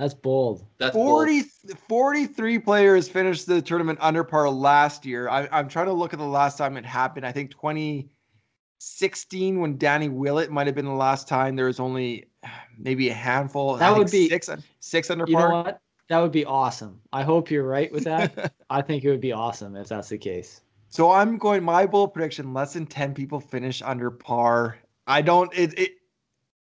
[0.00, 0.64] That's bold.
[0.78, 1.78] That's 40, bold.
[1.86, 5.28] 43 players finished the tournament under par last year.
[5.28, 7.26] I, am trying to look at the last time it happened.
[7.26, 11.54] I think 2016 when Danny Willett might have been the last time.
[11.54, 12.30] There was only
[12.78, 13.76] maybe a handful.
[13.76, 14.48] That would be six,
[14.80, 15.50] six under you par.
[15.50, 15.82] Know what?
[16.08, 16.98] That would be awesome.
[17.12, 18.54] I hope you're right with that.
[18.70, 20.62] I think it would be awesome if that's the case.
[20.88, 24.78] So I'm going my bold prediction: less than ten people finish under par.
[25.06, 25.52] I don't.
[25.54, 25.78] It.
[25.78, 25.90] it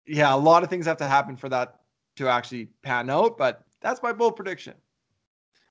[0.06, 1.80] yeah, a lot of things have to happen for that
[2.16, 4.74] to actually pan out, but that's my bold prediction.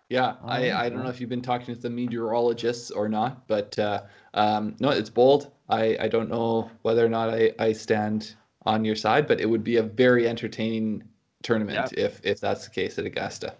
[0.10, 3.78] Yeah, I, I don't know if you've been talking to the meteorologists or not, but
[3.80, 4.04] uh,
[4.36, 5.52] um, no, it's bold.
[5.68, 8.36] I, I don't know whether or not I, I stand
[8.68, 11.04] on your side, but it would be a very entertaining
[11.41, 13.56] tournament if if that's the case at Augusta.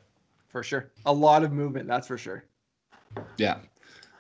[0.48, 1.88] For sure, a lot of movement.
[1.88, 2.46] That's for sure.
[3.38, 3.58] Yeah.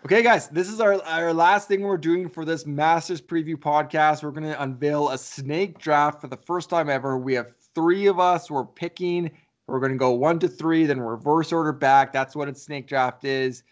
[0.06, 4.22] Okay, guys, this is our, our last thing we're doing for this Masters preview podcast.
[4.22, 7.18] We're going to unveil a snake draft for the first time ever.
[7.18, 8.50] We have three of us.
[8.50, 9.30] We're picking.
[9.68, 12.14] We're going to go one to three, then reverse order back.
[12.14, 13.64] That's what a snake draft is.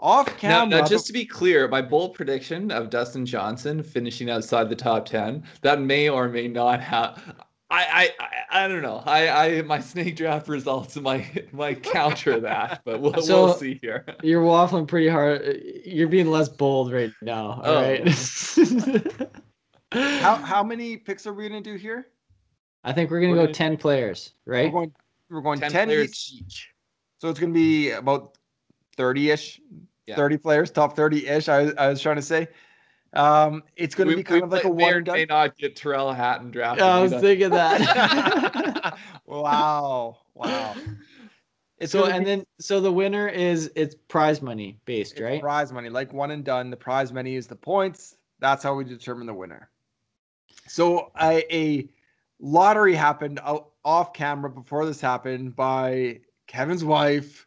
[0.00, 0.66] Off camera.
[0.66, 4.76] Now, now, just to be clear, my bold prediction of Dustin Johnson finishing outside the
[4.76, 7.22] top 10, that may or may not have.
[7.70, 9.02] I, I I don't know.
[9.04, 13.78] I I my snake draft results might might counter that, but we'll, so we'll see
[13.82, 14.06] here.
[14.22, 15.60] You're waffling pretty hard.
[15.84, 17.60] You're being less bold right now.
[17.62, 17.82] All oh.
[17.82, 18.08] right.
[20.20, 22.06] how how many picks are we gonna do here?
[22.84, 24.66] I think we're gonna we're go gonna, ten players, right?
[24.72, 24.94] We're going
[25.30, 26.32] we're going 10, 10 each.
[26.32, 26.70] each.
[27.18, 28.38] So it's gonna be about
[28.96, 29.60] 30-ish,
[30.06, 30.16] yeah.
[30.16, 31.48] 30 players, top 30-ish.
[31.48, 32.48] I, I was trying to say.
[33.14, 35.16] Um, it's going to be kind of like a one and done.
[35.16, 36.84] May not get Tyrrell Hatton drafted.
[36.84, 38.98] Yeah, I was thinking that.
[39.26, 40.74] wow, wow.
[41.78, 45.40] It's so and be, then so the winner is it's prize money based, right?
[45.40, 46.70] Prize money, like one and done.
[46.70, 48.16] The prize money is the points.
[48.40, 49.70] That's how we determine the winner.
[50.66, 51.88] So a, a
[52.40, 53.40] lottery happened
[53.84, 57.46] off camera before this happened by Kevin's wife.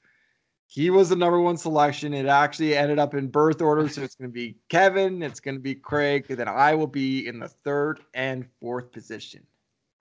[0.67, 2.13] He was the number one selection.
[2.13, 3.89] It actually ended up in birth order.
[3.89, 6.87] So it's going to be Kevin, it's going to be Craig, and then I will
[6.87, 9.45] be in the third and fourth position.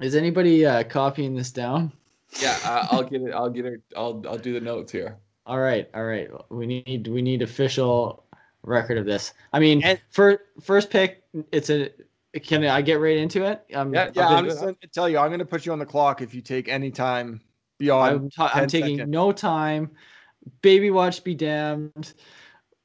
[0.00, 1.92] Is anybody uh, copying this down?
[2.40, 3.32] Yeah, uh, I'll get it.
[3.32, 3.80] I'll get it.
[3.96, 5.18] I'll I'll do the notes here.
[5.46, 6.30] All right, all right.
[6.50, 8.24] We need we need official
[8.62, 9.32] record of this.
[9.52, 11.90] I mean, and, for first pick, it's a.
[12.42, 13.64] Can I get right into it?
[13.74, 14.28] Um, yeah, yeah.
[14.28, 16.32] I'm just going to tell you, I'm going to put you on the clock if
[16.32, 17.40] you take any time
[17.78, 18.16] beyond.
[18.16, 19.12] I'm, ta- I'm taking seconds.
[19.12, 19.90] no time.
[20.62, 22.14] Baby watch be damned.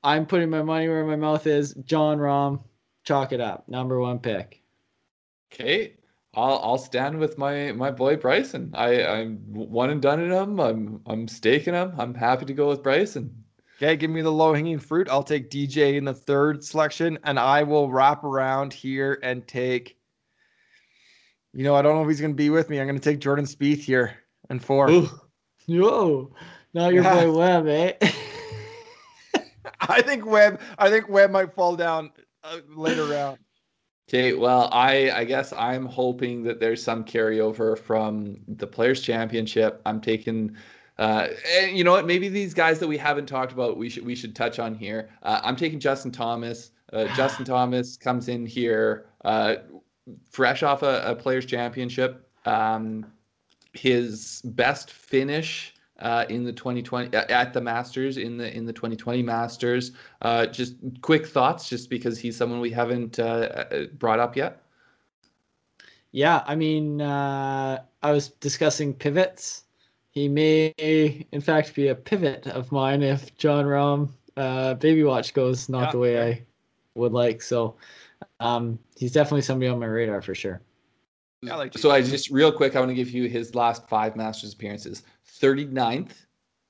[0.03, 1.73] I'm putting my money where my mouth is.
[1.85, 2.63] Jon Rahm,
[3.03, 3.69] chalk it up.
[3.69, 4.63] Number one pick.
[5.53, 5.93] Okay.
[6.35, 8.71] I'll I'll stand with my my boy Bryson.
[8.73, 10.59] I I'm one and done in him.
[10.59, 11.93] I'm I'm staking him.
[11.97, 13.44] I'm happy to go with Bryson.
[13.77, 15.09] Okay, give me the low hanging fruit.
[15.09, 19.97] I'll take DJ in the third selection, and I will wrap around here and take.
[21.53, 22.79] You know, I don't know if he's going to be with me.
[22.79, 24.17] I'm going to take Jordan Spieth here
[24.49, 24.89] and four.
[24.89, 25.09] Ooh.
[25.67, 26.31] Whoa,
[26.73, 27.25] now your yeah.
[27.25, 27.93] boy Webb, eh?
[29.81, 30.61] I think Webb.
[30.77, 32.11] I think Webb might fall down
[32.43, 33.39] uh, later round.
[34.07, 39.81] Okay, well, I I guess I'm hoping that there's some carryover from the Players Championship.
[39.85, 40.55] I'm taking,
[40.97, 41.27] uh,
[41.57, 42.05] and you know what?
[42.05, 45.09] Maybe these guys that we haven't talked about, we should we should touch on here.
[45.23, 46.71] Uh, I'm taking Justin Thomas.
[46.93, 49.55] Uh, Justin Thomas comes in here uh,
[50.29, 52.29] fresh off a, a Players Championship.
[52.45, 53.05] Um,
[53.73, 59.21] his best finish uh, in the 2020 at the Masters in the in the 2020
[59.21, 59.91] Masters.
[60.21, 64.61] Uh, just quick thoughts, just because he's someone we haven't uh, uh brought up yet.
[66.11, 69.64] Yeah, I mean, uh, I was discussing pivots.
[70.15, 75.33] He may, in fact, be a pivot of mine if Jon Rahm uh, Baby Watch
[75.33, 76.41] goes not yeah, the way I
[76.95, 77.41] would like.
[77.41, 77.75] So
[78.39, 80.61] um, he's definitely somebody on my radar for sure.
[81.51, 84.15] I like so I just real quick, I want to give you his last five
[84.15, 85.03] Masters appearances.
[85.39, 86.13] 39th,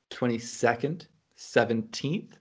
[0.10, 1.06] 22nd,
[1.38, 2.32] 17th,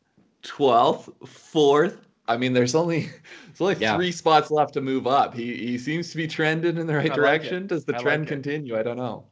[0.42, 1.98] 12th, 4th.
[2.26, 3.10] I mean, there's only
[3.46, 3.94] there's only yeah.
[3.94, 5.34] three spots left to move up.
[5.34, 7.64] He he seems to be trending in the right I direction.
[7.64, 8.78] Like Does the I trend like continue?
[8.78, 9.26] I don't know.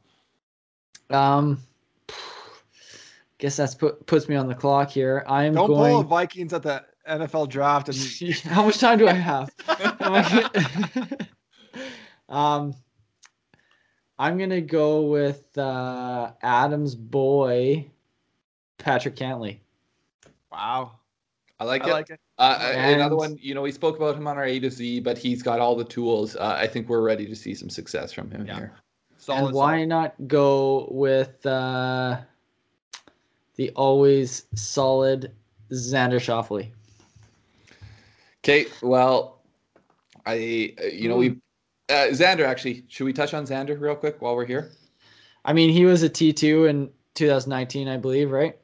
[1.13, 1.59] Um,
[3.39, 5.25] guess that's put puts me on the clock here.
[5.27, 5.93] I am don't going...
[5.93, 7.89] pull the Vikings at the NFL draft.
[7.89, 9.51] And how much time do I have?
[12.29, 12.75] um,
[14.19, 17.91] I'm gonna go with uh, Adam's boy,
[18.79, 19.59] Patrick Cantlay.
[20.51, 20.93] Wow,
[21.59, 21.93] I like I it.
[21.93, 22.21] Like it.
[22.39, 23.01] Uh, and...
[23.01, 25.43] Another one, you know, we spoke about him on our A to Z, but he's
[25.43, 26.37] got all the tools.
[26.37, 28.57] Uh, I think we're ready to see some success from him yeah.
[28.57, 28.73] here.
[29.23, 29.89] Solid, and why solid.
[29.89, 32.19] not go with uh,
[33.55, 35.31] the always solid
[35.71, 36.71] Xander Schauffele?
[38.41, 39.39] Okay, well,
[40.27, 41.37] I uh, you know we
[41.89, 44.73] uh, Xander, actually, should we touch on Xander real quick while we're here?
[45.45, 48.57] I mean, he was a T two in 2019, I believe, right?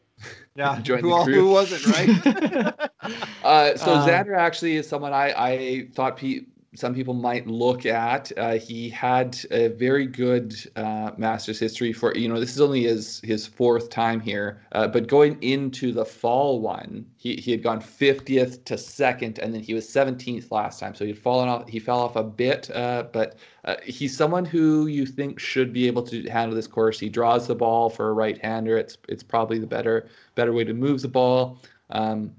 [0.57, 2.91] Yeah, who, who wasn't right?
[3.45, 6.49] uh, so um, Xander actually is someone I I thought Pete
[6.79, 8.31] some people might look at.
[8.39, 12.85] Uh, he had a very good uh, Masters history for you know this is only
[12.85, 17.63] his his fourth time here, uh, but going into the fall one, he, he had
[17.63, 20.95] gone 50th to second, and then he was 17th last time.
[20.95, 21.69] So he'd fallen off.
[21.69, 25.87] He fell off a bit, uh, but uh, he's someone who you think should be
[25.89, 27.01] able to handle this course.
[27.01, 28.79] He draws the ball for a right-hander.
[28.79, 31.59] It's it's probably the better better way to move the ball.
[31.91, 32.33] Um,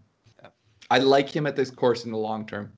[0.92, 2.72] I like him at this course in the long term.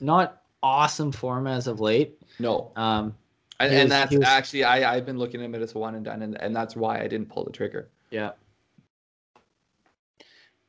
[0.00, 2.20] Not awesome form as of late.
[2.38, 2.72] No.
[2.76, 3.14] Um,
[3.60, 6.04] and, and was, that's was, actually I I've been looking at him as one and
[6.04, 7.88] done, and, and that's why I didn't pull the trigger.
[8.10, 8.32] Yeah.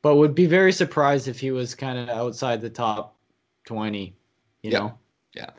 [0.02, 3.16] But would be very surprised if he was kind of outside the top
[3.64, 4.14] twenty.
[4.62, 4.78] You yeah.
[4.78, 4.98] know.
[5.34, 5.50] Yeah.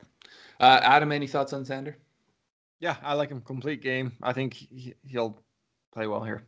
[0.59, 1.95] Uh, Adam, any thoughts on Xander?
[2.79, 4.11] Yeah, I like him complete game.
[4.21, 5.39] I think he, he'll
[5.93, 6.43] play well here.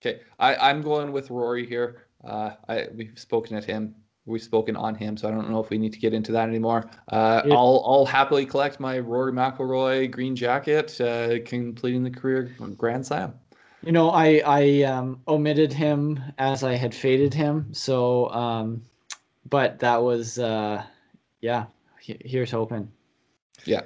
[0.00, 2.06] Okay, I, I'm going with Rory here.
[2.22, 3.94] Uh, I we've spoken at him
[4.26, 6.48] we've spoken on him, so I don't know if we need to get into that
[6.48, 6.88] anymore.
[7.08, 7.54] Uh, yeah.
[7.54, 13.34] I'll I'll happily collect my Rory McIlroy green jacket, uh, completing the career Grand Slam.
[13.82, 18.82] You know, I I um, omitted him as I had faded him, so um,
[19.48, 20.82] but that was uh,
[21.40, 21.66] yeah.
[22.00, 22.92] Here's hoping.
[23.64, 23.80] Yeah.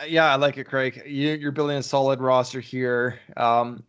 [0.00, 1.02] Uh, yeah, I like it, Craig.
[1.06, 3.20] You, are building a solid roster here.
[3.36, 3.82] Um,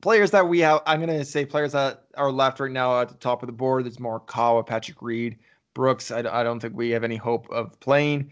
[0.00, 3.08] players that we have, I'm going to say players that are left right now at
[3.08, 3.84] the top of the board.
[3.84, 5.38] There's Morikawa, Patrick Reed,
[5.74, 6.10] Brooks.
[6.10, 8.30] I, I, don't think we have any hope of playing.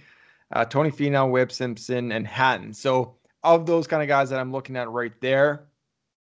[0.53, 2.73] Uh, Tony Finau, Webb Simpson, and Hatton.
[2.73, 5.67] So of those kind of guys that I'm looking at right there,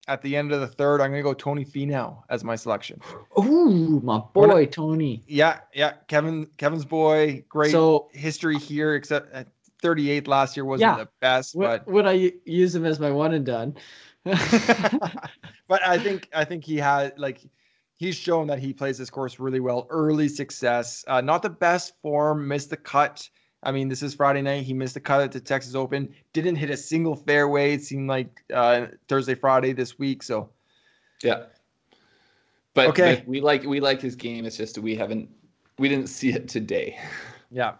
[0.06, 3.00] at the end of the third, I'm going to go Tony Finau as my selection.
[3.38, 5.24] Ooh, my boy, I, Tony.
[5.26, 5.94] Yeah, yeah.
[6.08, 7.44] Kevin, Kevin's boy.
[7.48, 9.34] Great so, history here, except
[9.84, 11.04] 38th last year wasn't Yeah.
[11.04, 13.76] the best, Would, but would I use him as my one and done?
[14.24, 17.40] but I think I think he had like
[17.96, 19.86] he's shown that he plays this course really well.
[19.90, 23.28] Early success, uh, not the best form, missed the cut.
[23.62, 24.64] I mean, this is Friday night.
[24.64, 26.14] He missed the cut at the Texas Open.
[26.32, 27.74] Didn't hit a single fairway.
[27.74, 30.22] It seemed like uh, Thursday, Friday this week.
[30.22, 30.50] So
[31.22, 31.44] Yeah.
[32.74, 33.16] But, Okay.
[33.16, 34.44] but we like we like his game.
[34.46, 35.28] It's just we haven't
[35.78, 36.98] we didn't see it today.
[37.50, 37.74] yeah,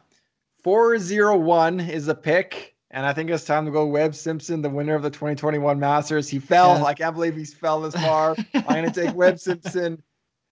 [0.64, 3.86] four zero one is a pick, and I think it's time to go.
[3.86, 6.28] Webb Simpson, the winner of the 2021 Masters.
[6.28, 6.78] He fell.
[6.78, 6.84] Yeah.
[6.84, 8.34] I can't believe he's fell this far.
[8.54, 10.02] I'm gonna take Webb Simpson.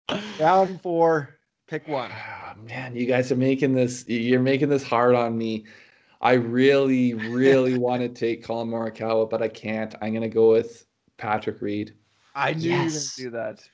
[0.38, 2.10] Round four, pick one.
[2.12, 5.64] Ah, man, you guys are making this you're making this hard on me.
[6.20, 9.94] I really, really want to take Collin Morikawa, but I can't.
[10.00, 10.86] I'm gonna go with
[11.16, 11.94] Patrick Reed.
[12.34, 13.18] I knew Yes.
[13.18, 13.68] you were gonna do that.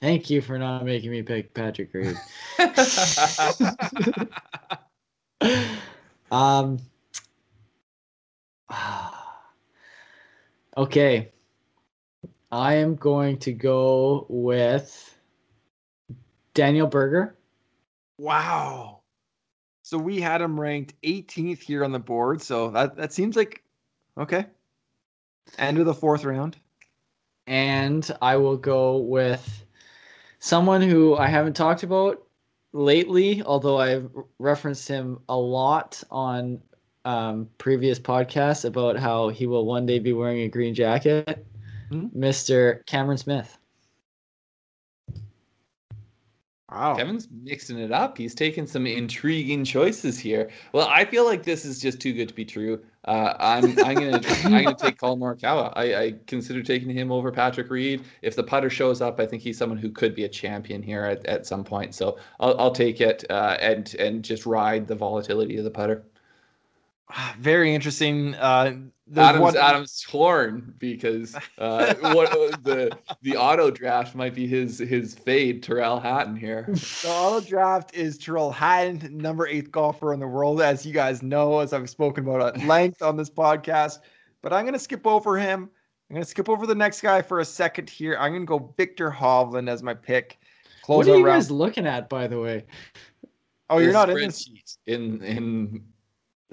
[0.00, 2.16] Thank you for not making me pick Patrick Reed.
[6.30, 6.78] um.
[10.76, 11.30] Okay.
[12.50, 15.16] I am going to go with
[16.54, 17.36] Daniel Berger.
[18.18, 19.02] Wow.
[19.82, 22.42] So we had him ranked 18th here on the board.
[22.42, 23.62] So that, that seems like
[24.18, 24.46] okay.
[25.58, 26.56] End of the fourth round.
[27.46, 29.64] and I will go with
[30.38, 32.22] someone who I haven't talked about
[32.74, 36.60] lately, although I've referenced him a lot on
[37.06, 41.46] um, previous podcasts about how he will one day be wearing a green jacket.
[41.88, 42.06] Hmm?
[42.08, 42.84] Mr.
[42.86, 43.56] Cameron Smith.
[46.70, 46.96] Wow.
[46.96, 48.18] Kevin's mixing it up.
[48.18, 50.50] He's taking some intriguing choices here.
[50.72, 52.82] Well, I feel like this is just too good to be true.
[53.04, 55.72] Uh, I'm I'm gonna I'm gonna take Collin Morikawa.
[55.76, 58.02] I, I consider taking him over Patrick Reed.
[58.22, 61.04] If the putter shows up, I think he's someone who could be a champion here
[61.04, 61.94] at, at some point.
[61.94, 66.04] So I'll, I'll take it uh, and and just ride the volatility of the putter.
[67.38, 68.34] Very interesting.
[68.34, 68.76] Uh,
[69.06, 72.30] there's Adam's one- Adam's torn because uh, what
[72.64, 76.64] the the auto draft might be his his fade Tyrrell Hatton here.
[76.68, 81.22] The auto draft is Tyrrell Hatton, number eight golfer in the world, as you guys
[81.22, 83.98] know, as I've spoken about at length on this podcast.
[84.40, 85.68] But I'm going to skip over him.
[86.10, 88.16] I'm going to skip over the next guy for a second here.
[88.18, 90.38] I'm going to go Viktor Hovland as my pick.
[90.82, 91.36] Close What are you round.
[91.42, 92.64] guys looking at, by the way?
[93.70, 95.80] Oh, you're The not in this, spreadsheet in in the,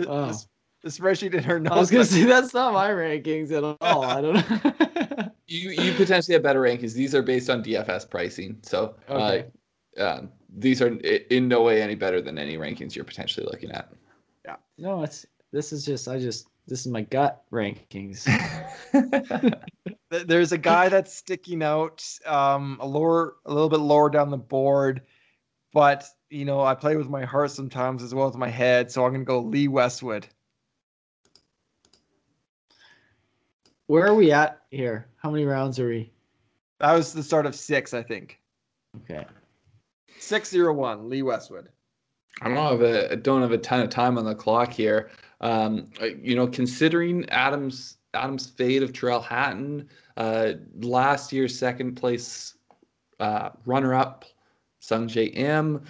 [0.08, 0.28] Oh.
[0.28, 0.48] this-
[0.84, 1.76] the spreadsheet in her notes.
[1.76, 4.04] I was gonna say that's not my rankings at all.
[4.04, 5.32] I don't know.
[5.48, 6.94] You you potentially have better rankings.
[6.94, 9.46] These are based on DFS pricing, so Okay.
[10.00, 13.70] uh, um, these are in no way any better than any rankings you're potentially looking
[13.72, 13.92] at.
[14.46, 14.56] Yeah.
[14.78, 18.26] No, it's this is just I just this is my gut rankings.
[20.10, 24.38] There's a guy that's sticking out um, a lower, a little bit lower down the
[24.38, 25.02] board,
[25.74, 29.06] but you know I play with my heart sometimes as well as my head, so
[29.06, 30.28] I'm gonna go Lee Westwood.
[33.88, 35.08] Where are we at here?
[35.18, 36.12] How many rounds are we?
[36.80, 38.40] That was the start of six, I think.
[39.04, 39.26] Okay.
[40.18, 41.70] Six zero one, Lee Westwood.
[42.42, 45.12] I don't have a don't have a ton of time on the clock here.
[45.42, 51.96] Um, uh, you know, considering Adams Adams' fate of Tyrrell Hatton, uh, last year's second
[51.96, 52.56] place
[53.20, 54.26] uh, runner up,
[54.82, 55.82] Sungjae Im.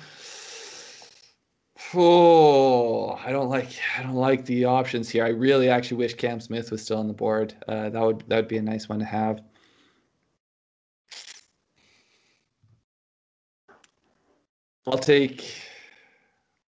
[1.93, 5.25] Oh, I don't like I don't like the options here.
[5.25, 7.53] I really actually wish Cam Smith was still on the board.
[7.67, 9.41] Uh, that would that would be a nice one to have.
[14.87, 15.61] I'll take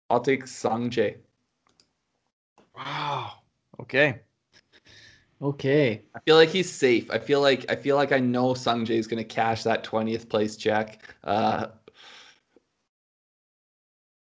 [0.08, 1.16] I'll take Sung Jae.
[2.76, 3.32] Wow.
[3.80, 4.20] Okay.
[5.42, 6.02] Okay.
[6.14, 7.10] I feel like he's safe.
[7.10, 9.84] I feel like I feel like I know Sung Jae is going to cash that
[9.84, 11.14] 20th place check.
[11.24, 11.68] Uh,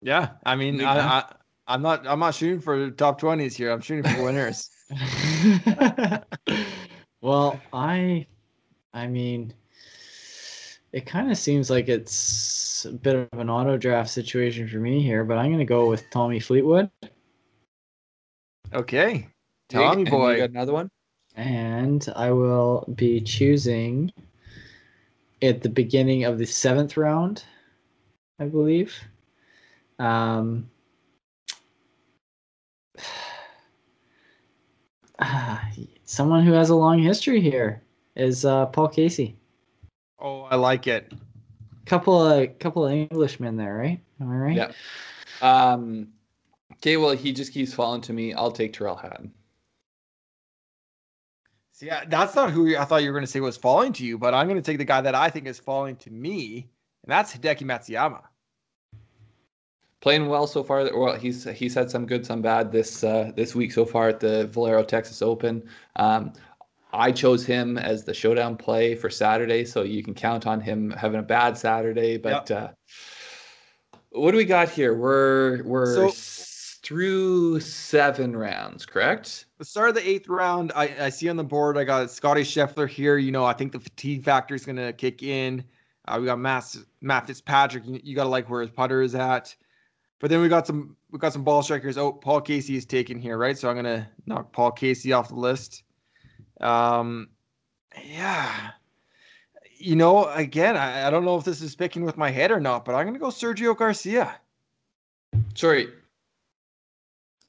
[0.06, 0.30] Yeah.
[0.46, 1.24] I mean, I, I,
[1.68, 2.06] I'm not.
[2.08, 3.72] I'm not shooting for top twenties here.
[3.72, 4.70] I'm shooting for winners.
[7.22, 8.28] well, I
[8.94, 9.54] I mean
[10.94, 15.02] it kind of seems like it's a bit of an auto draft situation for me
[15.02, 16.90] here, but I'm going to go with Tommy Fleetwood
[18.74, 19.28] Okay.
[19.70, 20.38] Jake, Tommy and you boy.
[20.38, 20.90] got another one?
[21.38, 24.12] and I will be choosing
[25.42, 27.44] at the beginning of the 7th round,
[28.40, 28.96] I believe.
[30.00, 30.70] Um
[35.20, 35.70] ah,
[36.06, 37.82] someone who has a long history here
[38.16, 39.36] is uh, Paul Casey.
[40.20, 41.12] Oh, I like it.
[41.86, 44.00] Couple of couple of Englishmen there, right?
[44.20, 44.56] Am I right?
[44.56, 44.72] Yeah.
[45.42, 46.08] Um,
[46.74, 48.34] okay, well, he just keeps falling to me.
[48.34, 49.32] I'll take Tyrrell Hatton.
[51.74, 54.18] See, that's not who I thought you were going to say was falling to you,
[54.18, 56.70] but I'm going to take the guy that I think is falling to me,
[57.04, 58.22] and that's Hideki Matsuyama.
[60.06, 60.88] Playing well so far.
[60.96, 64.20] Well, he's he's had some good, some bad this uh, this week so far at
[64.20, 65.64] the Valero Texas Open.
[65.96, 66.32] Um,
[66.94, 70.92] I chose him as the showdown play for Saturday, so you can count on him
[70.92, 72.18] having a bad Saturday.
[72.18, 72.72] But yep.
[72.72, 74.94] uh, what do we got here?
[74.94, 76.12] We're we're so,
[76.84, 79.48] through seven rounds, correct?
[79.58, 81.80] The start of the eighth round, I, I see on the board.
[81.80, 83.18] I got Scotty Scheffler here.
[83.18, 85.64] You know, I think the fatigue factor is going to kick in.
[86.08, 87.88] Uh, we got Matt, Matt Fitzpatrick.
[87.88, 89.56] You, you got to like where his putter is at.
[90.20, 91.98] But then we got some we got some ball strikers.
[91.98, 93.58] Oh, Paul Casey is taken here, right?
[93.58, 95.84] So I'm gonna knock Paul Casey off the list.
[96.62, 97.30] Um,
[98.04, 98.72] yeah.
[99.78, 102.60] You know, again, I, I don't know if this is picking with my head or
[102.60, 104.40] not, but I'm gonna go Sergio Garcia.
[105.54, 105.90] Sorry,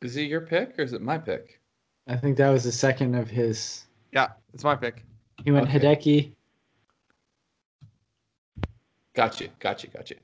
[0.03, 1.61] is it your pick or is it my pick?
[2.09, 3.85] I think that was the second of his.
[4.13, 5.05] Yeah, it's my pick.
[5.45, 5.79] He went okay.
[5.79, 6.33] Hideki.
[9.15, 10.17] Got you, got you, got you.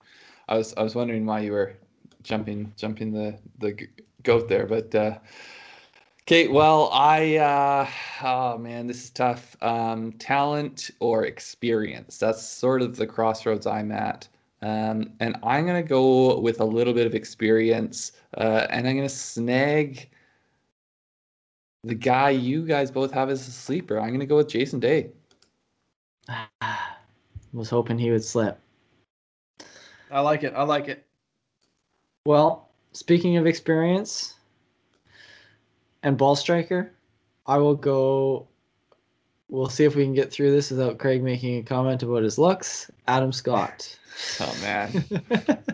[0.48, 1.74] I was I was wondering why you were
[2.23, 3.89] jumping jumping the the
[4.23, 5.19] goat there, but uh,
[6.28, 7.89] Okay, well, I uh,
[8.23, 9.57] oh man, this is tough.
[9.61, 12.16] Um, talent or experience?
[12.16, 14.28] That's sort of the crossroads I'm at.
[14.62, 19.09] Um, and I'm gonna go with a little bit of experience, uh, and I'm gonna
[19.09, 20.09] snag
[21.82, 23.99] the guy you guys both have as a sleeper.
[23.99, 25.11] I'm gonna go with Jason Day.
[27.53, 28.61] Was hoping he would slip.
[30.11, 30.55] I like it.
[30.55, 31.05] I like it.
[32.24, 34.35] Well, speaking of experience,
[36.05, 36.93] and ball striker,
[37.47, 38.47] I will go.
[39.49, 42.39] We'll see if we can get through this without Craig making a comment about his
[42.39, 42.90] looks.
[43.09, 43.99] Adam Scott.
[44.39, 45.05] Oh man,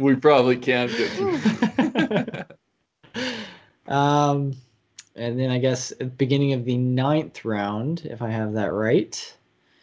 [0.00, 2.50] we probably can't get
[3.88, 4.56] um,
[5.16, 8.72] and then I guess at the beginning of the ninth round, if I have that
[8.72, 9.36] right.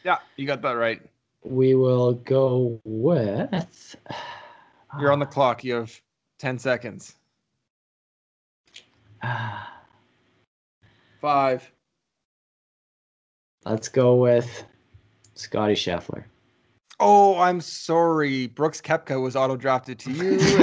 [0.04, 1.02] Yeah, you got that right.
[1.44, 3.96] We will go with.
[5.00, 5.64] You're on the clock.
[5.64, 6.02] You have
[6.40, 7.16] ten seconds.
[11.22, 11.72] Five.
[13.66, 14.64] Let's go with
[15.34, 16.26] Scotty Scheffler.
[17.00, 18.48] Oh, I'm sorry.
[18.48, 20.38] Brooks Koepka was auto drafted to you.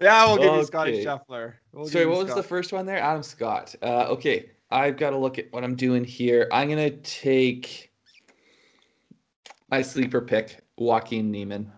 [0.00, 0.58] yeah, we'll give okay.
[0.58, 1.54] you Scotty Scheffler.
[1.72, 2.98] We'll sorry, what was the first one there?
[2.98, 3.74] Adam Scott.
[3.82, 6.46] Uh, okay, I've got to look at what I'm doing here.
[6.52, 7.90] I'm gonna take
[9.70, 11.70] my sleeper pick, Joaquin Niemann.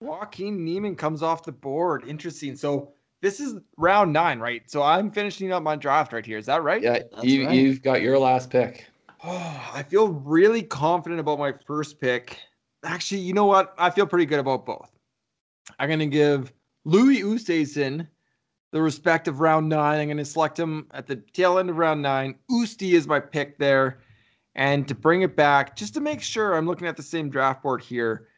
[0.00, 2.02] Joaquin Niemann comes off the board.
[2.08, 2.56] Interesting.
[2.56, 4.68] So this is round nine, right?
[4.68, 6.38] So I'm finishing up my draft right here.
[6.38, 6.82] Is that right?
[6.82, 7.54] Yeah, you right.
[7.54, 8.86] you've got your last pick.
[9.22, 12.36] Oh, I feel really confident about my first pick.
[12.82, 13.72] Actually, you know what?
[13.78, 14.90] I feel pretty good about both.
[15.78, 16.52] I'm gonna give
[16.84, 18.08] Louis Oosthuizen
[18.72, 20.00] the respect of round nine.
[20.00, 22.34] I'm gonna select him at the tail end of round nine.
[22.50, 24.00] Oosty is my pick there.
[24.60, 27.62] And to bring it back, just to make sure I'm looking at the same draft
[27.62, 28.28] board here,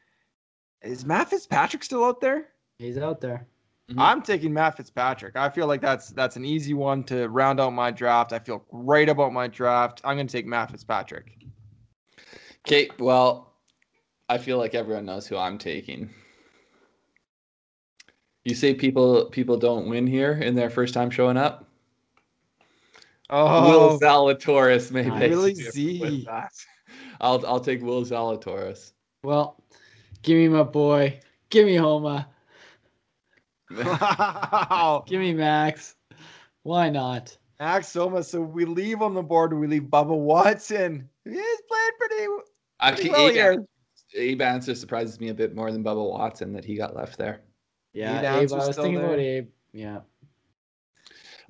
[0.80, 2.46] is Matt Fitzpatrick still out there?
[2.78, 3.48] He's out there.
[3.90, 4.00] Mm-hmm.
[4.00, 5.34] I'm taking Matt Fitzpatrick.
[5.34, 8.32] I feel like that's that's an easy one to round out my draft.
[8.32, 10.00] I feel great about my draft.
[10.04, 11.36] I'm going to take Matt Fitzpatrick.
[12.64, 13.54] Okay, well,
[14.28, 16.08] I feel like everyone knows who I'm taking.
[18.44, 21.68] You say people people don't win here in their first time showing up.
[23.34, 25.10] Oh, Will Zalatoris maybe.
[25.10, 26.28] Really Z.
[27.20, 28.92] I'll I'll take Will Zalatoris.
[29.24, 29.62] Well,
[30.22, 31.20] Give me my boy.
[31.50, 32.28] Give me Homa.
[33.70, 35.04] Wow.
[35.08, 35.96] Give me Max.
[36.62, 37.36] Why not?
[37.58, 38.22] Max Homa.
[38.22, 39.52] So we leave on the board.
[39.52, 41.08] We leave Bubba Watson.
[41.24, 42.26] He's playing pretty.
[42.80, 43.60] Actually, well Abe,
[44.14, 47.40] Abe Ancer surprises me a bit more than Bubba Watson that he got left there.
[47.92, 49.04] Yeah, Abe, Abe I was thinking there.
[49.06, 49.48] about Abe.
[49.72, 50.00] Yeah.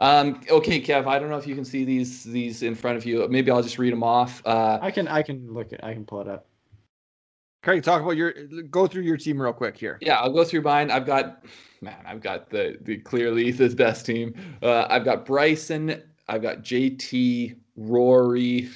[0.03, 1.07] Um, okay, Kev.
[1.07, 3.27] I don't know if you can see these these in front of you.
[3.29, 4.43] Maybe I'll just read them off.
[4.45, 6.47] Uh, I can I can look at I can pull it up.
[7.63, 8.33] Craig, talk about your
[8.69, 9.99] go through your team real quick here.
[10.01, 10.91] Yeah, I'll go through mine.
[10.91, 11.45] I've got
[11.81, 14.35] man, I've got the the clearly the best team.
[14.61, 18.71] Uh, I've got Bryson, I've got JT, Rory,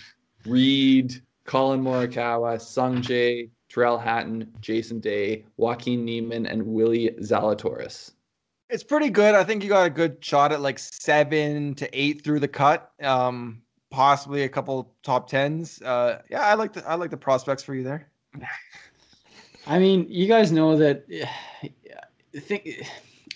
[0.47, 8.13] Reed, Collin Morikawa, Sungjae, Tyrrell Hatton, Jason Day, Joaquin Niemann, and Willie Zalatoris.
[8.69, 9.35] It's pretty good.
[9.35, 12.91] I think you got a good shot at like seven to eight through the cut.
[13.01, 15.81] Um, possibly a couple top tens.
[15.83, 18.11] Uh, yeah, I like the I like the prospects for you there.
[19.67, 21.05] I mean, you guys know that.
[22.35, 22.69] I think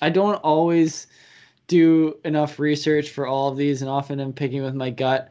[0.02, 1.06] I don't always
[1.70, 5.30] do enough research for all of these, and often I'm picking with my gut.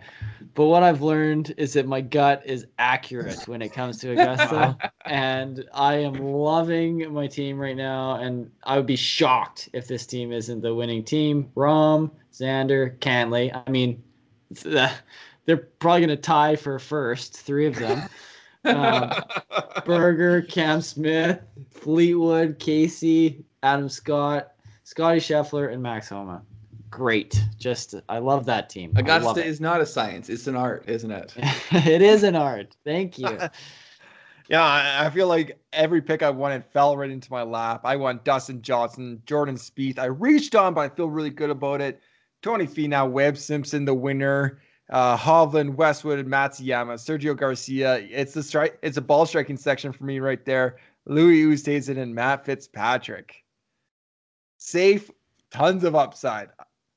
[0.55, 4.77] But what I've learned is that my gut is accurate when it comes to Augusta,
[5.05, 8.15] and I am loving my team right now.
[8.15, 11.51] And I would be shocked if this team isn't the winning team.
[11.57, 13.51] Rahm, Xander, Cantlay.
[13.53, 14.01] I mean,
[14.63, 18.09] they're probably going to tie for first, three of them.
[18.63, 19.11] Um,
[19.85, 24.53] Berger, Cam Smith, Fleetwood, Casey, Adam Scott,
[24.89, 26.41] Scotty Scheffler, and Max Homa.
[26.89, 27.39] Great.
[27.59, 28.91] Just I love that team.
[28.95, 31.31] Augusta is not a science; it's an art, isn't it?
[31.71, 32.75] it is an art.
[32.83, 33.27] Thank you.
[34.49, 37.81] yeah, I, feel like every pick I wanted fell right into my lap.
[37.83, 39.99] I want Dustin Johnson, Jordan Spieth.
[39.99, 42.01] I reached on, but I feel really good about it.
[42.41, 44.59] Tony Finau, Webb Simpson, the winner.
[44.89, 47.97] Uh, Hovland, Westwood, Matsuyama, Sergio Garcia.
[48.09, 48.79] It's the strike.
[48.81, 50.77] It's a ball striking section for me right there.
[51.05, 53.43] Louis Oosthuizen and Matt Fitzpatrick.
[54.59, 55.09] Safe,
[55.51, 56.49] tons of upside.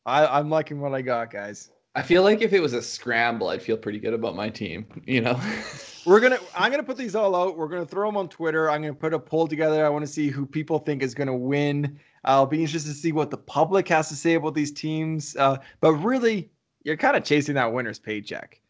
[0.05, 1.71] I, I'm liking what I got, guys.
[1.95, 4.85] I feel like if it was a scramble, I'd feel pretty good about my team.
[5.07, 5.41] You know,
[6.07, 6.39] we're gonna.
[6.57, 7.57] I'm gonna put these all out.
[7.57, 8.69] We're gonna throw them on Twitter.
[8.69, 9.87] I'm gonna put a poll together.
[9.87, 12.01] I want to see who people think is gonna win.
[12.25, 15.37] I'll be interested to see what the public has to say about these teams.
[15.37, 16.51] Uh, but really,
[16.83, 18.61] you're kind of chasing that winner's paycheck.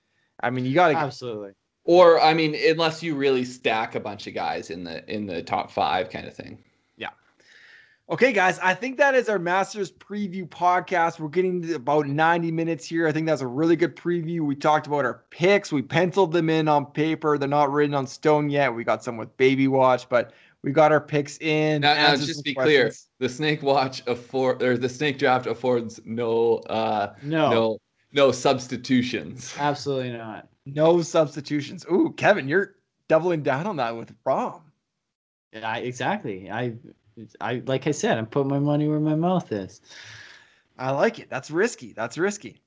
[0.42, 1.52] I mean, you got to absolutely.
[1.84, 5.42] Or I mean, unless you really stack a bunch of guys in the in the
[5.42, 6.58] top five kind of thing.
[8.12, 11.18] Okay, guys, I think that is our Masters preview podcast.
[11.18, 13.08] We're getting about 90 minutes here.
[13.08, 14.40] I think that's a really good preview.
[14.40, 15.72] We talked about our picks.
[15.72, 17.38] We penciled them in on paper.
[17.38, 18.74] They're not written on stone yet.
[18.74, 21.80] We got some with Baby Watch, but we got our picks in.
[21.80, 23.08] Now, now just be questions.
[23.18, 27.78] clear: the Snake Watch afford or the Snake Draft affords no, uh, no, no,
[28.12, 29.54] no substitutions.
[29.58, 30.48] Absolutely not.
[30.66, 31.86] No substitutions.
[31.90, 32.74] Ooh, Kevin, you're
[33.08, 34.60] doubling down on that with Rahm.
[35.54, 36.50] Yeah, exactly.
[36.50, 36.74] I
[37.40, 39.80] I like I said, I'm putting my money where my mouth is.
[40.78, 41.28] I like it.
[41.30, 41.92] That's risky.
[41.92, 42.62] That's risky.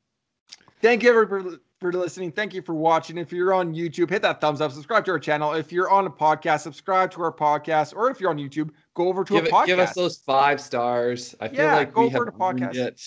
[0.81, 2.31] Thank you everybody for listening.
[2.31, 3.17] Thank you for watching.
[3.17, 5.53] If you're on YouTube, hit that thumbs up, subscribe to our channel.
[5.53, 7.95] If you're on a podcast, subscribe to our podcast.
[7.95, 9.65] Or if you're on YouTube, go over to give a podcast.
[9.65, 11.35] Give us those five stars.
[11.39, 12.76] I feel yeah, like we have to podcast.
[12.76, 13.01] It.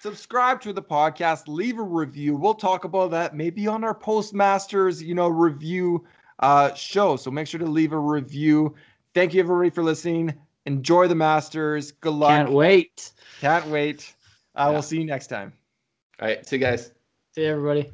[0.00, 2.34] Subscribe to the podcast, leave a review.
[2.36, 6.04] We'll talk about that maybe on our postmasters, you know, review
[6.40, 7.16] uh show.
[7.16, 8.74] So make sure to leave a review.
[9.14, 10.34] Thank you everybody for listening.
[10.66, 11.92] Enjoy the Masters.
[11.92, 12.30] Good luck.
[12.30, 13.12] Can't wait.
[13.40, 14.14] Can't wait.
[14.54, 14.74] I yeah.
[14.74, 15.52] will see you next time.
[16.20, 16.46] All right.
[16.46, 16.92] See you guys.
[17.34, 17.90] See you, everybody.